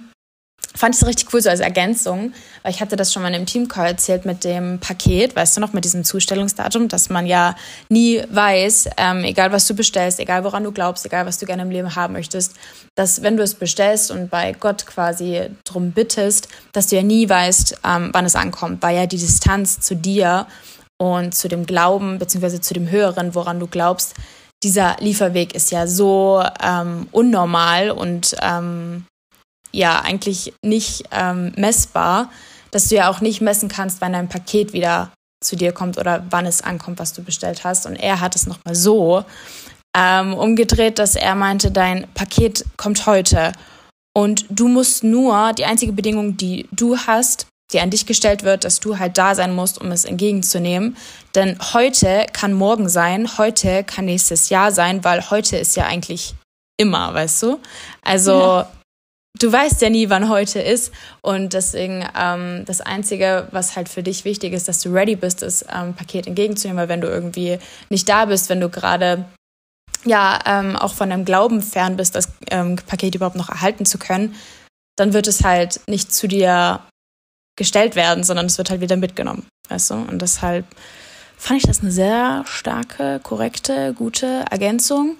fand 0.76 0.94
ich 0.94 1.02
es 1.02 1.06
richtig 1.06 1.32
cool, 1.32 1.40
so 1.40 1.50
als 1.50 1.60
Ergänzung, 1.60 2.32
weil 2.62 2.72
ich 2.72 2.80
hatte 2.80 2.96
das 2.96 3.12
schon 3.12 3.22
mal 3.22 3.28
in 3.28 3.34
einem 3.34 3.46
Teamcall 3.46 3.87
erzählt 3.87 4.24
mit 4.24 4.42
dem 4.42 4.80
Paket, 4.80 5.37
weißt 5.37 5.56
du 5.56 5.60
noch, 5.60 5.72
mit 5.72 5.84
diesem 5.84 6.02
Zustellungsdatum, 6.02 6.88
dass 6.88 7.10
man 7.10 7.26
ja 7.26 7.54
nie 7.88 8.22
weiß, 8.28 8.90
ähm, 8.96 9.22
egal 9.24 9.52
was 9.52 9.66
du 9.66 9.74
bestellst, 9.74 10.18
egal 10.18 10.42
woran 10.42 10.64
du 10.64 10.72
glaubst, 10.72 11.06
egal 11.06 11.26
was 11.26 11.38
du 11.38 11.46
gerne 11.46 11.62
im 11.62 11.70
Leben 11.70 11.94
haben 11.94 12.14
möchtest, 12.14 12.54
dass 12.96 13.22
wenn 13.22 13.37
du 13.37 13.42
es 13.42 13.54
bestellst 13.54 14.10
und 14.10 14.30
bei 14.30 14.52
Gott 14.52 14.84
quasi 14.87 15.50
drum 15.64 15.92
bittest, 15.92 16.48
dass 16.72 16.88
du 16.88 16.96
ja 16.96 17.02
nie 17.02 17.28
weißt, 17.28 17.78
ähm, 17.84 18.10
wann 18.12 18.24
es 18.24 18.34
ankommt, 18.34 18.82
weil 18.82 18.96
ja 18.96 19.06
die 19.06 19.18
Distanz 19.18 19.80
zu 19.80 19.94
dir 19.94 20.46
und 20.98 21.34
zu 21.34 21.48
dem 21.48 21.66
Glauben, 21.66 22.18
beziehungsweise 22.18 22.60
zu 22.60 22.74
dem 22.74 22.90
Höheren, 22.90 23.34
woran 23.34 23.60
du 23.60 23.68
glaubst, 23.68 24.14
dieser 24.64 24.96
Lieferweg 24.98 25.54
ist 25.54 25.70
ja 25.70 25.87
so 25.87 26.42
ähm, 26.62 27.06
unnormal 27.12 27.90
und 27.90 28.34
ähm, 28.42 29.04
ja 29.74 30.00
eigentlich 30.00 30.54
nicht 30.62 31.04
ähm, 31.10 31.52
messbar, 31.56 32.30
dass 32.70 32.88
du 32.88 32.96
ja 32.96 33.10
auch 33.10 33.20
nicht 33.20 33.40
messen 33.40 33.68
kannst, 33.68 34.00
wann 34.00 34.12
dein 34.12 34.28
Paket 34.28 34.72
wieder 34.72 35.10
zu 35.42 35.56
dir 35.56 35.72
kommt 35.72 35.98
oder 35.98 36.24
wann 36.30 36.46
es 36.46 36.62
ankommt, 36.62 36.98
was 36.98 37.12
du 37.12 37.22
bestellt 37.22 37.64
hast. 37.64 37.87
Und 37.87 37.96
er 37.96 38.20
hat 38.20 38.34
es 38.34 38.46
nochmal 38.46 38.74
so 38.74 39.24
ähm, 39.96 40.34
umgedreht, 40.34 40.98
dass 40.98 41.14
er 41.14 41.34
meinte, 41.34 41.70
dein 41.70 42.06
Paket 42.14 42.64
kommt 42.76 43.06
heute. 43.06 43.52
Und 44.16 44.46
du 44.48 44.68
musst 44.68 45.04
nur, 45.04 45.52
die 45.52 45.64
einzige 45.64 45.92
Bedingung, 45.92 46.37
die 46.37 46.68
du 46.72 46.96
hast, 46.96 47.46
die 47.72 47.80
an 47.80 47.90
dich 47.90 48.06
gestellt 48.06 48.44
wird, 48.44 48.64
dass 48.64 48.80
du 48.80 48.98
halt 48.98 49.18
da 49.18 49.34
sein 49.34 49.54
musst, 49.54 49.80
um 49.80 49.90
es 49.90 50.04
entgegenzunehmen. 50.04 50.96
Denn 51.34 51.58
heute 51.72 52.26
kann 52.32 52.52
morgen 52.52 52.88
sein, 52.88 53.38
heute 53.38 53.84
kann 53.84 54.04
nächstes 54.04 54.48
Jahr 54.48 54.70
sein, 54.70 55.02
weil 55.04 55.30
heute 55.30 55.56
ist 55.56 55.76
ja 55.76 55.87
eigentlich 55.87 56.34
immer, 56.76 57.12
weißt 57.14 57.42
du? 57.42 57.60
Also 58.02 58.64
du 59.38 59.53
weißt 59.53 59.83
ja 59.83 59.90
nie, 59.90 60.11
wann 60.11 60.29
heute 60.29 60.61
ist. 60.61 60.92
Und 61.20 61.53
deswegen 61.53 62.07
ähm, 62.16 62.64
das 62.66 62.81
Einzige, 62.81 63.49
was 63.51 63.77
halt 63.77 63.88
für 63.88 64.03
dich 64.03 64.25
wichtig 64.25 64.53
ist, 64.53 64.68
dass 64.68 64.81
du 64.81 64.90
ready 64.90 65.16
bist, 65.16 65.42
das 65.42 65.64
ähm, 65.73 65.94
Paket 65.94 66.27
entgegenzunehmen. 66.27 66.81
Weil 66.81 66.88
wenn 66.88 67.01
du 67.01 67.09
irgendwie 67.09 67.59
nicht 67.90 68.09
da 68.09 68.27
bist, 68.27 68.49
wenn 68.49 68.61
du 68.61 68.68
gerade 68.68 69.25
ja 70.05 70.38
ähm, 70.47 70.77
auch 70.77 70.94
von 70.94 71.11
deinem 71.11 71.25
Glauben 71.25 71.62
fern 71.62 71.97
bist, 71.97 72.14
das 72.14 72.29
ähm, 72.51 72.77
Paket 72.77 73.14
überhaupt 73.14 73.37
noch 73.37 73.49
erhalten 73.49 73.87
zu 73.87 73.99
können, 73.99 74.35
dann 74.97 75.12
wird 75.12 75.27
es 75.27 75.42
halt 75.42 75.81
nicht 75.88 76.12
zu 76.12 76.29
dir 76.29 76.81
gestellt 77.57 77.97
werden, 77.97 78.25
sondern 78.25 78.47
es 78.47 78.59
wird 78.59 78.70
halt 78.70 78.81
wieder 78.81 78.97
mitgenommen. 78.97 79.47
Weißt 79.68 79.90
du? 79.90 79.94
Und 79.94 80.20
deshalb 80.20 80.66
fand 81.37 81.61
ich 81.61 81.66
das 81.66 81.81
eine 81.81 81.90
sehr 81.90 82.44
starke, 82.47 83.20
korrekte, 83.23 83.94
gute 83.94 84.44
Ergänzung. 84.51 85.16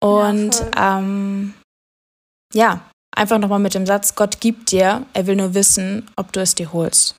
Und 0.00 0.64
ja, 0.74 0.98
ähm, 0.98 1.54
ja 2.54 2.82
Einfach 3.16 3.38
nochmal 3.38 3.58
mit 3.58 3.74
dem 3.74 3.86
Satz, 3.86 4.14
Gott 4.14 4.40
gibt 4.40 4.70
dir, 4.70 5.06
er 5.12 5.26
will 5.26 5.36
nur 5.36 5.54
wissen, 5.54 6.08
ob 6.16 6.32
du 6.32 6.40
es 6.40 6.54
dir 6.54 6.72
holst. 6.72 7.16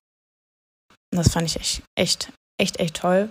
Und 1.11 1.17
das 1.17 1.31
fand 1.31 1.47
ich 1.47 1.55
echt, 1.57 1.83
echt, 1.95 2.31
echt, 2.57 2.79
echt 2.79 2.95
toll. 2.95 3.29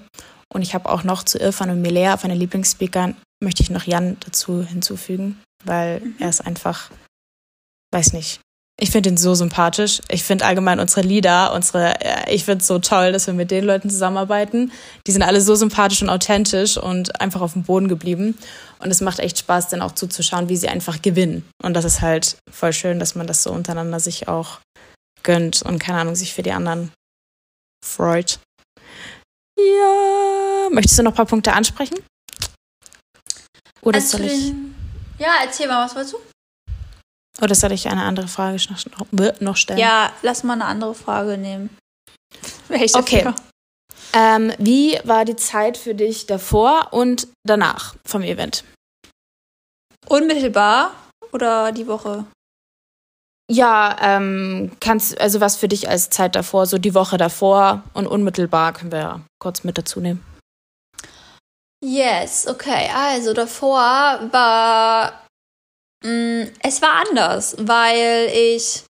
Und 0.52 0.62
ich 0.62 0.74
habe 0.74 0.88
auch 0.88 1.04
noch 1.04 1.22
zu 1.22 1.38
Irfan 1.38 1.70
und 1.70 1.82
Milea, 1.82 2.16
den 2.16 2.30
Lieblingsspeakern, 2.32 3.16
möchte 3.42 3.62
ich 3.62 3.70
noch 3.70 3.84
Jan 3.84 4.16
dazu 4.20 4.62
hinzufügen, 4.62 5.40
weil 5.64 6.00
mhm. 6.00 6.16
er 6.18 6.28
ist 6.28 6.40
einfach, 6.40 6.90
weiß 7.92 8.12
nicht, 8.12 8.40
ich 8.80 8.92
finde 8.92 9.10
ihn 9.10 9.16
so 9.16 9.34
sympathisch. 9.34 10.00
Ich 10.08 10.22
finde 10.22 10.44
allgemein 10.44 10.78
unsere 10.78 11.04
Lieder, 11.04 11.52
unsere, 11.52 11.94
ich 12.30 12.44
finde 12.44 12.62
es 12.62 12.68
so 12.68 12.78
toll, 12.78 13.10
dass 13.10 13.26
wir 13.26 13.34
mit 13.34 13.50
den 13.50 13.64
Leuten 13.64 13.90
zusammenarbeiten. 13.90 14.70
Die 15.06 15.10
sind 15.10 15.22
alle 15.22 15.40
so 15.40 15.56
sympathisch 15.56 16.00
und 16.00 16.08
authentisch 16.08 16.78
und 16.78 17.20
einfach 17.20 17.40
auf 17.40 17.54
dem 17.54 17.64
Boden 17.64 17.88
geblieben. 17.88 18.38
Und 18.80 18.90
es 18.90 19.00
macht 19.00 19.18
echt 19.18 19.38
Spaß, 19.38 19.68
dann 19.68 19.82
auch 19.82 19.92
zuzuschauen, 19.92 20.48
wie 20.48 20.56
sie 20.56 20.68
einfach 20.68 21.02
gewinnen. 21.02 21.48
Und 21.62 21.74
das 21.74 21.84
ist 21.84 22.00
halt 22.00 22.38
voll 22.50 22.72
schön, 22.72 22.98
dass 22.98 23.14
man 23.14 23.26
das 23.26 23.42
so 23.42 23.50
untereinander 23.50 24.00
sich 24.00 24.28
auch 24.28 24.60
gönnt 25.22 25.62
und 25.62 25.78
keine 25.78 26.00
Ahnung, 26.00 26.14
sich 26.14 26.32
für 26.32 26.42
die 26.42 26.52
anderen 26.52 26.92
freut. 27.84 28.38
Ja, 29.58 30.68
möchtest 30.70 30.98
du 30.98 31.02
noch 31.02 31.12
ein 31.12 31.16
paar 31.16 31.26
Punkte 31.26 31.52
ansprechen? 31.52 31.98
Oder 33.82 33.96
also, 33.96 34.18
soll 34.18 34.26
ich? 34.26 34.52
Ja, 35.18 35.38
erzähl 35.42 35.66
mal, 35.66 35.84
was 35.84 35.94
wolltest 35.94 36.14
du? 36.14 36.18
Oder 37.42 37.54
soll 37.54 37.72
ich 37.72 37.88
eine 37.88 38.02
andere 38.02 38.28
Frage 38.28 38.58
noch 39.40 39.56
stellen? 39.56 39.78
Ja, 39.78 40.12
lass 40.22 40.42
mal 40.44 40.54
eine 40.54 40.64
andere 40.64 40.94
Frage 40.94 41.38
nehmen. 41.38 41.76
okay. 42.94 43.32
Ähm, 44.14 44.52
wie 44.58 44.98
war 45.04 45.24
die 45.24 45.36
Zeit 45.36 45.76
für 45.76 45.94
dich 45.94 46.26
davor 46.26 46.88
und 46.92 47.28
danach 47.44 47.94
vom 48.06 48.22
Event? 48.22 48.64
Unmittelbar 50.06 50.92
oder 51.32 51.72
die 51.72 51.86
Woche? 51.86 52.24
Ja, 53.50 53.96
ähm, 54.00 54.72
kannst 54.80 55.18
also 55.20 55.40
was 55.40 55.56
für 55.56 55.68
dich 55.68 55.88
als 55.88 56.10
Zeit 56.10 56.36
davor, 56.36 56.66
so 56.66 56.78
die 56.78 56.94
Woche 56.94 57.16
davor 57.16 57.82
und 57.94 58.06
unmittelbar 58.06 58.74
können 58.74 58.92
wir 58.92 58.98
ja 58.98 59.20
kurz 59.40 59.64
mit 59.64 59.78
dazu 59.78 60.00
nehmen. 60.00 60.22
Yes, 61.82 62.46
okay. 62.46 62.90
Also 62.94 63.32
davor 63.32 63.72
war 64.30 65.22
mh, 66.04 66.10
mm, 66.10 66.52
es 66.62 66.82
war 66.82 67.04
anders, 67.08 67.56
weil 67.58 68.28
ich 68.32 68.84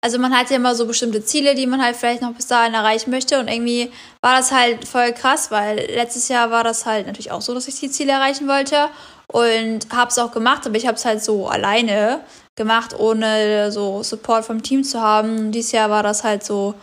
also 0.00 0.18
man 0.18 0.36
hat 0.36 0.50
ja 0.50 0.56
immer 0.56 0.74
so 0.74 0.86
bestimmte 0.86 1.24
Ziele, 1.24 1.54
die 1.54 1.66
man 1.66 1.82
halt 1.82 1.96
vielleicht 1.96 2.22
noch 2.22 2.32
bis 2.32 2.46
dahin 2.46 2.74
erreichen 2.74 3.10
möchte. 3.10 3.40
Und 3.40 3.48
irgendwie 3.48 3.90
war 4.20 4.36
das 4.36 4.52
halt 4.52 4.86
voll 4.86 5.12
krass, 5.12 5.50
weil 5.50 5.76
letztes 5.90 6.28
Jahr 6.28 6.50
war 6.50 6.62
das 6.62 6.86
halt 6.86 7.06
natürlich 7.06 7.32
auch 7.32 7.42
so, 7.42 7.52
dass 7.52 7.68
ich 7.68 7.80
die 7.80 7.90
Ziele 7.90 8.12
erreichen 8.12 8.46
wollte. 8.46 8.88
Und 9.30 9.80
habe 9.92 10.10
es 10.10 10.18
auch 10.18 10.32
gemacht, 10.32 10.66
aber 10.66 10.76
ich 10.76 10.86
habe 10.86 10.96
es 10.96 11.04
halt 11.04 11.22
so 11.22 11.48
alleine 11.48 12.20
gemacht, 12.56 12.98
ohne 12.98 13.70
so 13.72 14.02
Support 14.02 14.44
vom 14.44 14.62
Team 14.62 14.84
zu 14.84 15.02
haben. 15.02 15.38
Und 15.38 15.52
dieses 15.52 15.72
Jahr 15.72 15.90
war 15.90 16.02
das 16.02 16.24
halt 16.24 16.44
so 16.44 16.74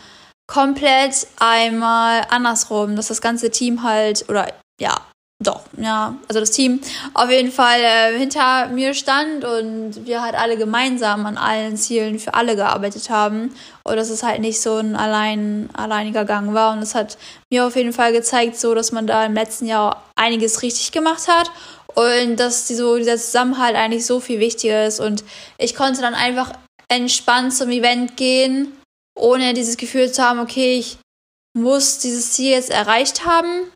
komplett 0.45 1.27
einmal 1.39 2.21
andersrum, 2.29 2.95
dass 2.95 3.07
das 3.07 3.21
ganze 3.21 3.49
Team 3.49 3.81
halt, 3.81 4.29
oder 4.29 4.53
ja, 4.79 5.01
doch, 5.43 5.65
ja, 5.77 6.15
also 6.29 6.39
das 6.39 6.51
Team 6.51 6.79
auf 7.13 7.29
jeden 7.29 7.51
Fall 7.51 7.81
äh, 7.81 8.17
hinter 8.17 8.67
mir 8.67 8.93
stand 8.93 9.43
und 9.43 10.05
wir 10.05 10.21
halt 10.21 10.33
alle 10.33 10.55
gemeinsam 10.57 11.25
an 11.25 11.37
allen 11.37 11.75
Zielen 11.75 12.19
für 12.19 12.33
alle 12.33 12.55
gearbeitet 12.55 13.09
haben 13.09 13.53
und 13.83 13.97
dass 13.97 14.09
es 14.09 14.23
halt 14.23 14.39
nicht 14.39 14.61
so 14.61 14.77
ein 14.77 14.95
allein, 14.95 15.69
alleiniger 15.73 16.23
Gang 16.23 16.53
war 16.53 16.71
und 16.71 16.81
es 16.81 16.95
hat 16.95 17.17
mir 17.51 17.65
auf 17.67 17.75
jeden 17.75 17.91
Fall 17.91 18.13
gezeigt, 18.13 18.57
so 18.57 18.73
dass 18.73 18.93
man 18.93 19.07
da 19.07 19.25
im 19.25 19.33
letzten 19.33 19.65
Jahr 19.65 20.03
einiges 20.15 20.61
richtig 20.61 20.93
gemacht 20.93 21.27
hat 21.27 21.51
und 21.95 22.37
dass 22.37 22.67
die, 22.67 22.75
so, 22.75 22.95
dieser 22.95 23.17
Zusammenhalt 23.17 23.75
eigentlich 23.75 24.05
so 24.05 24.21
viel 24.21 24.39
wichtiger 24.39 24.87
ist 24.87 25.01
und 25.01 25.25
ich 25.57 25.75
konnte 25.75 25.99
dann 25.99 26.13
einfach 26.13 26.53
entspannt 26.87 27.53
zum 27.53 27.71
Event 27.71 28.15
gehen, 28.15 28.71
ohne 29.17 29.53
dieses 29.53 29.75
Gefühl 29.75 30.09
zu 30.09 30.23
haben, 30.23 30.39
okay, 30.39 30.77
ich 30.77 30.97
muss 31.57 31.99
dieses 31.99 32.31
Ziel 32.31 32.51
jetzt 32.51 32.69
erreicht 32.69 33.25
haben, 33.25 33.71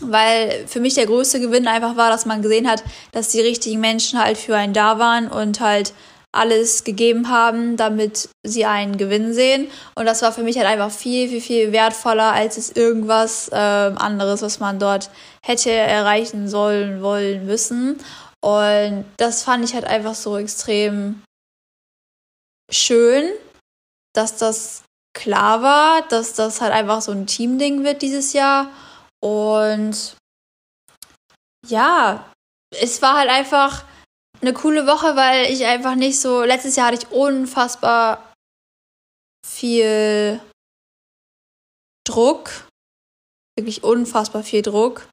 weil 0.00 0.66
für 0.66 0.80
mich 0.80 0.94
der 0.94 1.06
größte 1.06 1.40
Gewinn 1.40 1.68
einfach 1.68 1.96
war, 1.96 2.10
dass 2.10 2.26
man 2.26 2.42
gesehen 2.42 2.68
hat, 2.68 2.82
dass 3.12 3.28
die 3.28 3.40
richtigen 3.40 3.80
Menschen 3.80 4.18
halt 4.18 4.38
für 4.38 4.56
einen 4.56 4.72
da 4.72 4.98
waren 4.98 5.28
und 5.28 5.60
halt 5.60 5.92
alles 6.32 6.84
gegeben 6.84 7.28
haben, 7.28 7.76
damit 7.76 8.28
sie 8.44 8.64
einen 8.64 8.96
Gewinn 8.96 9.34
sehen. 9.34 9.68
Und 9.96 10.06
das 10.06 10.22
war 10.22 10.32
für 10.32 10.42
mich 10.42 10.56
halt 10.56 10.68
einfach 10.68 10.90
viel, 10.90 11.28
viel, 11.28 11.40
viel 11.40 11.72
wertvoller 11.72 12.32
als 12.32 12.56
es 12.56 12.70
irgendwas 12.70 13.48
äh, 13.48 13.56
anderes, 13.56 14.42
was 14.42 14.60
man 14.60 14.78
dort 14.78 15.10
hätte 15.42 15.70
erreichen 15.70 16.48
sollen, 16.48 17.02
wollen, 17.02 17.46
müssen. 17.46 17.98
Und 18.40 19.04
das 19.16 19.42
fand 19.42 19.64
ich 19.64 19.74
halt 19.74 19.84
einfach 19.84 20.14
so 20.14 20.36
extrem 20.36 21.22
schön, 22.70 23.28
dass 24.14 24.36
das 24.36 24.84
klar 25.12 25.62
war, 25.62 26.02
dass 26.08 26.34
das 26.34 26.60
halt 26.60 26.72
einfach 26.72 27.02
so 27.02 27.10
ein 27.12 27.26
Teamding 27.26 27.82
wird 27.82 28.02
dieses 28.02 28.32
Jahr 28.32 28.70
und 29.22 30.16
ja, 31.66 32.32
es 32.70 33.02
war 33.02 33.16
halt 33.18 33.30
einfach 33.30 33.84
eine 34.40 34.52
coole 34.52 34.86
Woche, 34.86 35.16
weil 35.16 35.50
ich 35.52 35.66
einfach 35.66 35.94
nicht 35.94 36.20
so. 36.20 36.42
Letztes 36.42 36.76
Jahr 36.76 36.88
hatte 36.88 37.04
ich 37.04 37.12
unfassbar 37.12 38.32
viel 39.46 40.40
Druck. 42.06 42.50
Wirklich 43.58 43.84
unfassbar 43.84 44.42
viel 44.42 44.62
Druck. 44.62 45.08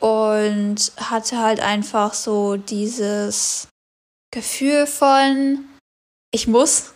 Und 0.00 0.92
hatte 0.96 1.38
halt 1.38 1.60
einfach 1.60 2.14
so 2.14 2.56
dieses 2.56 3.68
Gefühl 4.32 4.86
von, 4.86 5.68
ich 6.32 6.46
muss. 6.46 6.94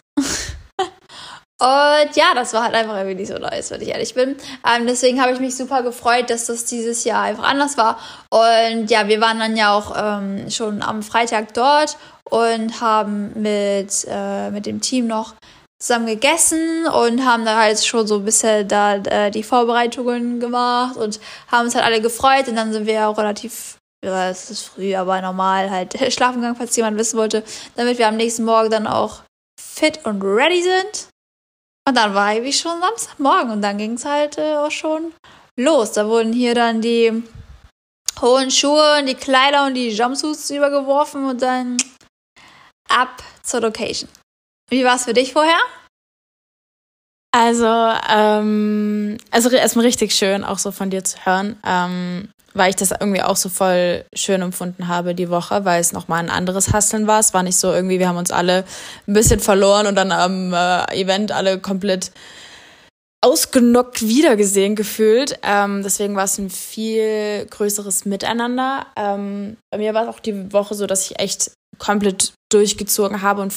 Und 1.60 2.16
ja, 2.16 2.34
das 2.34 2.52
war 2.52 2.64
halt 2.64 2.74
einfach 2.74 2.96
irgendwie 2.96 3.14
nicht 3.14 3.28
so 3.28 3.38
nice, 3.38 3.70
wenn 3.70 3.80
ich 3.80 3.88
ehrlich 3.88 4.14
bin. 4.14 4.36
Ähm, 4.66 4.86
deswegen 4.86 5.22
habe 5.22 5.32
ich 5.32 5.40
mich 5.40 5.56
super 5.56 5.82
gefreut, 5.82 6.28
dass 6.28 6.46
das 6.46 6.64
dieses 6.64 7.04
Jahr 7.04 7.22
einfach 7.22 7.44
anders 7.44 7.78
war. 7.78 7.98
Und 8.30 8.90
ja, 8.90 9.06
wir 9.06 9.20
waren 9.20 9.38
dann 9.38 9.56
ja 9.56 9.72
auch 9.72 9.94
ähm, 9.96 10.50
schon 10.50 10.82
am 10.82 11.02
Freitag 11.02 11.54
dort 11.54 11.96
und 12.28 12.80
haben 12.80 13.40
mit, 13.40 14.04
äh, 14.08 14.50
mit 14.50 14.66
dem 14.66 14.80
Team 14.80 15.06
noch 15.06 15.34
zusammen 15.80 16.06
gegessen 16.06 16.86
und 16.86 17.24
haben 17.24 17.44
da 17.44 17.56
halt 17.56 17.84
schon 17.84 18.06
so 18.06 18.16
ein 18.16 18.24
bisschen 18.24 18.66
da 18.66 18.96
äh, 18.96 19.30
die 19.30 19.42
Vorbereitungen 19.42 20.40
gemacht 20.40 20.96
und 20.96 21.20
haben 21.52 21.66
uns 21.66 21.76
halt 21.76 21.84
alle 21.84 22.00
gefreut. 22.00 22.48
Und 22.48 22.56
dann 22.56 22.72
sind 22.72 22.86
wir 22.86 22.94
ja 22.94 23.08
auch 23.08 23.18
relativ 23.18 23.76
ja, 24.04 24.28
es 24.28 24.50
ist 24.50 24.62
früh, 24.62 24.94
aber 24.94 25.20
normal 25.22 25.70
halt 25.70 25.96
schlafen 26.12 26.40
gegangen, 26.40 26.56
falls 26.56 26.76
jemand 26.76 26.98
wissen 26.98 27.18
wollte, 27.18 27.42
damit 27.76 27.98
wir 27.98 28.08
am 28.08 28.16
nächsten 28.16 28.44
Morgen 28.44 28.70
dann 28.70 28.86
auch 28.86 29.22
fit 29.58 30.00
und 30.04 30.20
ready 30.22 30.62
sind. 30.62 31.08
Und 31.86 31.96
dann 31.96 32.14
war 32.14 32.34
ich 32.34 32.58
schon 32.58 32.80
Samstagmorgen 32.80 33.50
und 33.50 33.62
dann 33.62 33.76
ging 33.76 33.92
es 33.92 34.04
halt 34.04 34.38
äh, 34.38 34.56
auch 34.56 34.70
schon 34.70 35.12
los. 35.56 35.92
Da 35.92 36.06
wurden 36.06 36.32
hier 36.32 36.54
dann 36.54 36.80
die 36.80 37.22
hohen 38.20 38.50
Schuhe 38.50 38.98
und 38.98 39.06
die 39.06 39.14
Kleider 39.14 39.66
und 39.66 39.74
die 39.74 39.90
Jumpsuits 39.90 40.50
übergeworfen 40.50 41.26
und 41.26 41.42
dann 41.42 41.76
ab 42.88 43.22
zur 43.42 43.60
Location. 43.60 44.08
Wie 44.70 44.84
war 44.84 44.96
es 44.96 45.04
für 45.04 45.12
dich 45.12 45.32
vorher? 45.32 45.58
Also, 47.32 47.66
ähm, 48.08 49.18
also 49.30 49.50
erstmal 49.50 49.84
richtig 49.84 50.14
schön, 50.14 50.44
auch 50.44 50.58
so 50.58 50.70
von 50.70 50.90
dir 50.90 51.02
zu 51.02 51.18
hören. 51.26 51.58
Ähm, 51.64 52.30
weil 52.54 52.70
ich 52.70 52.76
das 52.76 52.92
irgendwie 52.92 53.22
auch 53.22 53.36
so 53.36 53.48
voll 53.48 54.04
schön 54.14 54.40
empfunden 54.40 54.88
habe 54.88 55.14
die 55.14 55.28
Woche, 55.28 55.64
weil 55.64 55.80
es 55.80 55.92
nochmal 55.92 56.20
ein 56.20 56.30
anderes 56.30 56.72
Hasseln 56.72 57.06
war. 57.06 57.20
Es 57.20 57.34
war 57.34 57.42
nicht 57.42 57.56
so 57.56 57.72
irgendwie, 57.72 57.98
wir 57.98 58.08
haben 58.08 58.16
uns 58.16 58.30
alle 58.30 58.64
ein 59.06 59.12
bisschen 59.12 59.40
verloren 59.40 59.86
und 59.86 59.96
dann 59.96 60.12
am 60.12 60.54
äh, 60.54 60.84
Event 60.94 61.32
alle 61.32 61.58
komplett 61.58 62.12
ausgenockt 63.24 64.02
wiedergesehen 64.02 64.76
gefühlt. 64.76 65.38
Ähm, 65.42 65.82
deswegen 65.82 66.14
war 66.14 66.24
es 66.24 66.38
ein 66.38 66.50
viel 66.50 67.46
größeres 67.50 68.04
Miteinander. 68.04 68.86
Ähm, 68.96 69.56
bei 69.70 69.78
mir 69.78 69.94
war 69.94 70.02
es 70.04 70.08
auch 70.08 70.20
die 70.20 70.52
Woche 70.52 70.74
so, 70.74 70.86
dass 70.86 71.10
ich 71.10 71.18
echt 71.18 71.50
komplett 71.78 72.32
durchgezogen 72.52 73.22
habe 73.22 73.42
und 73.42 73.52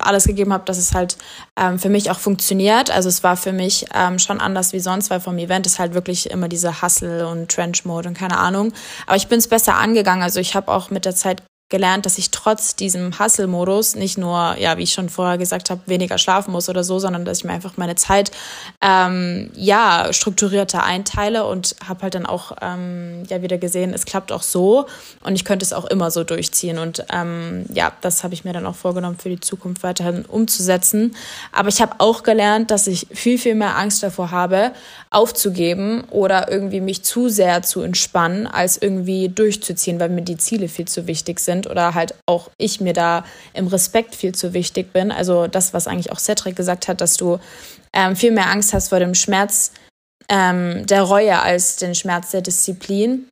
alles 0.00 0.24
gegeben 0.24 0.52
habe, 0.52 0.64
dass 0.66 0.76
es 0.76 0.94
halt 0.94 1.16
ähm, 1.58 1.78
für 1.78 1.88
mich 1.88 2.10
auch 2.10 2.18
funktioniert. 2.18 2.90
Also 2.90 3.08
es 3.08 3.22
war 3.22 3.36
für 3.36 3.52
mich 3.52 3.86
ähm, 3.94 4.18
schon 4.18 4.40
anders 4.40 4.72
wie 4.72 4.80
sonst, 4.80 5.08
weil 5.08 5.20
vom 5.20 5.38
Event 5.38 5.66
ist 5.66 5.78
halt 5.78 5.94
wirklich 5.94 6.30
immer 6.30 6.48
diese 6.48 6.82
Hustle 6.82 7.26
und 7.26 7.50
Trench 7.50 7.84
Mode 7.84 8.08
und 8.08 8.18
keine 8.18 8.38
Ahnung. 8.38 8.72
Aber 9.06 9.16
ich 9.16 9.28
bin 9.28 9.38
es 9.38 9.48
besser 9.48 9.76
angegangen. 9.76 10.22
Also 10.22 10.40
ich 10.40 10.54
habe 10.54 10.70
auch 10.70 10.90
mit 10.90 11.06
der 11.06 11.14
Zeit 11.14 11.42
gelernt, 11.70 12.04
dass 12.04 12.18
ich 12.18 12.30
trotz 12.30 12.76
diesem 12.76 13.18
Hustle-Modus 13.18 13.94
nicht 13.94 14.18
nur, 14.18 14.54
ja, 14.58 14.76
wie 14.76 14.82
ich 14.82 14.92
schon 14.92 15.08
vorher 15.08 15.38
gesagt 15.38 15.70
habe, 15.70 15.80
weniger 15.86 16.18
schlafen 16.18 16.52
muss 16.52 16.68
oder 16.68 16.84
so, 16.84 16.98
sondern 16.98 17.24
dass 17.24 17.38
ich 17.38 17.44
mir 17.44 17.52
einfach 17.52 17.78
meine 17.78 17.94
Zeit, 17.94 18.30
ähm, 18.82 19.50
ja, 19.54 20.12
strukturierter 20.12 20.84
einteile 20.84 21.46
und 21.46 21.74
habe 21.88 22.02
halt 22.02 22.14
dann 22.14 22.26
auch, 22.26 22.52
ähm, 22.60 23.22
ja, 23.28 23.40
wieder 23.40 23.56
gesehen, 23.56 23.94
es 23.94 24.04
klappt 24.04 24.30
auch 24.30 24.42
so 24.42 24.86
und 25.22 25.34
ich 25.36 25.46
könnte 25.46 25.64
es 25.64 25.72
auch 25.72 25.86
immer 25.86 26.10
so 26.10 26.22
durchziehen 26.22 26.78
und 26.78 27.06
ähm, 27.10 27.64
ja, 27.72 27.92
das 28.02 28.24
habe 28.24 28.34
ich 28.34 28.44
mir 28.44 28.52
dann 28.52 28.66
auch 28.66 28.76
vorgenommen, 28.76 29.16
für 29.18 29.30
die 29.30 29.40
Zukunft 29.40 29.82
weiterhin 29.82 30.26
umzusetzen. 30.26 31.16
Aber 31.50 31.70
ich 31.70 31.80
habe 31.80 31.94
auch 31.98 32.24
gelernt, 32.24 32.70
dass 32.70 32.86
ich 32.86 33.06
viel, 33.10 33.38
viel 33.38 33.54
mehr 33.54 33.78
Angst 33.78 34.02
davor 34.02 34.30
habe, 34.30 34.72
aufzugeben 35.08 36.04
oder 36.10 36.50
irgendwie 36.50 36.80
mich 36.80 37.04
zu 37.04 37.30
sehr 37.30 37.62
zu 37.62 37.80
entspannen, 37.80 38.46
als 38.46 38.76
irgendwie 38.76 39.30
durchzuziehen, 39.30 39.98
weil 39.98 40.10
mir 40.10 40.22
die 40.22 40.36
Ziele 40.36 40.68
viel 40.68 40.86
zu 40.86 41.06
wichtig 41.06 41.40
sind 41.40 41.53
sind 41.54 41.70
oder 41.70 41.94
halt 41.94 42.14
auch 42.26 42.50
ich 42.58 42.80
mir 42.80 42.92
da 42.92 43.24
im 43.52 43.66
Respekt 43.66 44.14
viel 44.14 44.34
zu 44.34 44.52
wichtig 44.52 44.92
bin. 44.92 45.10
Also 45.10 45.46
das, 45.46 45.72
was 45.72 45.86
eigentlich 45.86 46.12
auch 46.12 46.18
Cedric 46.18 46.56
gesagt 46.56 46.88
hat, 46.88 47.00
dass 47.00 47.16
du 47.16 47.38
ähm, 47.92 48.16
viel 48.16 48.32
mehr 48.32 48.50
Angst 48.50 48.74
hast 48.74 48.88
vor 48.88 48.98
dem 48.98 49.14
Schmerz 49.14 49.72
ähm, 50.28 50.86
der 50.86 51.02
Reue 51.02 51.40
als 51.40 51.76
den 51.76 51.94
Schmerz 51.94 52.30
der 52.30 52.42
Disziplin. 52.42 53.28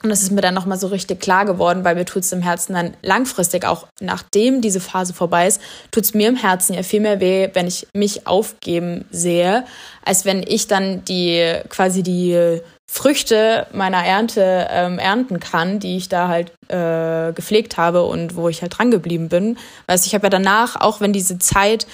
Und 0.00 0.10
das 0.10 0.22
ist 0.22 0.30
mir 0.30 0.42
dann 0.42 0.54
nochmal 0.54 0.78
so 0.78 0.86
richtig 0.86 1.20
klar 1.20 1.44
geworden, 1.44 1.82
weil 1.82 1.96
mir 1.96 2.04
tut 2.04 2.22
es 2.22 2.30
im 2.30 2.40
Herzen 2.40 2.74
dann 2.74 2.94
langfristig, 3.02 3.64
auch 3.64 3.88
nachdem 4.00 4.60
diese 4.60 4.78
Phase 4.78 5.12
vorbei 5.12 5.48
ist, 5.48 5.60
tut 5.90 6.04
es 6.04 6.14
mir 6.14 6.28
im 6.28 6.36
Herzen 6.36 6.74
ja 6.74 6.84
viel 6.84 7.00
mehr 7.00 7.18
weh, 7.18 7.48
wenn 7.54 7.66
ich 7.66 7.88
mich 7.94 8.24
aufgeben 8.24 9.06
sehe, 9.10 9.64
als 10.04 10.24
wenn 10.24 10.44
ich 10.46 10.68
dann 10.68 11.04
die 11.04 11.52
quasi 11.68 12.04
die 12.04 12.60
Früchte 12.98 13.68
meiner 13.72 14.04
Ernte 14.04 14.66
ähm, 14.70 14.98
ernten 14.98 15.38
kann, 15.38 15.78
die 15.78 15.96
ich 15.96 16.08
da 16.08 16.26
halt 16.26 16.50
äh, 16.66 17.32
gepflegt 17.32 17.76
habe 17.76 18.02
und 18.02 18.34
wo 18.34 18.48
ich 18.48 18.60
halt 18.60 18.76
dran 18.76 18.90
geblieben 18.90 19.28
bin. 19.28 19.56
Weißt 19.86 20.04
ich 20.04 20.14
habe 20.14 20.26
ja 20.26 20.30
danach, 20.30 20.74
auch 20.74 21.00
wenn 21.00 21.12
diese 21.12 21.38
Zeit 21.38 21.86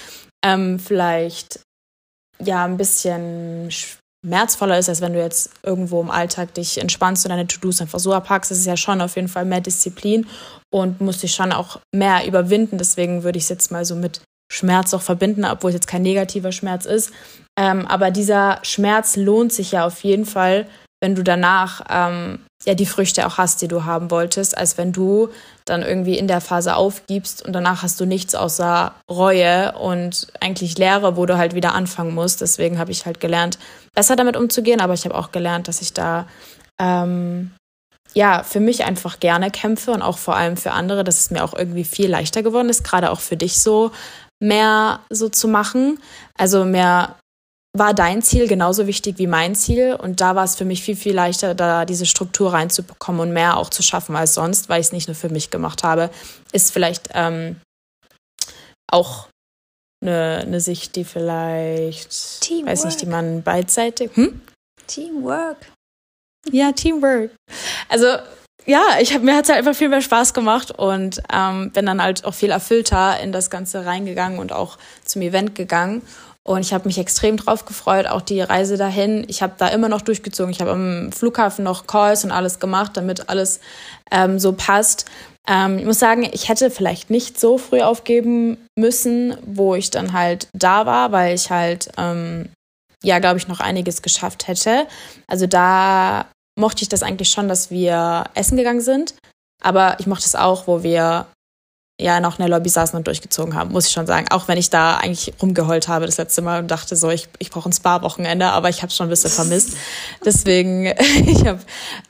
ähm, 0.43 0.79
vielleicht 0.79 1.59
ja 2.43 2.65
ein 2.65 2.77
bisschen 2.77 3.69
schmerzvoller 3.69 4.79
ist, 4.79 4.89
als 4.89 4.99
wenn 4.99 5.13
du 5.13 5.19
jetzt 5.19 5.51
irgendwo 5.61 6.01
im 6.01 6.09
Alltag 6.09 6.55
dich 6.55 6.79
entspannst 6.79 7.23
und 7.23 7.29
deine 7.29 7.45
To-Dos 7.45 7.81
einfach 7.81 7.99
so 7.99 8.11
abhackst, 8.11 8.49
das 8.49 8.57
ist 8.57 8.65
ja 8.65 8.75
schon 8.75 8.99
auf 8.99 9.15
jeden 9.15 9.27
Fall 9.27 9.45
mehr 9.45 9.61
Disziplin 9.61 10.25
und 10.73 11.01
musst 11.01 11.21
dich 11.21 11.35
schon 11.35 11.51
auch 11.51 11.79
mehr 11.93 12.25
überwinden. 12.25 12.79
Deswegen 12.79 13.21
würde 13.21 13.37
ich 13.37 13.43
es 13.43 13.49
jetzt 13.49 13.71
mal 13.71 13.85
so 13.85 13.95
mit 13.95 14.21
Schmerz 14.51 14.91
auch 14.95 15.03
verbinden, 15.03 15.45
obwohl 15.45 15.69
es 15.69 15.75
jetzt 15.75 15.87
kein 15.87 16.01
negativer 16.01 16.51
Schmerz 16.51 16.85
ist. 16.85 17.11
Ähm, 17.59 17.85
aber 17.85 18.09
dieser 18.09 18.57
Schmerz 18.63 19.15
lohnt 19.15 19.53
sich 19.53 19.71
ja 19.71 19.85
auf 19.85 20.03
jeden 20.03 20.25
Fall, 20.25 20.65
wenn 21.01 21.15
du 21.15 21.23
danach 21.23 21.81
ähm, 21.89 22.39
ja 22.65 22.73
die 22.73 22.85
Früchte 22.85 23.27
auch 23.27 23.37
hast, 23.37 23.61
die 23.61 23.67
du 23.67 23.85
haben 23.85 24.11
wolltest, 24.11 24.57
als 24.57 24.77
wenn 24.77 24.91
du 24.91 25.29
dann 25.65 25.81
irgendwie 25.81 26.17
in 26.17 26.27
der 26.27 26.41
Phase 26.41 26.75
aufgibst 26.75 27.45
und 27.45 27.53
danach 27.53 27.83
hast 27.83 27.99
du 27.99 28.05
nichts 28.05 28.35
außer 28.35 28.93
Reue 29.09 29.77
und 29.77 30.27
eigentlich 30.39 30.77
Leere, 30.77 31.17
wo 31.17 31.25
du 31.25 31.37
halt 31.37 31.53
wieder 31.53 31.73
anfangen 31.73 32.13
musst. 32.13 32.41
Deswegen 32.41 32.79
habe 32.79 32.91
ich 32.91 33.05
halt 33.05 33.19
gelernt, 33.19 33.59
besser 33.93 34.15
damit 34.15 34.37
umzugehen, 34.37 34.81
aber 34.81 34.93
ich 34.93 35.05
habe 35.05 35.15
auch 35.15 35.31
gelernt, 35.31 35.67
dass 35.67 35.81
ich 35.81 35.93
da 35.93 36.27
ähm, 36.79 37.51
ja, 38.13 38.43
für 38.43 38.61
mich 38.61 38.85
einfach 38.85 39.19
gerne 39.19 39.51
kämpfe 39.51 39.91
und 39.91 40.01
auch 40.01 40.17
vor 40.17 40.37
allem 40.37 40.55
für 40.55 40.71
andere, 40.71 41.03
dass 41.03 41.19
es 41.19 41.31
mir 41.31 41.43
auch 41.43 41.53
irgendwie 41.53 41.83
viel 41.83 42.09
leichter 42.09 42.43
geworden 42.43 42.69
ist, 42.69 42.83
gerade 42.83 43.11
auch 43.11 43.19
für 43.19 43.35
dich 43.35 43.59
so 43.59 43.91
mehr 44.39 45.01
so 45.09 45.27
zu 45.27 45.47
machen. 45.47 45.99
Also 46.37 46.63
mehr 46.63 47.15
war 47.77 47.93
dein 47.93 48.21
Ziel 48.21 48.47
genauso 48.47 48.87
wichtig 48.87 49.17
wie 49.17 49.27
mein 49.27 49.55
Ziel 49.55 49.95
und 49.95 50.21
da 50.21 50.35
war 50.35 50.43
es 50.43 50.55
für 50.55 50.65
mich 50.65 50.81
viel, 50.81 50.95
viel 50.95 51.13
leichter, 51.13 51.55
da 51.55 51.85
diese 51.85 52.05
Struktur 52.05 52.53
reinzubekommen 52.53 53.21
und 53.21 53.33
mehr 53.33 53.57
auch 53.57 53.69
zu 53.69 53.83
schaffen 53.83 54.15
als 54.15 54.33
sonst, 54.33 54.69
weil 54.69 54.79
ich 54.79 54.87
es 54.87 54.93
nicht 54.93 55.07
nur 55.07 55.15
für 55.15 55.29
mich 55.29 55.49
gemacht 55.49 55.83
habe. 55.83 56.09
Ist 56.53 56.71
vielleicht 56.71 57.09
ähm, 57.13 57.57
auch 58.87 59.27
eine, 60.01 60.43
eine 60.45 60.61
Sicht, 60.61 60.95
die 60.95 61.03
vielleicht, 61.03 62.41
Teamwork. 62.41 62.71
weiß 62.71 62.85
nicht, 62.85 63.01
die 63.01 63.07
man 63.07 63.43
beidseitig. 63.43 64.11
Hm? 64.15 64.41
Teamwork. 64.87 65.57
Ja, 66.51 66.71
Teamwork. 66.71 67.31
Also 67.89 68.07
ja, 68.67 68.83
ich 68.99 69.13
hab, 69.13 69.21
mir 69.21 69.35
hat 69.35 69.43
es 69.43 69.49
halt 69.49 69.59
einfach 69.59 69.75
viel 69.75 69.89
mehr 69.89 70.01
Spaß 70.01 70.33
gemacht 70.33 70.71
und 70.71 71.21
ähm, 71.31 71.71
bin 71.71 71.85
dann 71.85 72.01
halt 72.01 72.25
auch 72.25 72.33
viel 72.33 72.49
erfüllter 72.49 73.19
in 73.19 73.31
das 73.31 73.49
Ganze 73.49 73.85
reingegangen 73.85 74.39
und 74.39 74.51
auch 74.51 74.77
zum 75.03 75.21
Event 75.21 75.53
gegangen. 75.53 76.01
Und 76.47 76.61
ich 76.61 76.73
habe 76.73 76.87
mich 76.87 76.99
extrem 76.99 77.37
drauf 77.37 77.65
gefreut, 77.65 78.05
auch 78.05 78.21
die 78.21 78.41
Reise 78.41 78.77
dahin. 78.77 79.25
Ich 79.27 79.41
habe 79.41 79.55
da 79.57 79.67
immer 79.69 79.89
noch 79.89 80.01
durchgezogen. 80.01 80.51
Ich 80.51 80.61
habe 80.61 80.71
am 80.71 81.11
Flughafen 81.11 81.63
noch 81.63 81.87
Calls 81.87 82.23
und 82.23 82.31
alles 82.31 82.59
gemacht, 82.59 82.91
damit 82.95 83.29
alles 83.29 83.59
ähm, 84.11 84.37
so 84.37 84.53
passt. 84.53 85.05
Ähm, 85.47 85.79
ich 85.79 85.85
muss 85.85 85.99
sagen, 85.99 86.29
ich 86.31 86.47
hätte 86.47 86.69
vielleicht 86.69 87.09
nicht 87.09 87.39
so 87.39 87.57
früh 87.57 87.81
aufgeben 87.81 88.57
müssen, 88.77 89.35
wo 89.45 89.73
ich 89.73 89.89
dann 89.89 90.13
halt 90.13 90.47
da 90.53 90.85
war, 90.85 91.11
weil 91.11 91.33
ich 91.33 91.49
halt 91.49 91.89
ähm, 91.97 92.49
ja, 93.05 93.19
glaube 93.19 93.37
ich, 93.37 93.47
noch 93.47 93.59
einiges 93.59 94.01
geschafft 94.01 94.47
hätte. 94.47 94.87
Also 95.27 95.47
da 95.47 96.25
mochte 96.59 96.81
ich 96.81 96.89
das 96.89 97.03
eigentlich 97.03 97.29
schon, 97.29 97.47
dass 97.47 97.69
wir 97.69 98.25
essen 98.33 98.57
gegangen 98.57 98.81
sind. 98.81 99.15
Aber 99.63 99.97
ich 99.99 100.07
mochte 100.07 100.25
es 100.25 100.35
auch, 100.35 100.67
wo 100.67 100.83
wir 100.83 101.27
ja 101.99 102.19
noch 102.19 102.37
in 102.37 102.45
der 102.45 102.49
Lobby 102.49 102.69
saßen 102.69 102.97
und 102.97 103.07
durchgezogen 103.07 103.55
haben, 103.55 103.71
muss 103.71 103.87
ich 103.87 103.93
schon 103.93 104.05
sagen. 104.05 104.27
Auch 104.29 104.47
wenn 104.47 104.57
ich 104.57 104.69
da 104.69 104.97
eigentlich 104.97 105.33
rumgeheult 105.41 105.87
habe 105.87 106.05
das 106.05 106.17
letzte 106.17 106.41
Mal 106.41 106.59
und 106.59 106.69
dachte 106.69 106.95
so, 106.95 107.09
ich, 107.09 107.29
ich 107.39 107.51
brauche 107.51 107.69
ein 107.69 107.73
Spa-Wochenende, 107.73 108.47
aber 108.47 108.69
ich 108.69 108.81
habe 108.81 108.89
es 108.89 108.95
schon 108.95 109.07
ein 109.07 109.09
bisschen 109.09 109.31
vermisst. 109.31 109.77
Deswegen, 110.25 110.85
ich 111.25 111.45
habe 111.45 111.59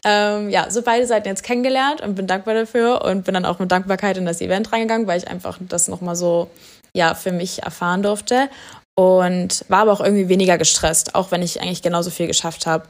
ähm, 0.04 0.50
ja 0.50 0.70
so 0.72 0.82
beide 0.82 1.06
Seiten 1.06 1.28
jetzt 1.28 1.44
kennengelernt 1.44 2.02
und 2.02 2.16
bin 2.16 2.26
dankbar 2.26 2.56
dafür 2.56 3.04
und 3.04 3.26
bin 3.26 3.36
dann 3.36 3.46
auch 3.46 3.60
mit 3.60 3.72
Dankbarkeit 3.72 4.18
in 4.18 4.26
das 4.26 4.42
Event 4.42 4.72
reingegangen, 4.72 5.06
weil 5.08 5.20
ich 5.20 5.28
einfach 5.28 5.60
das 5.62 5.88
nochmal 5.88 6.16
so 6.16 6.50
ja 6.94 7.14
für 7.14 7.32
mich 7.32 7.62
erfahren 7.62 8.02
durfte 8.02 8.50
und 8.98 9.66
war 9.68 9.82
aber 9.82 9.92
auch 9.92 10.02
irgendwie 10.02 10.30
weniger 10.30 10.58
gestresst, 10.58 11.14
auch 11.14 11.32
wenn 11.32 11.44
ich 11.44 11.62
eigentlich 11.62 11.84
genauso 11.84 12.10
viel 12.10 12.28
geschafft 12.28 12.66
habe 12.66 12.88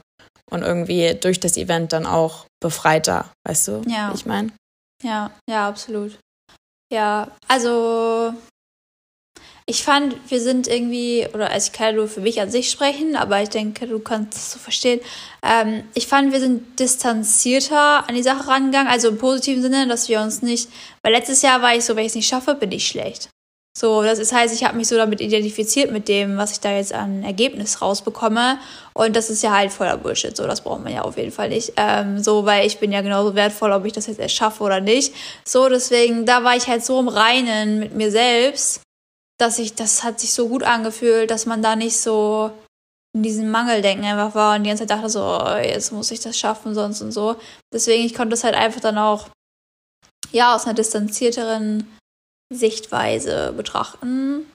und 0.50 0.62
irgendwie 0.62 1.14
durch 1.20 1.40
das 1.40 1.56
Event 1.56 1.92
dann 1.92 2.06
auch 2.06 2.46
befreiter, 2.60 3.26
weißt 3.44 3.68
du, 3.68 3.82
ja. 3.86 4.12
ich 4.14 4.24
meine? 4.24 4.52
Ja, 5.02 5.30
ja, 5.48 5.68
absolut. 5.68 6.18
Ja, 6.92 7.28
also 7.48 8.32
ich 9.68 9.82
fand, 9.82 10.14
wir 10.30 10.40
sind 10.40 10.68
irgendwie, 10.68 11.26
oder 11.34 11.50
also 11.50 11.66
ich 11.66 11.72
kann 11.76 11.96
nur 11.96 12.06
für 12.06 12.20
mich 12.20 12.40
an 12.40 12.50
sich 12.50 12.70
sprechen, 12.70 13.16
aber 13.16 13.42
ich 13.42 13.48
denke, 13.48 13.88
du 13.88 13.98
kannst 13.98 14.38
es 14.38 14.52
so 14.52 14.60
verstehen. 14.60 15.00
Ähm, 15.42 15.82
ich 15.94 16.06
fand, 16.06 16.32
wir 16.32 16.38
sind 16.38 16.78
distanzierter 16.78 18.08
an 18.08 18.14
die 18.14 18.22
Sache 18.22 18.46
rangegangen, 18.46 18.86
also 18.86 19.08
im 19.08 19.18
positiven 19.18 19.62
Sinne, 19.62 19.88
dass 19.88 20.08
wir 20.08 20.20
uns 20.20 20.42
nicht, 20.42 20.68
weil 21.02 21.12
letztes 21.12 21.42
Jahr 21.42 21.62
war 21.62 21.74
ich 21.74 21.84
so, 21.84 21.96
wenn 21.96 22.04
ich 22.04 22.10
es 22.10 22.14
nicht 22.14 22.28
schaffe, 22.28 22.54
bin 22.54 22.70
ich 22.70 22.86
schlecht. 22.86 23.28
So, 23.78 24.02
das 24.02 24.18
ist, 24.18 24.32
heißt, 24.32 24.54
ich 24.54 24.64
habe 24.64 24.74
mich 24.74 24.88
so 24.88 24.96
damit 24.96 25.20
identifiziert 25.20 25.92
mit 25.92 26.08
dem, 26.08 26.38
was 26.38 26.52
ich 26.52 26.60
da 26.60 26.72
jetzt 26.72 26.94
an 26.94 27.22
Ergebnis 27.22 27.82
rausbekomme. 27.82 28.58
Und 28.94 29.14
das 29.14 29.28
ist 29.28 29.42
ja 29.42 29.54
halt 29.54 29.70
voller 29.70 29.98
Bullshit. 29.98 30.34
So, 30.34 30.46
das 30.46 30.62
braucht 30.62 30.82
man 30.82 30.94
ja 30.94 31.02
auf 31.02 31.18
jeden 31.18 31.30
Fall 31.30 31.50
nicht. 31.50 31.74
Ähm, 31.76 32.22
so, 32.22 32.46
weil 32.46 32.66
ich 32.66 32.78
bin 32.78 32.90
ja 32.90 33.02
genauso 33.02 33.34
wertvoll, 33.34 33.72
ob 33.72 33.84
ich 33.84 33.92
das 33.92 34.06
jetzt 34.06 34.18
erst 34.18 34.34
schaffe 34.34 34.64
oder 34.64 34.80
nicht. 34.80 35.14
So, 35.44 35.68
deswegen, 35.68 36.24
da 36.24 36.42
war 36.42 36.56
ich 36.56 36.68
halt 36.68 36.86
so 36.86 36.98
im 36.98 37.08
Reinen 37.08 37.78
mit 37.78 37.94
mir 37.94 38.10
selbst, 38.10 38.80
dass 39.36 39.58
ich, 39.58 39.74
das 39.74 40.02
hat 40.02 40.20
sich 40.20 40.32
so 40.32 40.48
gut 40.48 40.62
angefühlt, 40.62 41.30
dass 41.30 41.44
man 41.44 41.60
da 41.60 41.76
nicht 41.76 42.00
so 42.00 42.50
in 43.14 43.24
diesem 43.24 43.50
Mangeldenken 43.50 44.06
einfach 44.06 44.34
war 44.34 44.56
und 44.56 44.64
die 44.64 44.70
ganze 44.70 44.86
Zeit 44.86 44.96
dachte 44.96 45.10
so, 45.10 45.20
oh, 45.22 45.56
jetzt 45.58 45.92
muss 45.92 46.10
ich 46.10 46.20
das 46.20 46.38
schaffen, 46.38 46.74
sonst 46.74 47.02
und 47.02 47.12
so. 47.12 47.36
Deswegen, 47.74 48.06
ich 48.06 48.14
konnte 48.14 48.30
das 48.30 48.44
halt 48.44 48.54
einfach 48.54 48.80
dann 48.80 48.96
auch, 48.96 49.28
ja, 50.32 50.54
aus 50.54 50.64
einer 50.64 50.72
distanzierteren 50.72 51.86
Sichtweise 52.52 53.52
betrachten. 53.52 54.50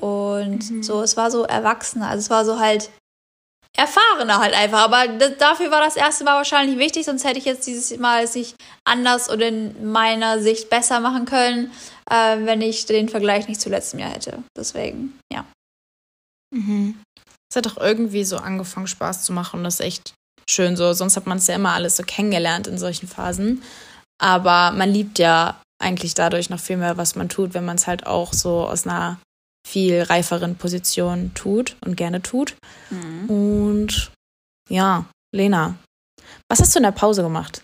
Und 0.00 0.70
mhm. 0.70 0.82
so, 0.82 1.02
es 1.02 1.16
war 1.16 1.30
so 1.30 1.44
erwachsener, 1.44 2.08
also 2.08 2.20
es 2.20 2.30
war 2.30 2.44
so 2.44 2.58
halt 2.58 2.90
erfahrener 3.76 4.38
halt 4.38 4.54
einfach. 4.54 4.80
Aber 4.80 5.06
dafür 5.08 5.70
war 5.70 5.80
das 5.80 5.96
erste 5.96 6.24
Mal 6.24 6.36
wahrscheinlich 6.36 6.78
wichtig, 6.78 7.04
sonst 7.04 7.24
hätte 7.24 7.38
ich 7.38 7.44
jetzt 7.44 7.66
dieses 7.66 7.96
Mal 7.98 8.24
es 8.24 8.34
nicht 8.34 8.56
anders 8.84 9.30
oder 9.30 9.48
in 9.48 9.90
meiner 9.92 10.40
Sicht 10.40 10.70
besser 10.70 11.00
machen 11.00 11.24
können, 11.24 11.70
äh, 12.10 12.38
wenn 12.44 12.60
ich 12.60 12.86
den 12.86 13.08
Vergleich 13.08 13.48
nicht 13.48 13.60
zu 13.60 13.68
letztem 13.68 14.00
Jahr 14.00 14.10
hätte. 14.10 14.42
Deswegen, 14.56 15.18
ja. 15.32 15.44
Mhm. 16.54 17.00
Es 17.50 17.56
hat 17.56 17.66
auch 17.66 17.78
irgendwie 17.78 18.24
so 18.24 18.36
angefangen, 18.36 18.86
Spaß 18.86 19.24
zu 19.24 19.32
machen 19.32 19.58
und 19.58 19.64
das 19.64 19.74
ist 19.74 19.86
echt 19.86 20.14
schön 20.48 20.76
so. 20.76 20.92
Sonst 20.92 21.16
hat 21.16 21.26
man 21.26 21.38
es 21.38 21.46
ja 21.46 21.56
immer 21.56 21.72
alles 21.72 21.96
so 21.96 22.04
kennengelernt 22.04 22.66
in 22.66 22.78
solchen 22.78 23.08
Phasen. 23.08 23.62
Aber 24.22 24.72
man 24.72 24.90
liebt 24.90 25.18
ja 25.18 25.60
eigentlich 25.80 26.14
dadurch 26.14 26.50
noch 26.50 26.60
viel 26.60 26.76
mehr, 26.76 26.96
was 26.96 27.16
man 27.16 27.28
tut, 27.28 27.54
wenn 27.54 27.64
man 27.64 27.76
es 27.76 27.86
halt 27.86 28.06
auch 28.06 28.32
so 28.32 28.66
aus 28.66 28.86
einer 28.86 29.18
viel 29.66 30.02
reiferen 30.02 30.56
Position 30.56 31.32
tut 31.34 31.76
und 31.84 31.96
gerne 31.96 32.22
tut. 32.22 32.56
Mhm. 32.90 33.30
Und 33.30 34.12
ja, 34.68 35.06
Lena, 35.34 35.74
was 36.48 36.60
hast 36.60 36.74
du 36.74 36.78
in 36.78 36.84
der 36.84 36.92
Pause 36.92 37.22
gemacht? 37.22 37.62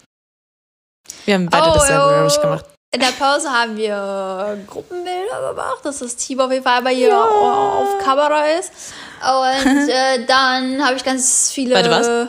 Wir 1.25 1.35
haben 1.35 1.49
beide 1.49 1.71
oh, 1.71 1.75
dasselbe, 1.75 2.09
glaube 2.09 2.27
ich, 2.29 2.41
gemacht. 2.41 2.64
In 2.95 3.01
der 3.01 3.12
Pause 3.19 3.51
haben 3.51 3.77
wir 3.77 4.64
Gruppenbilder 4.67 5.51
gemacht, 5.51 5.85
dass 5.85 5.99
das 5.99 6.17
Team 6.17 6.41
auf 6.41 6.51
jeden 6.51 6.64
Fall 6.64 6.83
bei 6.83 6.95
hier 6.95 7.09
ja. 7.09 7.23
auf 7.23 7.99
Kamera 8.03 8.47
ist. 8.47 8.73
Und 9.21 9.89
äh, 9.89 10.25
dann 10.25 10.85
habe 10.85 10.97
ich 10.97 11.05
ganz 11.05 11.51
viele. 11.51 11.75
Warte, 11.75 11.91
was? 11.91 12.29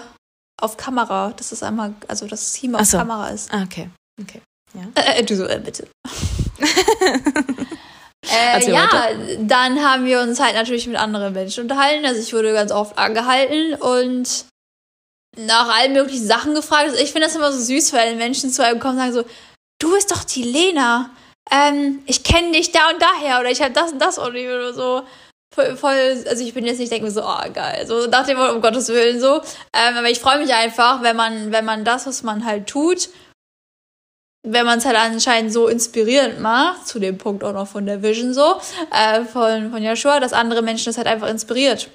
Auf 0.59 0.75
Kamera, 0.75 1.31
dass 1.37 1.49
das 1.49 1.61
einmal, 1.61 1.93
also 2.07 2.25
das 2.27 2.53
Team 2.53 2.75
auf 2.75 2.85
so. 2.85 2.97
Kamera 2.97 3.29
ist. 3.29 3.53
Ah, 3.53 3.63
okay. 3.63 3.89
Okay. 4.19 4.41
Ja. 4.73 4.81
Äh, 4.95 5.23
du 5.23 5.35
so, 5.35 5.45
äh, 5.45 5.59
bitte. 5.63 5.87
äh, 8.29 8.71
ja, 8.71 8.89
dann 9.39 9.83
haben 9.83 10.05
wir 10.05 10.21
uns 10.21 10.39
halt 10.39 10.55
natürlich 10.55 10.87
mit 10.87 10.97
anderen 10.97 11.33
Menschen 11.33 11.63
unterhalten. 11.63 12.05
Also 12.05 12.21
ich 12.21 12.33
wurde 12.33 12.53
ganz 12.53 12.71
oft 12.71 12.97
angehalten 12.97 13.75
und 13.75 14.45
nach 15.37 15.75
allen 15.77 15.93
möglichen 15.93 16.25
Sachen 16.25 16.53
gefragt. 16.53 16.89
Also 16.89 16.97
ich 16.97 17.11
finde 17.11 17.27
das 17.27 17.35
immer 17.35 17.51
so 17.51 17.59
süß, 17.59 17.93
weil 17.93 18.15
Menschen 18.15 18.49
zu 18.49 18.63
einem 18.63 18.79
kommen 18.79 18.93
und 18.93 18.99
sagen 18.99 19.13
so, 19.13 19.23
du 19.79 19.93
bist 19.93 20.11
doch 20.11 20.23
die 20.23 20.43
Lena. 20.43 21.11
Ähm, 21.51 22.01
ich 22.05 22.23
kenne 22.23 22.51
dich 22.51 22.71
da 22.71 22.89
und 22.89 23.01
daher 23.01 23.39
oder 23.39 23.51
ich 23.51 23.61
habe 23.61 23.71
das 23.73 23.91
und 23.91 23.99
das 23.99 24.19
oder 24.19 24.73
so. 24.73 25.03
Voll, 25.55 25.77
voll, 25.77 26.23
also 26.27 26.43
ich 26.43 26.53
bin 26.53 26.65
jetzt 26.65 26.79
nicht, 26.79 26.91
denke 26.91 27.05
mir 27.05 27.11
so, 27.11 27.23
oh 27.23 27.51
geil, 27.53 27.85
so 27.87 28.05
nach 28.07 28.27
dem 28.27 28.37
um 28.37 28.61
Gottes 28.61 28.89
Willen 28.89 29.19
so. 29.19 29.41
Ähm, 29.73 29.97
aber 29.97 30.09
ich 30.09 30.19
freue 30.19 30.39
mich 30.39 30.53
einfach, 30.53 31.01
wenn 31.03 31.15
man, 31.15 31.51
wenn 31.51 31.65
man 31.65 31.85
das, 31.85 32.05
was 32.05 32.21
man 32.21 32.45
halt 32.45 32.67
tut, 32.67 33.09
wenn 34.49 34.65
man 34.65 34.79
es 34.79 34.85
halt 34.85 34.95
anscheinend 34.95 35.51
so 35.51 35.67
inspirierend 35.67 36.39
macht, 36.39 36.87
zu 36.87 36.99
dem 36.99 37.17
Punkt 37.17 37.43
auch 37.43 37.53
noch 37.53 37.67
von 37.67 37.85
der 37.85 38.01
Vision 38.01 38.33
so, 38.33 38.55
äh, 38.91 39.23
von, 39.25 39.71
von 39.71 39.83
Joshua, 39.83 40.19
dass 40.19 40.33
andere 40.33 40.61
Menschen 40.61 40.85
das 40.85 40.97
halt 40.97 41.07
einfach 41.07 41.29
inspiriert. 41.29 41.89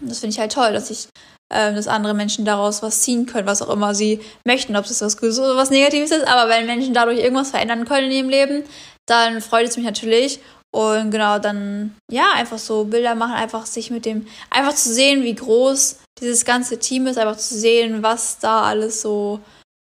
Und 0.00 0.10
das 0.10 0.20
finde 0.20 0.34
ich 0.34 0.40
halt 0.40 0.52
toll, 0.52 0.72
dass 0.72 0.90
ich, 0.90 1.08
äh, 1.54 1.72
dass 1.72 1.86
andere 1.86 2.14
Menschen 2.14 2.44
daraus 2.44 2.82
was 2.82 3.02
ziehen 3.02 3.26
können, 3.26 3.46
was 3.46 3.62
auch 3.62 3.70
immer 3.70 3.94
sie 3.94 4.20
möchten, 4.44 4.76
ob 4.76 4.86
es 4.86 5.00
was 5.00 5.16
Gutes 5.16 5.38
oder 5.38 5.56
was 5.56 5.70
Negatives 5.70 6.10
ist, 6.10 6.26
aber 6.26 6.50
wenn 6.50 6.66
Menschen 6.66 6.94
dadurch 6.94 7.18
irgendwas 7.18 7.50
verändern 7.50 7.84
können 7.84 8.10
in 8.10 8.16
ihrem 8.16 8.28
Leben, 8.28 8.64
dann 9.06 9.40
freut 9.40 9.68
es 9.68 9.76
mich 9.76 9.86
natürlich. 9.86 10.40
Und 10.74 11.10
genau, 11.10 11.38
dann, 11.38 11.94
ja, 12.10 12.32
einfach 12.34 12.58
so 12.58 12.84
Bilder 12.84 13.14
machen, 13.14 13.34
einfach 13.34 13.66
sich 13.66 13.90
mit 13.90 14.06
dem, 14.06 14.26
einfach 14.48 14.74
zu 14.74 14.92
sehen, 14.92 15.22
wie 15.22 15.34
groß 15.34 15.98
dieses 16.18 16.46
ganze 16.46 16.78
Team 16.78 17.06
ist, 17.06 17.18
einfach 17.18 17.36
zu 17.36 17.54
sehen, 17.54 18.02
was 18.02 18.38
da 18.38 18.62
alles 18.62 19.02
so 19.02 19.40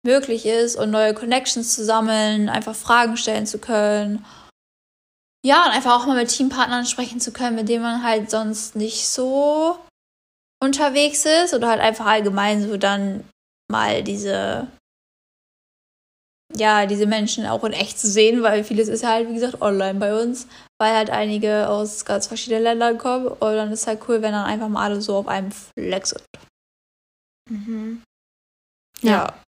möglich 0.08 0.48
ist 0.48 0.76
und 0.76 0.90
neue 0.90 1.14
Connections 1.14 1.76
zu 1.76 1.86
sammeln, 1.86 2.50
einfach 2.50 2.76
Fragen 2.76 3.18
stellen 3.18 3.46
zu 3.46 3.60
können. 3.60 4.26
Ja, 5.46 5.66
und 5.66 5.72
einfach 5.72 5.96
auch 5.96 6.08
mal 6.08 6.18
mit 6.18 6.30
Teampartnern 6.30 6.88
sprechen 6.88 7.20
zu 7.20 7.32
können, 7.32 7.56
mit 7.56 7.70
denen 7.70 7.84
man 7.84 8.04
halt 8.04 8.32
sonst 8.32 8.76
nicht 8.76 9.08
so 9.08 9.78
unterwegs 10.64 11.26
ist 11.26 11.54
oder 11.54 11.70
halt 11.70 11.82
einfach 11.82 12.08
allgemein 12.08 12.68
so 12.68 12.78
dann 12.78 13.24
mal 13.72 14.02
diese 14.02 14.68
ja, 16.56 16.86
diese 16.86 17.06
Menschen 17.06 17.46
auch 17.46 17.64
in 17.64 17.74
echt 17.74 18.00
zu 18.00 18.08
sehen, 18.08 18.42
weil 18.42 18.64
vieles 18.64 18.88
ist 18.88 19.06
halt, 19.06 19.28
wie 19.30 19.34
gesagt, 19.34 19.62
online 19.62 20.00
bei 20.00 20.20
uns, 20.20 20.48
weil 20.80 20.94
halt 20.96 21.10
einige 21.10 21.70
aus 21.70 22.06
ganz 22.06 22.28
verschiedenen 22.28 22.64
Ländern 22.64 22.98
kommen 22.98 23.28
und 23.28 23.40
dann 23.40 23.72
ist 23.72 23.86
halt 23.86 24.02
cool, 24.08 24.22
wenn 24.22 24.32
dann 24.32 24.46
einfach 24.46 24.70
mal 24.70 24.86
alle 24.86 25.02
so 25.02 25.18
auf 25.18 25.28
einem 25.28 25.52
Flex 25.52 26.12
sind. 26.12 26.24
Mhm. 27.50 28.04
Ja. 29.02 29.12
ja. 29.12 29.44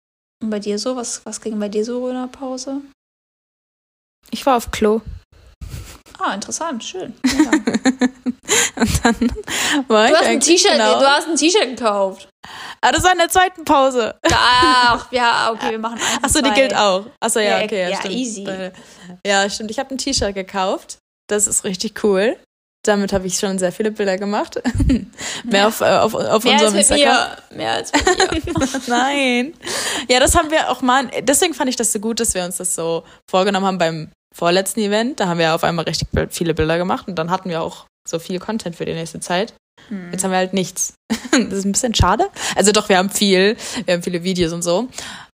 Und 0.42 0.50
bei 0.50 0.58
dir 0.58 0.78
so? 0.78 0.96
Was, 0.96 1.24
was 1.24 1.40
ging 1.40 1.58
bei 1.58 1.68
dir 1.68 1.84
so 1.84 2.08
in 2.08 2.14
der 2.14 2.28
Pause? 2.28 2.80
Ich 4.30 4.44
war 4.44 4.56
auf 4.56 4.70
Klo. 4.70 5.00
Ah, 6.18 6.34
interessant, 6.34 6.82
schön. 6.82 7.14
Ja. 7.26 8.82
und 8.82 9.04
dann 9.04 9.14
war 9.88 10.06
du 10.06 10.12
ich 10.12 10.18
hast 10.18 10.26
ein 10.26 10.40
T-Shirt, 10.40 10.72
genau. 10.72 10.98
du 10.98 11.06
hast 11.06 11.28
ein 11.28 11.36
T-Shirt 11.36 11.76
gekauft. 11.76 12.28
Ah, 12.80 12.92
das 12.92 13.02
war 13.02 13.12
in 13.12 13.18
der 13.18 13.28
zweiten 13.28 13.64
Pause. 13.64 14.14
Ach, 14.32 15.10
ja, 15.10 15.50
okay, 15.52 15.72
wir 15.72 15.78
machen 15.78 15.98
eins. 15.98 16.24
Achso, 16.24 16.40
die 16.40 16.50
gilt 16.52 16.74
auch. 16.74 17.06
Achso, 17.20 17.40
ja, 17.40 17.62
okay. 17.62 17.82
Ja, 17.82 17.88
ja 17.90 17.96
stimmt. 17.98 18.14
easy. 18.14 18.70
Ja, 19.26 19.48
stimmt. 19.50 19.70
Ich 19.70 19.78
habe 19.78 19.94
ein 19.94 19.98
T-Shirt 19.98 20.34
gekauft. 20.34 20.98
Das 21.28 21.46
ist 21.46 21.64
richtig 21.64 22.04
cool. 22.04 22.38
Damit 22.86 23.12
habe 23.12 23.26
ich 23.26 23.36
schon 23.38 23.58
sehr 23.58 23.72
viele 23.72 23.90
Bilder 23.90 24.16
gemacht. 24.18 24.60
Mehr 25.44 25.60
Ja. 25.60 25.68
auf, 25.68 25.80
äh, 25.80 25.84
auf, 25.84 26.14
auf 26.14 26.44
Mehr 26.44 26.54
unserem 26.54 26.76
Instagram. 26.76 27.28
mir. 27.50 27.56
Mehr 27.56 27.72
als 27.72 27.92
mit. 27.92 28.88
Nein. 28.88 29.54
Ja, 30.08 30.20
das 30.20 30.34
haben 30.36 30.50
wir 30.50 30.70
auch 30.70 30.82
mal. 30.82 31.08
Deswegen 31.22 31.54
fand 31.54 31.68
ich 31.70 31.76
das 31.76 31.92
so 31.92 31.98
gut, 32.00 32.20
dass 32.20 32.34
wir 32.34 32.44
uns 32.44 32.56
das 32.58 32.74
so 32.74 33.04
vorgenommen 33.30 33.66
haben 33.66 33.78
beim 33.78 34.10
vorletzten 34.34 34.80
Event. 34.80 35.20
Da 35.20 35.28
haben 35.28 35.38
wir 35.38 35.54
auf 35.54 35.64
einmal 35.64 35.84
richtig 35.84 36.08
viele 36.30 36.54
Bilder 36.54 36.78
gemacht 36.78 37.08
und 37.08 37.16
dann 37.16 37.30
hatten 37.30 37.48
wir 37.48 37.62
auch 37.62 37.86
so 38.08 38.18
viel 38.18 38.38
Content 38.38 38.76
für 38.76 38.84
die 38.84 38.94
nächste 38.94 39.20
Zeit. 39.20 39.54
Hm. 39.88 40.10
Jetzt 40.12 40.24
haben 40.24 40.30
wir 40.30 40.38
halt 40.38 40.52
nichts. 40.52 40.94
Das 41.32 41.58
ist 41.58 41.64
ein 41.66 41.72
bisschen 41.72 41.94
schade. 41.94 42.28
Also 42.54 42.72
doch, 42.72 42.88
wir 42.88 42.96
haben 42.96 43.10
viel. 43.10 43.56
Wir 43.84 43.92
haben 43.94 44.02
viele 44.02 44.22
Videos 44.22 44.52
und 44.54 44.62
so. 44.62 44.88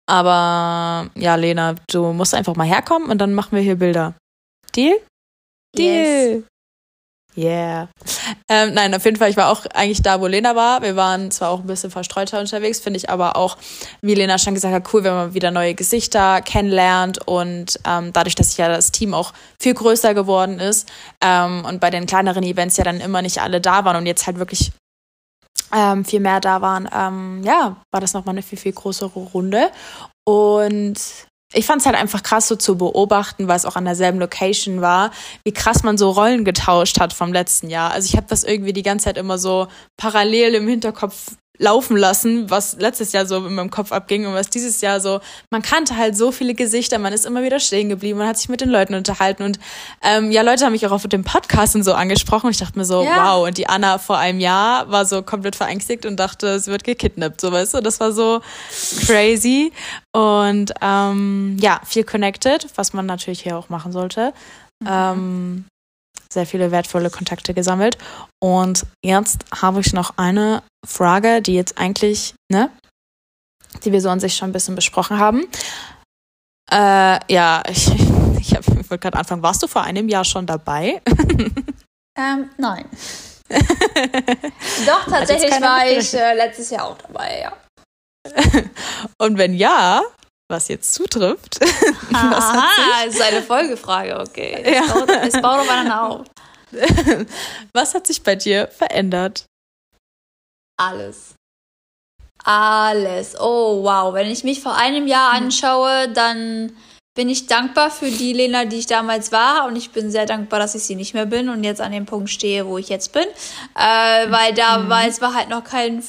Aber 0.07 1.11
ja, 1.14 1.34
Lena, 1.34 1.74
du 1.90 2.12
musst 2.14 2.34
einfach 2.34 2.57
mal 2.57 2.66
herkommen 2.66 3.11
und 3.11 3.18
dann 3.18 3.34
machen 3.34 3.55
wir 3.55 3.61
hier 3.62 3.76
Bilder. 3.76 4.14
Deal? 4.74 4.96
Deal. 5.76 6.42
Yeah. 7.37 7.89
Ähm, 8.49 8.74
nein, 8.74 8.95
auf 8.95 9.05
jeden 9.05 9.16
Fall, 9.16 9.31
ich 9.31 9.37
war 9.37 9.51
auch 9.51 9.64
eigentlich 9.72 10.03
da, 10.03 10.20
wo 10.20 10.26
Lena 10.26 10.57
war. 10.57 10.83
Wir 10.83 10.97
waren 10.97 11.31
zwar 11.31 11.51
auch 11.51 11.61
ein 11.61 11.66
bisschen 11.66 11.91
verstreuter 11.91 12.41
unterwegs, 12.41 12.81
finde 12.81 12.97
ich 12.97 13.09
aber 13.09 13.37
auch, 13.37 13.57
wie 14.03 14.14
Lena 14.14 14.37
schon 14.39 14.55
gesagt 14.55 14.74
hat, 14.74 14.93
cool, 14.93 15.05
wenn 15.05 15.14
man 15.14 15.35
wieder 15.35 15.51
neue 15.51 15.74
Gesichter 15.74 16.43
kennenlernt 16.43 17.26
und 17.26 17.78
ähm, 17.87 18.12
dadurch, 18.12 18.35
dass 18.35 18.57
ja 18.57 18.68
das 18.68 18.91
Team 18.91 19.14
auch 19.14 19.33
viel 19.61 19.74
größer 19.74 20.12
geworden 20.12 20.59
ist 20.59 20.91
ähm, 21.20 21.64
und 21.64 21.81
bei 21.81 21.91
den 21.91 22.07
kleineren 22.07 22.43
Events 22.43 22.76
ja 22.76 22.85
dann 22.85 23.01
immer 23.01 23.22
nicht 23.22 23.41
alle 23.41 23.61
da 23.61 23.85
waren 23.85 23.97
und 23.97 24.07
jetzt 24.07 24.26
halt 24.26 24.39
wirklich 24.39 24.72
ähm, 25.72 26.05
viel 26.05 26.20
mehr 26.20 26.41
da 26.41 26.61
waren, 26.61 26.89
ähm, 26.93 27.43
ja, 27.45 27.76
war 27.93 28.01
das 28.01 28.12
nochmal 28.12 28.35
eine 28.35 28.43
viel, 28.43 28.59
viel 28.59 28.72
größere 28.72 29.20
Runde. 29.20 29.70
Und 30.24 30.99
ich 31.53 31.66
fand 31.66 31.80
es 31.80 31.86
halt 31.86 31.96
einfach 31.96 32.22
krass 32.22 32.46
so 32.46 32.57
zu 32.57 32.76
beobachten, 32.76 33.48
weil 33.48 33.57
es 33.57 33.66
auch 33.66 33.76
an 33.76 33.84
derselben 33.84 34.20
Location 34.20 34.80
war, 34.80 35.11
wie 35.44 35.53
krass 35.53 35.82
man 35.82 35.98
so 35.98 36.11
Rollen 36.11 36.44
getauscht 36.44 37.01
hat 37.01 37.12
vom 37.12 37.32
letzten 37.32 37.70
Jahr. 37.70 37.90
Also 37.90 38.07
ich 38.07 38.16
habe 38.16 38.26
das 38.28 38.44
irgendwie 38.44 38.72
die 38.72 38.82
ganze 38.82 39.07
Zeit 39.07 39.16
immer 39.16 39.38
so 39.38 39.66
parallel 39.96 40.55
im 40.55 40.68
Hinterkopf 40.68 41.32
laufen 41.61 41.94
lassen, 41.98 42.48
was 42.48 42.76
letztes 42.78 43.12
Jahr 43.12 43.26
so 43.26 43.36
in 43.46 43.54
meinem 43.54 43.70
Kopf 43.70 43.92
abging 43.92 44.26
und 44.26 44.32
was 44.32 44.48
dieses 44.48 44.80
Jahr 44.80 44.98
so, 44.98 45.20
man 45.50 45.61
kannte 45.61 45.94
halt 45.98 46.16
so 46.16 46.32
viele 46.32 46.54
Gesichter, 46.54 46.98
man 46.98 47.12
ist 47.12 47.26
immer 47.26 47.42
wieder 47.42 47.61
stehen 47.61 47.90
geblieben, 47.90 48.18
man 48.18 48.26
hat 48.28 48.38
sich 48.38 48.48
mit 48.48 48.62
den 48.62 48.70
Leuten 48.70 48.94
unterhalten 48.94 49.42
und 49.42 49.61
ähm, 50.02 50.30
ja, 50.30 50.40
Leute 50.40 50.64
haben 50.64 50.72
mich 50.72 50.86
auch 50.86 50.90
auf 50.92 51.06
dem 51.06 51.22
Podcast 51.22 51.76
und 51.76 51.82
so 51.82 51.92
angesprochen 51.92 52.46
und 52.46 52.52
ich 52.52 52.58
dachte 52.58 52.78
mir 52.78 52.86
so, 52.86 53.04
Ja. 53.04 53.36
wow, 53.36 53.46
und 53.46 53.58
die 53.58 53.68
Anna 53.68 53.98
vor 53.98 54.16
einem 54.16 54.40
Jahr 54.40 54.90
war 54.90 55.04
so 55.04 55.20
komplett 55.22 55.54
verängstigt 55.54 56.06
und 56.06 56.16
dachte, 56.16 56.58
sie 56.61 56.70
wird 56.70 56.82
gekidnappt, 56.82 57.42
so 57.42 57.52
weißt 57.52 57.74
du, 57.74 57.80
das 57.82 58.00
war 58.00 58.12
so 58.12 58.40
crazy 59.06 59.70
und 60.12 60.72
ähm, 60.80 61.58
ja, 61.61 61.80
viel 61.84 62.04
connected, 62.04 62.66
was 62.76 62.94
man 62.94 63.04
natürlich 63.04 63.42
hier 63.42 63.58
auch 63.58 63.68
machen 63.68 63.92
sollte. 63.92 64.32
Ähm, 64.88 65.66
sehr 66.33 66.47
viele 66.47 66.70
wertvolle 66.70 67.11
Kontakte 67.11 67.55
gesammelt. 67.55 67.99
Und 68.43 68.87
jetzt 69.05 69.45
habe 69.61 69.81
ich 69.81 69.93
noch 69.93 70.14
eine 70.16 70.62
Frage, 70.87 71.43
die 71.43 71.55
jetzt 71.55 71.78
eigentlich, 71.78 72.35
ne, 72.51 72.70
die 73.85 73.93
wir 73.93 74.01
so 74.01 74.09
an 74.11 74.20
sich 74.20 74.37
schon 74.37 74.51
ein 74.51 74.53
bisschen 74.53 74.74
besprochen 74.74 75.18
haben. 75.18 75.47
Äh, 76.72 77.18
ja, 77.33 77.62
ich, 77.68 77.89
ich, 78.39 78.55
hab- 78.55 78.66
ich 78.68 78.91
wollte 78.91 78.99
gerade 78.99 79.18
anfangen. 79.18 79.43
Warst 79.43 79.62
du 79.62 79.66
vor 79.66 79.83
einem 79.83 80.09
Jahr 80.09 80.24
schon 80.24 80.47
dabei? 80.47 81.01
Ähm, 82.18 82.51
nein. 82.59 82.85
Doch, 83.49 85.07
tatsächlich 85.09 85.53
war 85.61 85.87
ich 85.87 86.12
äh, 86.12 86.35
letztes 86.35 86.68
Jahr 86.70 86.87
auch 86.87 86.99
dabei, 86.99 87.41
ja. 87.41 87.53
Und 89.18 89.39
wenn 89.39 89.55
ja, 89.55 90.03
was 90.51 90.68
jetzt 90.68 90.92
zutrifft, 90.92 91.59
Aha, 92.12 93.05
das 93.07 93.14
ist 93.14 93.22
eine 93.22 93.42
Folgefrage, 93.42 94.18
okay. 94.20 94.61
Es, 94.64 94.74
Ja. 94.74 94.92
baut, 94.92 95.11
es 95.11 95.32
baut 95.34 95.61
aufeinander 95.61 96.03
auf. 96.11 96.26
was 97.72 97.94
hat 97.94 98.07
sich 98.07 98.22
bei 98.22 98.36
dir 98.36 98.68
verändert? 98.68 99.46
Alles. 100.78 101.34
Alles. 102.44 103.36
Oh, 103.38 103.82
wow. 103.82 104.14
Wenn 104.14 104.30
ich 104.30 104.44
mich 104.44 104.61
vor 104.62 104.74
einem 104.76 105.07
Jahr 105.07 105.32
anschaue, 105.32 106.09
dann 106.09 106.72
bin 107.14 107.28
ich 107.28 107.46
dankbar 107.46 107.90
für 107.90 108.11
die 108.11 108.32
Lena, 108.32 108.64
die 108.64 108.78
ich 108.78 108.86
damals 108.86 109.30
war. 109.32 109.66
Und 109.66 109.76
ich 109.76 109.90
bin 109.90 110.11
sehr 110.11 110.26
dankbar, 110.26 110.59
dass 110.61 110.74
ich 110.74 110.84
sie 110.84 110.94
nicht 110.94 111.12
mehr 111.12 111.26
bin 111.26 111.48
und 111.48 111.64
jetzt 111.64 111.80
an 111.80 111.92
dem 111.92 112.07
Punkt 112.07 112.30
stehe, 112.30 112.66
wo 112.66 112.78
ich 112.78 112.88
jetzt 112.88 113.12
bin. 113.12 113.26
Äh, 113.74 114.30
weil 114.30 114.55
da 114.55 114.88
war, 114.88 115.07
es 115.07 115.20
war 115.20 115.34
halt 115.34 115.48
noch 115.48 115.64
kein 115.64 116.03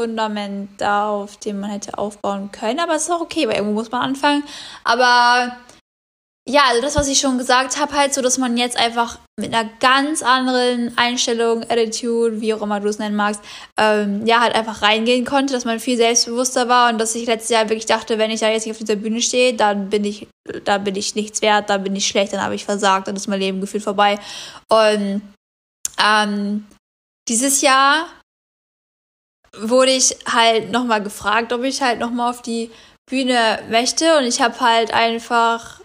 Fundament 0.00 0.80
da, 0.80 1.10
auf 1.10 1.36
dem 1.36 1.60
man 1.60 1.70
hätte 1.70 1.98
aufbauen 1.98 2.50
können. 2.52 2.80
Aber 2.80 2.94
es 2.94 3.02
ist 3.02 3.10
auch 3.10 3.20
okay, 3.20 3.46
weil 3.46 3.56
irgendwo 3.56 3.74
muss 3.74 3.90
man 3.90 4.02
anfangen. 4.02 4.42
Aber 4.82 5.56
ja, 6.48 6.62
also 6.68 6.80
das, 6.80 6.96
was 6.96 7.06
ich 7.06 7.20
schon 7.20 7.36
gesagt 7.36 7.78
habe, 7.78 7.92
halt 7.92 8.14
so, 8.14 8.22
dass 8.22 8.38
man 8.38 8.56
jetzt 8.56 8.78
einfach 8.78 9.18
mit 9.38 9.54
einer 9.54 9.68
ganz 9.78 10.22
anderen 10.22 10.96
Einstellung, 10.96 11.64
Attitude, 11.64 12.40
wie 12.40 12.54
auch 12.54 12.62
immer 12.62 12.80
du 12.80 12.88
es 12.88 12.98
nennen 12.98 13.14
magst, 13.14 13.42
ähm, 13.76 14.26
ja, 14.26 14.40
halt 14.40 14.54
einfach 14.54 14.80
reingehen 14.80 15.26
konnte, 15.26 15.52
dass 15.52 15.66
man 15.66 15.80
viel 15.80 15.98
selbstbewusster 15.98 16.68
war 16.68 16.90
und 16.90 16.98
dass 16.98 17.14
ich 17.14 17.26
letztes 17.26 17.50
Jahr 17.50 17.68
wirklich 17.68 17.86
dachte, 17.86 18.18
wenn 18.18 18.30
ich 18.30 18.40
da 18.40 18.48
jetzt 18.48 18.66
nicht 18.66 18.74
auf 18.74 18.78
dieser 18.78 18.96
Bühne 18.96 19.20
stehe, 19.20 19.54
dann 19.54 19.90
bin 19.90 20.04
ich, 20.04 20.28
da 20.64 20.78
bin 20.78 20.96
ich 20.96 21.14
nichts 21.14 21.42
wert, 21.42 21.68
dann 21.68 21.84
bin 21.84 21.94
ich 21.94 22.08
schlecht, 22.08 22.32
dann 22.32 22.42
habe 22.42 22.54
ich 22.54 22.64
versagt, 22.64 23.06
dann 23.06 23.16
ist 23.16 23.28
mein 23.28 23.40
Leben 23.40 23.60
gefühlt 23.60 23.84
vorbei. 23.84 24.18
Und 24.68 25.22
ähm, 26.02 26.66
dieses 27.28 27.60
Jahr 27.60 28.06
wurde 29.56 29.90
ich 29.90 30.16
halt 30.30 30.70
nochmal 30.70 31.02
gefragt, 31.02 31.52
ob 31.52 31.62
ich 31.62 31.82
halt 31.82 31.98
nochmal 31.98 32.30
auf 32.30 32.42
die 32.42 32.70
Bühne 33.08 33.60
möchte 33.68 34.18
und 34.18 34.24
ich 34.24 34.40
habe 34.40 34.58
halt 34.60 34.92
einfach 34.92 35.80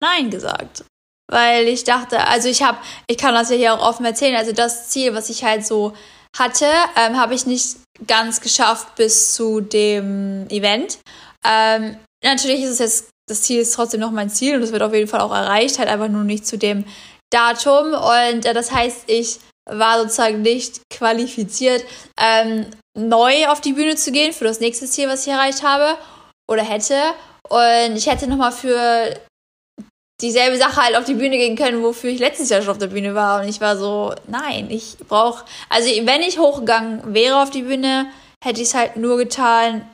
Nein 0.00 0.30
gesagt. 0.30 0.84
Weil 1.30 1.68
ich 1.68 1.84
dachte, 1.84 2.26
also 2.26 2.48
ich 2.48 2.62
habe, 2.62 2.78
ich 3.06 3.16
kann 3.16 3.34
das 3.34 3.50
ja 3.50 3.56
hier 3.56 3.74
auch 3.74 3.86
offen 3.86 4.04
erzählen, 4.04 4.36
also 4.36 4.52
das 4.52 4.88
Ziel, 4.88 5.14
was 5.14 5.30
ich 5.30 5.44
halt 5.44 5.64
so 5.64 5.94
hatte, 6.36 6.66
ähm, 6.96 7.18
habe 7.18 7.34
ich 7.34 7.46
nicht 7.46 7.76
ganz 8.06 8.40
geschafft 8.40 8.96
bis 8.96 9.34
zu 9.34 9.60
dem 9.60 10.48
Event. 10.48 10.98
Ähm, 11.44 11.96
natürlich 12.24 12.62
ist 12.62 12.70
es 12.70 12.78
jetzt, 12.78 13.10
das 13.28 13.42
Ziel 13.42 13.60
ist 13.60 13.74
trotzdem 13.74 14.00
noch 14.00 14.10
mein 14.10 14.30
Ziel 14.30 14.56
und 14.56 14.62
es 14.62 14.72
wird 14.72 14.82
auf 14.82 14.92
jeden 14.92 15.08
Fall 15.08 15.20
auch 15.20 15.32
erreicht, 15.32 15.78
halt 15.78 15.88
einfach 15.88 16.08
nur 16.08 16.24
nicht 16.24 16.46
zu 16.46 16.58
dem 16.58 16.84
Datum. 17.30 17.94
Und 17.94 18.44
äh, 18.44 18.54
das 18.54 18.72
heißt, 18.72 19.04
ich 19.06 19.38
war 19.68 20.00
sozusagen 20.00 20.42
nicht 20.42 20.80
qualifiziert, 20.90 21.84
ähm, 22.18 22.66
neu 22.98 23.48
auf 23.48 23.60
die 23.60 23.72
Bühne 23.72 23.96
zu 23.96 24.12
gehen 24.12 24.32
für 24.32 24.44
das 24.44 24.60
nächste 24.60 24.86
Ziel, 24.86 25.08
was 25.08 25.26
ich 25.26 25.32
erreicht 25.32 25.62
habe 25.62 25.96
oder 26.48 26.62
hätte. 26.62 26.98
Und 27.48 27.96
ich 27.96 28.06
hätte 28.06 28.26
nochmal 28.26 28.52
für 28.52 29.14
dieselbe 30.20 30.58
Sache 30.58 30.82
halt 30.82 30.96
auf 30.96 31.04
die 31.04 31.14
Bühne 31.14 31.38
gehen 31.38 31.56
können, 31.56 31.82
wofür 31.82 32.10
ich 32.10 32.18
letztes 32.18 32.50
Jahr 32.50 32.62
schon 32.62 32.72
auf 32.72 32.78
der 32.78 32.88
Bühne 32.88 33.14
war. 33.14 33.40
Und 33.40 33.48
ich 33.48 33.60
war 33.60 33.76
so, 33.76 34.14
nein, 34.26 34.70
ich 34.70 34.96
brauche, 35.08 35.44
also 35.68 35.88
wenn 35.88 36.22
ich 36.22 36.38
hochgegangen 36.38 37.14
wäre 37.14 37.42
auf 37.42 37.50
die 37.50 37.62
Bühne, 37.62 38.10
hätte 38.44 38.60
ich 38.60 38.68
es 38.68 38.74
halt 38.74 38.96
nur 38.96 39.16
getan, 39.16 39.88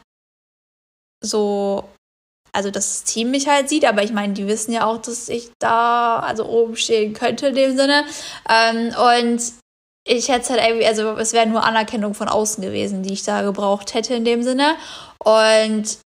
so, 1.22 1.88
also 2.56 2.70
das 2.70 3.04
Team 3.04 3.30
mich 3.30 3.48
halt 3.48 3.68
sieht, 3.68 3.84
aber 3.84 4.02
ich 4.02 4.12
meine, 4.12 4.32
die 4.32 4.46
wissen 4.46 4.72
ja 4.72 4.86
auch, 4.86 4.96
dass 4.96 5.28
ich 5.28 5.50
da, 5.58 6.20
also 6.20 6.46
oben 6.46 6.74
stehen 6.74 7.12
könnte 7.12 7.48
in 7.48 7.54
dem 7.54 7.76
Sinne. 7.76 8.06
Ähm, 8.48 8.94
und 8.96 9.42
ich 10.08 10.28
hätte 10.28 10.40
es 10.40 10.50
halt 10.50 10.62
irgendwie, 10.66 10.86
also 10.86 11.18
es 11.18 11.34
wäre 11.34 11.46
nur 11.46 11.64
Anerkennung 11.64 12.14
von 12.14 12.28
außen 12.28 12.64
gewesen, 12.64 13.02
die 13.02 13.12
ich 13.12 13.24
da 13.24 13.42
gebraucht 13.42 13.92
hätte 13.92 14.14
in 14.14 14.24
dem 14.24 14.42
Sinne. 14.42 14.74
Und 15.18 15.98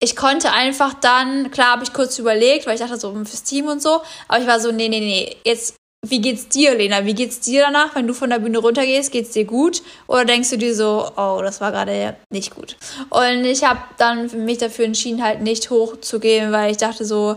ich 0.00 0.16
konnte 0.16 0.50
einfach 0.50 0.94
dann, 0.94 1.50
klar 1.50 1.72
habe 1.72 1.84
ich 1.84 1.92
kurz 1.92 2.18
überlegt, 2.18 2.66
weil 2.66 2.74
ich 2.74 2.80
dachte 2.80 2.96
so 2.96 3.12
fürs 3.12 3.42
Team 3.42 3.66
und 3.66 3.82
so, 3.82 4.00
aber 4.28 4.40
ich 4.40 4.46
war 4.46 4.60
so, 4.60 4.72
nee, 4.72 4.88
nee, 4.88 5.00
nee, 5.00 5.36
jetzt, 5.44 5.74
wie 6.06 6.20
geht's 6.20 6.48
dir, 6.48 6.74
Lena? 6.74 7.04
Wie 7.04 7.14
geht's 7.14 7.40
dir 7.40 7.62
danach, 7.62 7.94
wenn 7.94 8.06
du 8.06 8.14
von 8.14 8.30
der 8.30 8.38
Bühne 8.38 8.58
runtergehst? 8.58 9.10
Geht's 9.10 9.32
dir 9.32 9.44
gut? 9.44 9.82
Oder 10.06 10.24
denkst 10.24 10.50
du 10.50 10.56
dir 10.56 10.74
so, 10.74 11.10
oh, 11.16 11.40
das 11.42 11.60
war 11.60 11.72
gerade 11.72 12.16
nicht 12.30 12.54
gut? 12.54 12.76
Und 13.10 13.44
ich 13.44 13.64
habe 13.64 13.80
dann 13.98 14.44
mich 14.44 14.58
dafür 14.58 14.84
entschieden, 14.84 15.22
halt 15.22 15.42
nicht 15.42 15.70
hochzugehen, 15.70 16.52
weil 16.52 16.70
ich 16.70 16.76
dachte 16.76 17.04
so, 17.04 17.36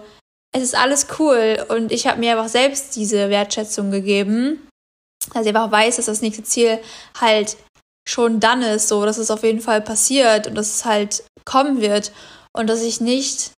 es 0.54 0.64
ist 0.64 0.76
alles 0.76 1.08
cool 1.18 1.66
und 1.70 1.92
ich 1.92 2.08
habe 2.08 2.20
mir 2.20 2.32
einfach 2.32 2.50
selbst 2.50 2.96
diese 2.96 3.30
Wertschätzung 3.30 3.90
gegeben, 3.90 4.68
dass 5.34 5.46
ich 5.46 5.50
einfach 5.50 5.72
weiß, 5.72 5.96
dass 5.96 6.06
das 6.06 6.22
nächste 6.22 6.44
Ziel 6.44 6.80
halt 7.20 7.58
schon 8.08 8.40
dann 8.40 8.62
ist, 8.62 8.90
so, 8.90 9.06
dass 9.06 9.18
es 9.18 9.32
auf 9.32 9.44
jeden 9.44 9.62
Fall 9.62 9.82
passiert 9.82 10.48
und 10.48 10.56
dass 10.56 10.76
es 10.76 10.86
halt 10.86 11.24
kommen 11.46 11.82
wird 11.82 12.12
und 12.54 12.68
dass 12.68 12.82
ich 12.82 13.00
nicht 13.00 13.52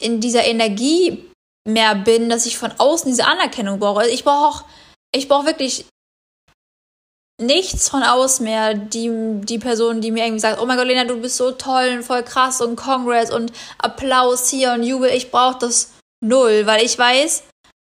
in 0.00 0.20
dieser 0.20 0.44
Energie 0.44 1.24
mehr 1.66 1.94
bin, 1.94 2.28
dass 2.28 2.46
ich 2.46 2.58
von 2.58 2.72
außen 2.76 3.10
diese 3.10 3.26
Anerkennung 3.26 3.78
brauche. 3.78 4.00
Also 4.00 4.12
ich 4.12 4.24
brauche 4.24 4.46
auch, 4.46 4.64
ich 5.14 5.28
brauche 5.28 5.46
wirklich 5.46 5.86
nichts 7.40 7.88
von 7.88 8.02
außen 8.02 8.44
mehr. 8.44 8.74
Die, 8.74 9.10
die 9.42 9.58
Person, 9.58 10.00
die 10.00 10.10
mir 10.10 10.24
irgendwie 10.24 10.40
sagt, 10.40 10.60
oh 10.60 10.66
mein 10.66 10.76
Gott, 10.76 10.86
Lena, 10.86 11.04
du 11.04 11.20
bist 11.20 11.36
so 11.36 11.52
toll 11.52 11.94
und 11.96 12.02
voll 12.04 12.22
krass 12.22 12.60
und 12.60 12.76
Congress 12.76 13.30
und 13.30 13.52
Applaus 13.78 14.48
hier 14.50 14.72
und 14.72 14.82
Jubel, 14.82 15.10
ich 15.10 15.30
brauche 15.30 15.58
das 15.58 15.92
null, 16.20 16.66
weil 16.66 16.84
ich 16.84 16.98
weiß 16.98 17.44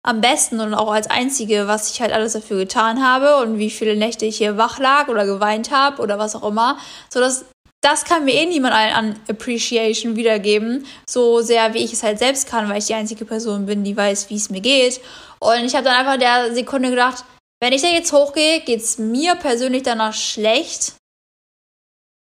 am 0.06 0.20
besten 0.20 0.60
und 0.60 0.72
auch 0.72 0.92
als 0.92 1.10
Einzige, 1.10 1.66
was 1.66 1.90
ich 1.90 2.00
halt 2.00 2.12
alles 2.12 2.34
dafür 2.34 2.58
getan 2.58 3.04
habe 3.04 3.38
und 3.38 3.58
wie 3.58 3.70
viele 3.70 3.96
Nächte 3.96 4.24
ich 4.24 4.36
hier 4.36 4.56
wach 4.56 4.78
lag 4.78 5.08
oder 5.08 5.26
geweint 5.26 5.72
habe 5.72 6.00
oder 6.00 6.16
was 6.16 6.36
auch 6.36 6.48
immer, 6.48 6.78
so 7.10 7.18
dass 7.18 7.44
das 7.86 8.04
kann 8.04 8.24
mir 8.24 8.34
eh 8.34 8.46
niemand 8.46 8.74
an, 8.74 9.14
Appreciation 9.28 10.16
wiedergeben, 10.16 10.84
so 11.08 11.40
sehr 11.40 11.72
wie 11.72 11.84
ich 11.84 11.92
es 11.92 12.02
halt 12.02 12.18
selbst 12.18 12.48
kann, 12.48 12.68
weil 12.68 12.78
ich 12.78 12.86
die 12.86 12.94
einzige 12.94 13.24
Person 13.24 13.64
bin, 13.66 13.84
die 13.84 13.96
weiß, 13.96 14.28
wie 14.28 14.34
es 14.34 14.50
mir 14.50 14.60
geht. 14.60 15.00
Und 15.38 15.64
ich 15.64 15.74
habe 15.76 15.84
dann 15.84 15.94
einfach 15.94 16.18
der 16.18 16.52
Sekunde 16.52 16.90
gedacht, 16.90 17.24
wenn 17.62 17.72
ich 17.72 17.82
da 17.82 17.88
jetzt 17.88 18.12
hochgehe, 18.12 18.60
geht 18.60 18.80
es 18.80 18.98
mir 18.98 19.36
persönlich 19.36 19.84
danach 19.84 20.14
schlecht, 20.14 20.96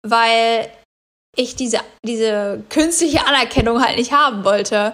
weil 0.07 0.69
ich 1.35 1.55
diese, 1.55 1.79
diese 2.05 2.63
künstliche 2.69 3.25
Anerkennung 3.25 3.83
halt 3.83 3.97
nicht 3.97 4.11
haben 4.11 4.45
wollte. 4.45 4.93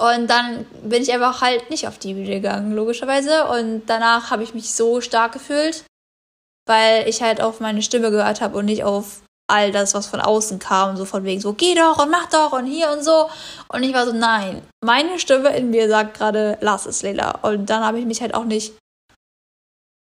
Und 0.00 0.30
dann 0.30 0.64
bin 0.84 1.02
ich 1.02 1.12
einfach 1.12 1.42
halt 1.42 1.70
nicht 1.70 1.88
auf 1.88 1.98
die 1.98 2.14
Bühne 2.14 2.36
gegangen, 2.36 2.72
logischerweise. 2.72 3.48
Und 3.48 3.86
danach 3.86 4.30
habe 4.30 4.44
ich 4.44 4.54
mich 4.54 4.72
so 4.72 5.00
stark 5.00 5.32
gefühlt, 5.32 5.84
weil 6.66 7.08
ich 7.08 7.20
halt 7.20 7.40
auf 7.40 7.58
meine 7.58 7.82
Stimme 7.82 8.12
gehört 8.12 8.40
habe 8.40 8.56
und 8.56 8.66
nicht 8.66 8.84
auf 8.84 9.23
all 9.46 9.72
das, 9.72 9.94
was 9.94 10.06
von 10.06 10.20
außen 10.20 10.58
kam, 10.58 10.96
so 10.96 11.04
von 11.04 11.24
wegen 11.24 11.40
so, 11.40 11.52
geh 11.52 11.74
doch 11.74 12.02
und 12.02 12.10
mach 12.10 12.28
doch 12.30 12.52
und 12.52 12.66
hier 12.66 12.90
und 12.90 13.04
so. 13.04 13.28
Und 13.68 13.82
ich 13.82 13.92
war 13.94 14.06
so, 14.06 14.12
nein, 14.12 14.62
meine 14.82 15.18
Stimme 15.18 15.54
in 15.56 15.70
mir 15.70 15.88
sagt 15.88 16.16
gerade, 16.16 16.58
lass 16.60 16.86
es, 16.86 17.02
Lela. 17.02 17.38
Und 17.42 17.68
dann 17.68 17.84
habe 17.84 17.98
ich 17.98 18.06
mich 18.06 18.22
halt 18.22 18.34
auch 18.34 18.44
nicht 18.44 18.74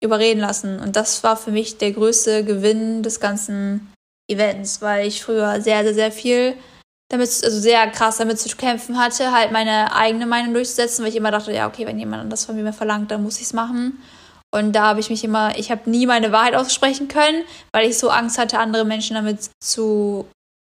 überreden 0.01 0.39
lassen. 0.39 0.80
Und 0.80 0.95
das 0.95 1.23
war 1.23 1.36
für 1.36 1.51
mich 1.51 1.78
der 1.78 1.91
größte 1.91 2.45
Gewinn 2.45 3.03
des 3.03 3.19
ganzen 3.19 3.91
Events, 4.30 4.82
weil 4.82 5.07
ich 5.07 5.23
früher 5.23 5.61
sehr, 5.61 5.84
sehr, 5.84 5.93
sehr 5.93 6.11
viel 6.11 6.55
damit, 7.09 7.30
also 7.30 7.59
sehr 7.59 7.88
krass 7.88 8.17
damit 8.17 8.39
zu 8.39 8.55
kämpfen 8.55 8.97
hatte, 8.97 9.32
halt 9.32 9.51
meine 9.51 9.95
eigene 9.95 10.25
Meinung 10.25 10.53
durchzusetzen, 10.53 11.03
weil 11.03 11.11
ich 11.11 11.15
immer 11.15 11.32
dachte, 11.32 11.53
ja, 11.53 11.67
okay, 11.67 11.86
wenn 11.86 11.99
jemand 11.99 12.32
das 12.32 12.45
von 12.45 12.61
mir 12.61 12.73
verlangt, 12.73 13.11
dann 13.11 13.23
muss 13.23 13.38
ich 13.38 13.43
es 13.43 13.53
machen. 13.53 14.01
Und 14.57 14.73
da 14.73 14.87
habe 14.87 14.99
ich 14.99 15.09
mich 15.09 15.23
immer, 15.23 15.57
ich 15.57 15.71
habe 15.71 15.89
nie 15.89 16.05
meine 16.05 16.31
Wahrheit 16.31 16.55
aussprechen 16.55 17.07
können, 17.07 17.43
weil 17.71 17.89
ich 17.89 17.97
so 17.97 18.09
Angst 18.09 18.37
hatte, 18.37 18.59
andere 18.59 18.85
Menschen 18.85 19.15
damit 19.15 19.49
zu 19.63 20.27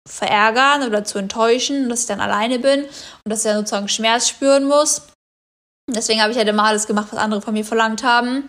verärgern 0.09 0.83
oder 0.83 1.05
zu 1.05 1.19
enttäuschen, 1.19 1.89
dass 1.89 2.03
ich 2.03 2.07
dann 2.07 2.21
alleine 2.21 2.59
bin 2.59 2.85
und 2.85 2.91
dass 3.25 3.45
ich 3.45 3.51
dann 3.51 3.59
sozusagen 3.59 3.89
Schmerz 3.89 4.29
spüren 4.29 4.65
muss. 4.65 5.09
Deswegen 5.89 6.21
habe 6.21 6.33
ich 6.33 6.39
halt 6.39 6.49
immer 6.49 6.65
alles 6.65 6.87
gemacht, 6.87 7.09
was 7.11 7.19
andere 7.19 7.43
von 7.43 7.55
mir 7.55 7.65
verlangt 7.65 8.03
haben. 8.03 8.49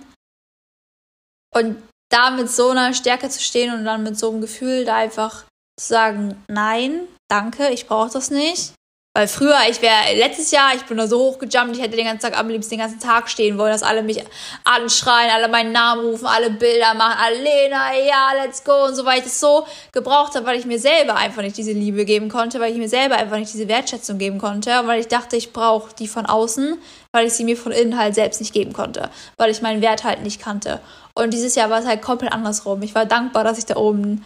Und 1.53 1.82
da 2.09 2.29
mit 2.32 2.49
so 2.49 2.69
einer 2.69 2.93
Stärke 2.93 3.29
zu 3.29 3.41
stehen 3.41 3.73
und 3.73 3.86
dann 3.86 4.03
mit 4.03 4.17
so 4.17 4.29
einem 4.29 4.41
Gefühl 4.41 4.86
da 4.86 4.97
einfach 4.97 5.45
zu 5.79 5.88
sagen, 5.88 6.43
nein, 6.47 7.07
danke, 7.29 7.69
ich 7.69 7.88
brauche 7.88 8.11
das 8.11 8.29
nicht. 8.32 8.73
Weil 9.14 9.28
früher, 9.28 9.57
ich 9.70 9.82
wäre 9.82 10.16
letztes 10.16 10.51
Jahr, 10.51 10.74
ich 10.74 10.84
bin 10.84 10.95
da 10.95 11.05
so 11.05 11.20
hochgejumpt, 11.20 11.76
ich 11.76 11.82
hätte 11.82 11.97
den 11.97 12.05
ganzen 12.05 12.32
Tag 12.32 12.39
am 12.39 12.47
liebsten 12.47 12.76
den 12.76 12.80
ganzen 12.80 13.01
Tag 13.01 13.30
stehen 13.30 13.57
wollen, 13.57 13.74
dass 13.74 13.84
alle 13.84 14.03
mich 14.03 14.24
anschreien, 14.64 15.30
alle 15.32 15.49
meinen 15.49 15.74
Namen 15.74 16.05
rufen, 16.05 16.28
alle 16.28 16.49
Bilder 16.49 16.93
machen, 16.93 17.18
alle 17.22 17.36
Lena, 17.36 17.93
ja, 17.93 18.32
let's 18.41 18.64
go 18.64 18.86
und 18.86 18.95
so, 18.95 19.03
weil 19.03 19.18
ich 19.18 19.26
das 19.26 19.38
so 19.41 19.68
gebraucht 19.91 20.36
habe, 20.36 20.45
weil 20.45 20.57
ich 20.57 20.66
mir 20.66 20.80
selber 20.80 21.18
einfach 21.18 21.41
nicht 21.41 21.57
diese 21.57 21.74
Liebe 21.74 22.05
geben 22.05 22.30
konnte, 22.30 22.62
weil 22.62 22.72
ich 22.72 22.78
mir 22.78 22.88
selber 22.88 23.18
einfach 23.18 23.36
nicht 23.36 23.53
diese 23.53 23.68
Wertschätzung 23.68 24.18
geben 24.18 24.38
konnte 24.38 24.80
und 24.80 24.88
weil 24.88 25.01
ich 25.01 25.09
dachte, 25.09 25.36
ich 25.36 25.51
brauche 25.51 25.93
die 25.93 26.07
von 26.07 26.26
außen, 26.26 26.78
weil 27.12 27.28
ich 27.28 27.34
sie 27.34 27.43
mir 27.43 27.57
von 27.57 27.74
innen 27.74 27.97
halt 27.97 28.16
selbst 28.16 28.39
nicht 28.39 28.53
geben 28.53 28.72
konnte, 28.72 29.09
weil 29.36 29.51
ich 29.51 29.62
meinen 29.62 29.82
Wert 29.82 30.05
halt 30.05 30.24
nicht 30.24 30.41
kannte. 30.41 30.80
Und 31.16 31.34
dieses 31.34 31.55
Jahr 31.55 31.70
war 31.70 31.80
es 31.80 31.86
halt 31.86 32.01
komplett 32.01 32.32
andersrum. 32.32 32.82
Ich 32.82 32.95
war 32.95 33.05
dankbar, 33.05 33.43
dass 33.43 33.57
ich 33.57 33.66
da 33.66 33.76
oben 33.76 34.24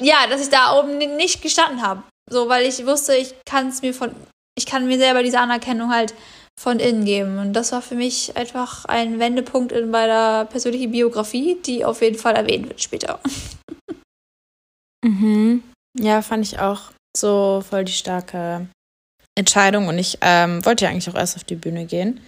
ja, 0.00 0.26
dass 0.28 0.42
ich 0.42 0.50
da 0.50 0.78
oben 0.78 0.98
nicht 0.98 1.42
gestanden 1.42 1.82
habe. 1.82 2.02
So, 2.30 2.48
weil 2.48 2.66
ich 2.66 2.84
wusste, 2.86 3.14
ich 3.14 3.34
kann 3.44 3.68
es 3.68 3.82
mir 3.82 3.94
von, 3.94 4.14
ich 4.56 4.66
kann 4.66 4.86
mir 4.86 4.98
selber 4.98 5.22
diese 5.22 5.40
Anerkennung 5.40 5.90
halt 5.90 6.14
von 6.58 6.80
innen 6.80 7.04
geben. 7.04 7.38
Und 7.38 7.52
das 7.52 7.72
war 7.72 7.82
für 7.82 7.94
mich 7.94 8.36
einfach 8.36 8.84
ein 8.84 9.18
Wendepunkt 9.18 9.72
in 9.72 9.90
meiner 9.90 10.44
persönlichen 10.46 10.90
Biografie, 10.90 11.56
die 11.64 11.84
auf 11.84 12.02
jeden 12.02 12.18
Fall 12.18 12.34
erwähnt 12.34 12.68
wird 12.68 12.82
später. 12.82 13.20
Mhm. 15.04 15.62
Ja, 15.96 16.22
fand 16.22 16.44
ich 16.44 16.58
auch 16.58 16.90
so 17.16 17.62
voll 17.66 17.84
die 17.84 17.92
starke 17.92 18.66
Entscheidung. 19.36 19.86
Und 19.86 19.96
ich 19.96 20.18
ähm, 20.22 20.64
wollte 20.66 20.84
ja 20.84 20.90
eigentlich 20.90 21.08
auch 21.08 21.14
erst 21.14 21.36
auf 21.36 21.44
die 21.44 21.54
Bühne 21.54 21.86
gehen. 21.86 22.20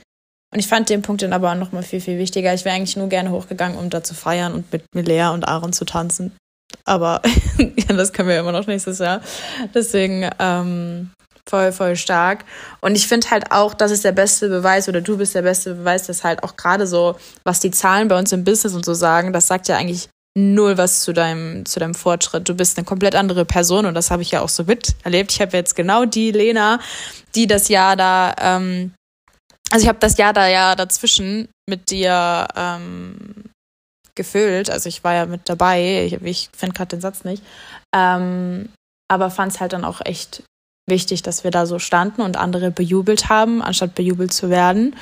Und 0.52 0.58
ich 0.60 0.68
fand 0.68 0.88
den 0.88 1.02
Punkt 1.02 1.22
dann 1.22 1.32
aber 1.32 1.54
noch 1.56 1.72
mal 1.72 1.82
viel, 1.82 2.00
viel 2.00 2.18
wichtiger. 2.18 2.54
Ich 2.54 2.64
wäre 2.64 2.76
eigentlich 2.76 2.96
nur 2.96 3.08
gerne 3.08 3.30
hochgegangen, 3.32 3.76
um 3.76 3.90
da 3.90 4.02
zu 4.02 4.14
feiern 4.14 4.54
und 4.54 4.72
mit 4.72 4.84
Milea 4.94 5.30
und 5.30 5.46
Aaron 5.46 5.72
zu 5.72 5.84
tanzen. 5.84 6.30
Aber 6.84 7.22
ja, 7.58 7.94
das 7.94 8.12
können 8.12 8.28
wir 8.28 8.38
immer 8.38 8.52
noch 8.52 8.66
nächstes 8.66 8.98
Jahr. 8.98 9.20
Deswegen 9.74 10.28
ähm, 10.38 11.10
voll, 11.48 11.72
voll 11.72 11.96
stark. 11.96 12.44
Und 12.80 12.96
ich 12.96 13.08
finde 13.08 13.30
halt 13.30 13.50
auch, 13.52 13.74
das 13.74 13.90
ist 13.90 14.04
der 14.04 14.12
beste 14.12 14.48
Beweis 14.48 14.88
oder 14.88 15.00
du 15.00 15.18
bist 15.18 15.34
der 15.34 15.42
beste 15.42 15.74
Beweis, 15.74 16.06
dass 16.06 16.24
halt 16.24 16.42
auch 16.42 16.56
gerade 16.56 16.86
so, 16.86 17.16
was 17.44 17.60
die 17.60 17.70
Zahlen 17.70 18.08
bei 18.08 18.18
uns 18.18 18.32
im 18.32 18.44
Business 18.44 18.74
und 18.74 18.84
so 18.84 18.94
sagen, 18.94 19.32
das 19.32 19.48
sagt 19.48 19.68
ja 19.68 19.76
eigentlich 19.76 20.08
null 20.36 20.78
was 20.78 21.02
zu 21.02 21.12
deinem, 21.12 21.66
zu 21.66 21.80
deinem 21.80 21.94
Fortschritt. 21.94 22.48
Du 22.48 22.54
bist 22.54 22.78
eine 22.78 22.84
komplett 22.84 23.16
andere 23.16 23.44
Person 23.44 23.84
und 23.86 23.94
das 23.94 24.10
habe 24.10 24.22
ich 24.22 24.30
ja 24.30 24.40
auch 24.40 24.48
so 24.48 24.64
miterlebt. 24.64 25.32
Ich 25.32 25.40
habe 25.40 25.56
jetzt 25.56 25.74
genau 25.74 26.04
die 26.04 26.30
Lena, 26.30 26.78
die 27.34 27.46
das 27.46 27.68
Jahr 27.68 27.96
da, 27.96 28.34
ähm, 28.40 28.94
also 29.70 29.82
ich 29.82 29.88
habe 29.88 29.98
das 29.98 30.16
Jahr 30.18 30.32
da 30.32 30.46
ja 30.46 30.76
dazwischen 30.76 31.48
mit 31.68 31.90
dir 31.90 32.46
ähm, 32.56 33.49
gefüllt. 34.20 34.68
Also 34.68 34.88
ich 34.88 35.02
war 35.02 35.14
ja 35.14 35.24
mit 35.24 35.48
dabei. 35.48 36.04
Ich, 36.04 36.12
ich 36.22 36.50
finde 36.54 36.74
gerade 36.74 36.90
den 36.90 37.00
Satz 37.00 37.24
nicht. 37.24 37.42
Ähm, 37.96 38.68
aber 39.08 39.30
fand 39.30 39.52
es 39.52 39.60
halt 39.60 39.72
dann 39.72 39.84
auch 39.84 40.00
echt 40.04 40.42
wichtig, 40.86 41.22
dass 41.22 41.42
wir 41.42 41.50
da 41.50 41.64
so 41.64 41.78
standen 41.78 42.20
und 42.20 42.36
andere 42.36 42.70
bejubelt 42.70 43.30
haben, 43.30 43.62
anstatt 43.62 43.94
bejubelt 43.94 44.32
zu 44.32 44.50
werden. 44.50 44.94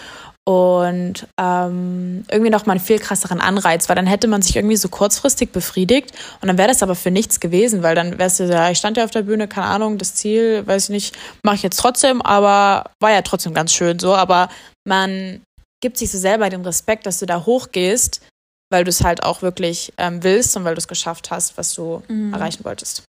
Und 0.46 1.26
ähm, 1.38 2.24
irgendwie 2.30 2.50
noch 2.50 2.64
mal 2.64 2.72
einen 2.72 2.80
viel 2.80 2.98
krasseren 2.98 3.40
Anreiz, 3.40 3.88
weil 3.88 3.96
dann 3.96 4.06
hätte 4.06 4.28
man 4.28 4.40
sich 4.40 4.56
irgendwie 4.56 4.76
so 4.76 4.88
kurzfristig 4.88 5.52
befriedigt 5.52 6.12
und 6.40 6.48
dann 6.48 6.56
wäre 6.56 6.68
das 6.68 6.82
aber 6.82 6.94
für 6.94 7.10
nichts 7.10 7.38
gewesen, 7.38 7.82
weil 7.82 7.94
dann 7.94 8.18
wärst 8.18 8.40
du 8.40 8.44
ja, 8.44 8.70
ich 8.70 8.78
stand 8.78 8.96
ja 8.96 9.04
auf 9.04 9.10
der 9.10 9.24
Bühne, 9.24 9.46
keine 9.46 9.66
Ahnung, 9.66 9.98
das 9.98 10.14
Ziel, 10.14 10.66
weiß 10.66 10.84
ich 10.84 10.90
nicht, 10.90 11.18
mache 11.42 11.56
ich 11.56 11.62
jetzt 11.62 11.78
trotzdem, 11.78 12.22
aber 12.22 12.92
war 12.98 13.10
ja 13.10 13.20
trotzdem 13.20 13.52
ganz 13.52 13.74
schön 13.74 13.98
so. 13.98 14.14
Aber 14.14 14.48
man 14.86 15.42
gibt 15.82 15.98
sich 15.98 16.10
so 16.10 16.16
selber 16.16 16.48
den 16.48 16.62
Respekt, 16.62 17.04
dass 17.04 17.18
du 17.18 17.26
da 17.26 17.44
hochgehst 17.44 18.22
weil 18.70 18.84
du 18.84 18.90
es 18.90 19.04
halt 19.04 19.22
auch 19.22 19.42
wirklich 19.42 19.92
ähm, 19.96 20.22
willst 20.22 20.56
und 20.56 20.64
weil 20.64 20.74
du 20.74 20.78
es 20.78 20.88
geschafft 20.88 21.30
hast, 21.30 21.56
was 21.56 21.74
du 21.74 22.02
mhm. 22.08 22.32
erreichen 22.32 22.64
wolltest. 22.64 23.04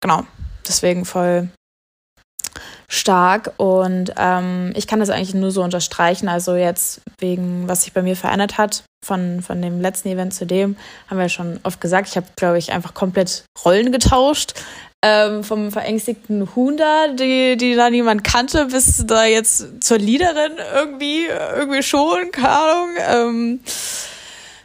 Genau, 0.00 0.24
deswegen 0.66 1.04
voll 1.04 1.48
stark 2.90 3.52
und 3.58 4.12
ähm, 4.16 4.72
ich 4.74 4.86
kann 4.86 5.00
das 5.00 5.10
eigentlich 5.10 5.34
nur 5.34 5.50
so 5.50 5.62
unterstreichen. 5.62 6.28
Also 6.28 6.56
jetzt 6.56 7.02
wegen, 7.18 7.68
was 7.68 7.82
sich 7.82 7.92
bei 7.92 8.02
mir 8.02 8.16
verändert 8.16 8.56
hat, 8.56 8.84
von, 9.04 9.42
von 9.42 9.60
dem 9.60 9.80
letzten 9.80 10.08
Event 10.08 10.34
zu 10.34 10.46
dem, 10.46 10.76
haben 11.08 11.18
wir 11.18 11.28
schon 11.28 11.60
oft 11.62 11.80
gesagt, 11.80 12.08
ich 12.08 12.16
habe, 12.16 12.26
glaube 12.36 12.58
ich, 12.58 12.72
einfach 12.72 12.94
komplett 12.94 13.44
Rollen 13.64 13.92
getauscht. 13.92 14.54
Ähm, 15.04 15.44
vom 15.44 15.70
verängstigten 15.70 16.56
Huhn 16.56 16.76
da, 16.76 17.06
die, 17.06 17.56
die 17.56 17.76
da 17.76 17.88
niemand 17.88 18.24
kannte, 18.24 18.66
bis 18.66 19.04
da 19.06 19.26
jetzt 19.26 19.84
zur 19.84 19.98
Leaderin 19.98 20.54
irgendwie, 20.74 21.26
irgendwie 21.26 21.84
schon, 21.84 22.32
keine 22.32 22.48
Ahnung. 22.48 22.88
Ähm, 23.06 23.60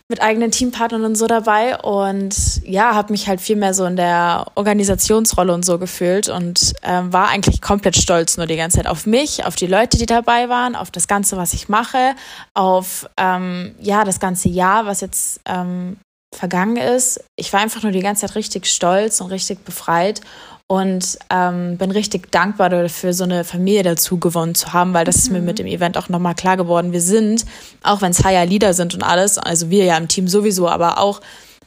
mit 0.09 0.21
eigenen 0.21 0.51
Teampartnern 0.51 1.05
und 1.05 1.15
so 1.15 1.27
dabei. 1.27 1.77
Und 1.77 2.61
ja, 2.65 2.93
habe 2.93 3.13
mich 3.13 3.27
halt 3.27 3.41
viel 3.41 3.55
mehr 3.55 3.73
so 3.73 3.85
in 3.85 3.95
der 3.95 4.45
Organisationsrolle 4.55 5.53
und 5.53 5.65
so 5.65 5.79
gefühlt 5.79 6.29
und 6.29 6.73
ähm, 6.83 7.13
war 7.13 7.29
eigentlich 7.29 7.61
komplett 7.61 7.95
stolz 7.95 8.37
nur 8.37 8.45
die 8.45 8.57
ganze 8.57 8.77
Zeit 8.77 8.87
auf 8.87 9.05
mich, 9.05 9.45
auf 9.45 9.55
die 9.55 9.67
Leute, 9.67 9.97
die 9.97 10.05
dabei 10.05 10.49
waren, 10.49 10.75
auf 10.75 10.91
das 10.91 11.07
Ganze, 11.07 11.37
was 11.37 11.53
ich 11.53 11.69
mache, 11.69 12.15
auf 12.53 13.09
ähm, 13.17 13.75
ja 13.79 14.03
das 14.03 14.19
ganze 14.19 14.49
Jahr, 14.49 14.85
was 14.85 15.01
jetzt 15.01 15.41
ähm, 15.45 15.97
vergangen 16.33 16.77
ist. 16.77 17.23
Ich 17.35 17.53
war 17.53 17.61
einfach 17.61 17.83
nur 17.83 17.91
die 17.91 18.01
ganze 18.01 18.25
Zeit 18.25 18.35
richtig 18.35 18.67
stolz 18.67 19.21
und 19.21 19.31
richtig 19.31 19.63
befreit 19.63 20.21
und 20.67 21.19
ähm, 21.29 21.77
bin 21.77 21.91
richtig 21.91 22.31
dankbar 22.31 22.69
dafür, 22.69 23.13
so 23.13 23.23
eine 23.23 23.43
Familie 23.43 23.83
dazu 23.83 24.17
gewonnen 24.17 24.55
zu 24.55 24.73
haben, 24.73 24.93
weil 24.93 25.05
das 25.05 25.17
mhm. 25.17 25.21
ist 25.21 25.29
mir 25.31 25.39
mhm. 25.39 25.45
mit 25.45 25.59
dem 25.59 25.67
Event 25.67 25.97
auch 25.97 26.09
nochmal 26.09 26.35
klar 26.35 26.57
geworden. 26.57 26.91
Wir 26.91 27.01
sind, 27.01 27.45
auch 27.83 28.01
wenn 28.01 28.11
es 28.11 28.23
Higher 28.23 28.45
Leader 28.45 28.73
sind 28.73 28.93
und 28.93 29.03
alles, 29.03 29.37
also 29.37 29.69
wir 29.69 29.85
ja 29.85 29.97
im 29.97 30.07
Team 30.07 30.27
sowieso, 30.27 30.67
aber 30.67 30.97
auch 30.97 31.21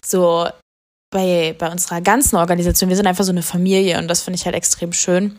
so 0.05 0.49
bei, 1.11 1.55
bei 1.59 1.71
unserer 1.71 2.01
ganzen 2.01 2.37
Organisation, 2.37 2.89
wir 2.89 2.97
sind 2.97 3.07
einfach 3.07 3.25
so 3.25 3.33
eine 3.33 3.43
Familie 3.43 3.99
und 3.99 4.09
das 4.09 4.23
finde 4.23 4.37
ich 4.39 4.45
halt 4.45 4.57
extrem 4.57 4.93
schön. 4.93 5.39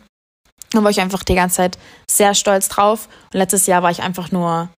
Da 0.70 0.82
war 0.82 0.90
ich 0.90 1.00
einfach 1.00 1.22
die 1.22 1.34
ganze 1.34 1.56
Zeit 1.56 1.78
sehr 2.10 2.34
stolz 2.34 2.68
drauf. 2.68 3.08
Und 3.32 3.38
letztes 3.38 3.66
Jahr 3.66 3.82
war 3.82 3.90
ich 3.90 4.02
einfach 4.02 4.30
nur 4.30 4.70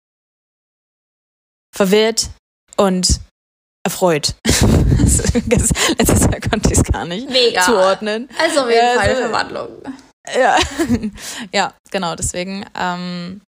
verwirrt 1.75 2.31
und 2.77 3.21
erfreut. 3.85 4.35
Letztes 4.47 6.21
Jahr 6.23 6.41
konnte 6.41 6.73
ich 6.73 6.79
es 6.79 6.85
gar 6.85 7.05
nicht 7.05 7.29
Mega. 7.31 7.63
zuordnen. 7.63 8.29
Also 8.39 8.61
auf 8.61 8.69
jeden 8.69 8.87
ja, 8.87 8.95
Fall 8.95 9.09
eine 9.09 9.17
Verwandlung. 9.17 9.69
Ja, 10.35 10.59
ja 11.53 11.75
genau. 11.91 12.15
Deswegen 12.15 12.67
ähm, 12.79 13.41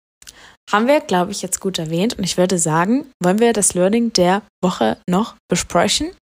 haben 0.70 0.86
wir, 0.86 1.00
glaube 1.00 1.32
ich, 1.32 1.42
jetzt 1.42 1.60
gut 1.60 1.78
erwähnt. 1.78 2.18
Und 2.18 2.24
ich 2.24 2.38
würde 2.38 2.58
sagen, 2.58 3.10
wollen 3.22 3.38
wir 3.38 3.52
das 3.52 3.74
Learning 3.74 4.12
der 4.12 4.42
Woche 4.62 4.96
noch 5.08 5.36
besprechen? 5.48 6.12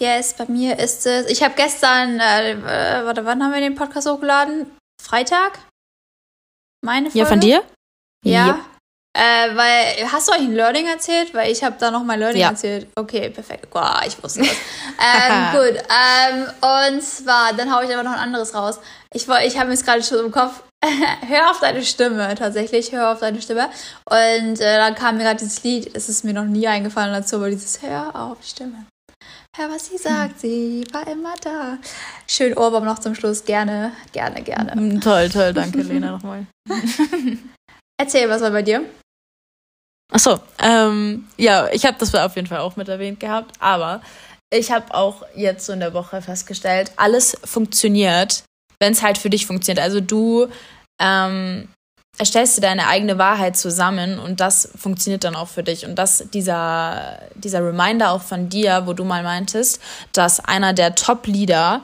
Yes, 0.00 0.34
bei 0.34 0.46
mir 0.46 0.78
ist 0.78 1.06
es. 1.06 1.26
Ich 1.26 1.42
habe 1.42 1.54
gestern, 1.54 2.18
äh, 2.18 2.56
warte, 3.04 3.24
wann 3.24 3.42
haben 3.42 3.52
wir 3.52 3.60
den 3.60 3.74
Podcast 3.74 4.08
hochgeladen? 4.08 4.66
Freitag? 5.00 5.58
Meine 6.84 7.10
Folge? 7.10 7.18
Ja, 7.18 7.26
von 7.26 7.40
dir? 7.40 7.62
Ja. 8.24 8.46
Yep. 8.48 8.71
Äh, 9.14 9.54
weil, 9.54 10.10
hast 10.10 10.28
du 10.28 10.32
euch 10.32 10.38
ein 10.40 10.54
Learning 10.54 10.86
erzählt? 10.86 11.34
Weil 11.34 11.52
ich 11.52 11.62
habe 11.62 11.76
da 11.78 11.90
noch 11.90 12.02
mein 12.02 12.18
Learning 12.18 12.40
Ja. 12.40 12.48
erzählt. 12.48 12.86
Okay, 12.96 13.28
perfekt. 13.28 13.68
Boah, 13.70 14.00
ich 14.06 14.22
wusste 14.22 14.40
das. 14.40 14.48
ähm, 14.98 15.52
gut. 15.52 15.82
Ähm, 15.82 16.94
und 16.94 17.02
zwar, 17.02 17.52
dann 17.52 17.74
hau 17.74 17.82
ich 17.82 17.92
aber 17.92 18.02
noch 18.02 18.12
ein 18.12 18.18
anderes 18.18 18.54
raus. 18.54 18.78
Ich, 19.12 19.28
ich 19.28 19.58
habe 19.58 19.68
mir 19.68 19.74
es 19.74 19.84
gerade 19.84 20.02
schon 20.02 20.24
im 20.24 20.32
Kopf. 20.32 20.62
hör 21.28 21.50
auf 21.50 21.60
deine 21.60 21.84
Stimme, 21.84 22.34
tatsächlich. 22.34 22.92
Hör 22.92 23.12
auf 23.12 23.20
deine 23.20 23.42
Stimme. 23.42 23.68
Und 24.10 24.60
äh, 24.60 24.76
dann 24.78 24.94
kam 24.94 25.18
mir 25.18 25.24
gerade 25.24 25.38
dieses 25.40 25.62
Lied. 25.62 25.94
Es 25.94 26.08
ist 26.08 26.24
mir 26.24 26.32
noch 26.32 26.44
nie 26.44 26.66
eingefallen 26.66 27.12
dazu, 27.12 27.36
aber 27.36 27.50
dieses 27.50 27.82
Hör 27.82 28.16
auf 28.16 28.38
die 28.42 28.48
Stimme. 28.48 28.86
Hör, 29.54 29.68
was 29.68 29.86
sie 29.86 29.98
sagt. 29.98 30.40
Sie 30.40 30.84
war 30.92 31.06
immer 31.06 31.34
da. 31.42 31.76
Schön 32.26 32.56
Ohrwurm 32.56 32.86
noch 32.86 32.98
zum 32.98 33.14
Schluss. 33.14 33.44
Gerne, 33.44 33.92
gerne, 34.12 34.42
gerne. 34.42 35.00
Toll, 35.00 35.28
toll, 35.28 35.52
danke 35.52 35.82
Lena 35.82 36.12
nochmal. 36.12 36.46
Erzähl, 38.00 38.28
was 38.30 38.40
war 38.40 38.50
bei 38.50 38.62
dir? 38.62 38.82
Achso, 40.12 40.38
ähm, 40.58 41.26
ja, 41.38 41.68
ich 41.72 41.86
habe 41.86 41.96
das 41.98 42.14
auf 42.14 42.36
jeden 42.36 42.46
Fall 42.46 42.58
auch 42.58 42.76
mit 42.76 42.88
erwähnt 42.88 43.18
gehabt, 43.18 43.56
aber 43.60 44.02
ich 44.52 44.70
habe 44.70 44.94
auch 44.94 45.22
jetzt 45.34 45.64
so 45.64 45.72
in 45.72 45.80
der 45.80 45.94
Woche 45.94 46.20
festgestellt, 46.20 46.92
alles 46.96 47.38
funktioniert, 47.44 48.44
wenn 48.78 48.92
es 48.92 49.02
halt 49.02 49.16
für 49.16 49.30
dich 49.30 49.46
funktioniert. 49.46 49.82
Also 49.82 50.00
du 50.00 50.48
ähm, 51.00 51.68
erstellst 52.18 52.58
dir 52.58 52.60
deine 52.60 52.88
eigene 52.88 53.16
Wahrheit 53.16 53.56
zusammen 53.56 54.18
und 54.18 54.40
das 54.40 54.68
funktioniert 54.76 55.24
dann 55.24 55.34
auch 55.34 55.48
für 55.48 55.62
dich. 55.62 55.86
Und 55.86 55.94
das, 55.94 56.24
dieser, 56.34 57.18
dieser 57.34 57.64
Reminder 57.64 58.10
auch 58.10 58.20
von 58.20 58.50
dir, 58.50 58.82
wo 58.84 58.92
du 58.92 59.04
mal 59.04 59.22
meintest, 59.22 59.80
dass 60.12 60.40
einer 60.40 60.74
der 60.74 60.94
Top-Leader 60.94 61.80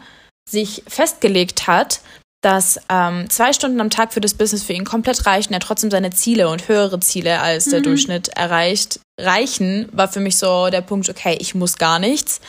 sich 0.48 0.82
festgelegt 0.86 1.66
hat, 1.66 2.00
dass 2.40 2.80
ähm, 2.88 3.28
zwei 3.30 3.52
Stunden 3.52 3.80
am 3.80 3.90
Tag 3.90 4.12
für 4.12 4.20
das 4.20 4.34
Business 4.34 4.62
für 4.62 4.72
ihn 4.72 4.84
komplett 4.84 5.26
reichen, 5.26 5.52
er 5.52 5.60
trotzdem 5.60 5.90
seine 5.90 6.10
Ziele 6.10 6.48
und 6.48 6.68
höhere 6.68 7.00
Ziele 7.00 7.40
als 7.40 7.64
der 7.64 7.80
Durchschnitt 7.80 8.28
erreicht, 8.28 9.00
reichen, 9.18 9.88
war 9.92 10.08
für 10.08 10.20
mich 10.20 10.36
so 10.36 10.70
der 10.70 10.82
Punkt, 10.82 11.08
okay, 11.08 11.36
ich 11.40 11.54
muss 11.54 11.78
gar 11.78 11.98
nichts. 11.98 12.40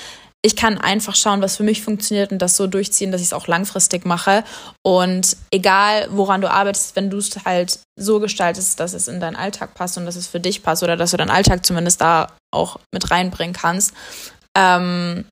Ich 0.42 0.56
kann 0.56 0.78
einfach 0.78 1.16
schauen, 1.16 1.42
was 1.42 1.58
für 1.58 1.64
mich 1.64 1.82
funktioniert 1.82 2.32
und 2.32 2.42
das 2.42 2.56
so 2.56 2.66
durchziehen, 2.66 3.12
dass 3.12 3.20
ich 3.20 3.28
es 3.28 3.34
auch 3.34 3.48
langfristig 3.48 4.06
mache. 4.06 4.46
Und 4.86 5.36
egal, 5.52 6.08
woran 6.12 6.40
du 6.40 6.50
arbeitest, 6.50 6.96
wenn 6.96 7.10
du 7.10 7.18
es 7.18 7.32
halt 7.44 7.80
so 8.00 8.22
gestaltest, 8.22 8.80
dass 8.80 8.94
es 8.94 9.10
in 9.10 9.20
deinen 9.20 9.36
Alltag 9.36 9.74
passt 9.74 9.98
und 9.98 10.06
dass 10.06 10.16
es 10.16 10.28
für 10.28 10.40
dich 10.40 10.64
passt 10.64 10.82
oder 10.82 10.96
dass 10.96 11.12
du 11.12 11.18
deinen 11.18 11.32
Alltag 11.32 11.66
zumindest 11.66 12.00
da 12.00 12.28
auch 12.52 12.80
mit 12.94 13.12
reinbringen 13.12 13.54
kannst, 13.54 13.94
ähm, 14.56 15.26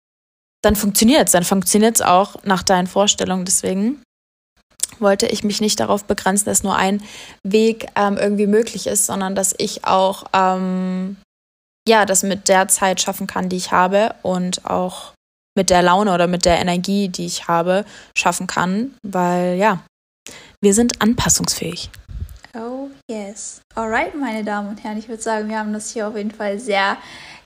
dann 0.62 0.76
funktioniert 0.76 1.28
es. 1.28 1.32
Dann 1.32 1.46
funktioniert 1.46 1.96
es 1.96 2.02
auch 2.02 2.44
nach 2.44 2.64
deinen 2.64 2.88
Vorstellungen. 2.88 3.46
Deswegen 3.46 4.02
wollte 5.02 5.28
ich 5.28 5.44
mich 5.44 5.62
nicht 5.62 5.80
darauf 5.80 6.06
begrenzen, 6.06 6.46
dass 6.46 6.64
nur 6.64 6.76
ein 6.76 7.02
Weg 7.44 7.88
ähm, 7.96 8.18
irgendwie 8.18 8.48
möglich 8.48 8.88
ist, 8.88 9.06
sondern 9.06 9.36
dass 9.36 9.54
ich 9.58 9.86
auch 9.86 10.26
ähm, 10.34 11.18
ja 11.88 12.06
das 12.06 12.24
mit 12.24 12.50
der 12.50 12.68
Zeit 12.68 13.02
schaffen 13.02 13.28
kann, 13.28 13.50
die 13.50 13.58
ich 13.58 13.72
habe 13.72 14.16
und 14.22 14.66
auch 14.66 15.14
mit 15.56 15.70
der 15.70 15.82
Laune 15.82 16.14
oder 16.14 16.28
mit 16.28 16.46
der 16.46 16.60
Energie, 16.60 17.10
die 17.10 17.26
ich 17.26 17.48
habe, 17.48 17.84
schaffen 18.16 18.48
kann, 18.48 18.96
weil 19.04 19.56
ja, 19.56 19.80
wir 20.62 20.74
sind 20.74 21.02
anpassungsfähig. 21.02 21.90
Oh 22.54 22.90
yes. 23.10 23.62
Alright, 23.76 24.16
meine 24.16 24.44
Damen 24.44 24.70
und 24.70 24.84
Herren, 24.84 24.98
ich 24.98 25.08
würde 25.08 25.22
sagen, 25.22 25.50
wir 25.50 25.60
haben 25.60 25.74
das 25.74 25.92
hier 25.92 26.08
auf 26.08 26.16
jeden 26.16 26.32
Fall 26.32 26.60
sehr 26.60 26.98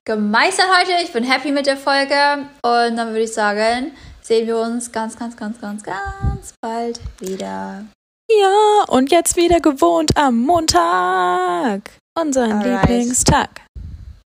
gemeistert 0.06 0.68
heute. 0.80 1.04
Ich 1.04 1.12
bin 1.12 1.24
happy 1.24 1.52
mit 1.52 1.66
der 1.66 1.78
Folge 1.78 2.16
und 2.64 2.96
dann 2.96 3.10
würde 3.10 3.24
ich 3.24 3.34
sagen, 3.34 3.92
sehen 4.22 4.48
wir 4.48 4.58
uns 4.60 4.92
ganz, 4.92 5.18
ganz, 5.18 5.36
ganz, 5.36 5.60
ganz, 5.60 5.84
ganz 5.84 6.54
bald 6.62 7.00
wieder. 7.20 7.86
Ja, 8.32 8.84
und 8.88 9.12
jetzt 9.12 9.36
wieder 9.36 9.60
gewohnt 9.60 10.16
am 10.16 10.38
Montag, 10.40 11.92
unseren 12.18 12.54
Alright. 12.54 12.90
Lieblingstag. 12.90 13.50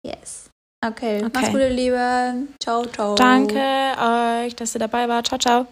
Yes. 0.06 0.50
Okay, 0.86 1.24
Okay. 1.24 1.32
mach's 1.34 1.50
gut, 1.50 1.60
ihr 1.62 1.70
Lieben. 1.70 2.54
Ciao, 2.62 2.86
ciao. 2.86 3.16
Danke 3.16 3.60
euch, 4.00 4.56
dass 4.56 4.76
ihr 4.76 4.80
dabei 4.80 5.08
wart. 5.10 5.28
Ciao, 5.28 5.40
ciao. 5.40 5.66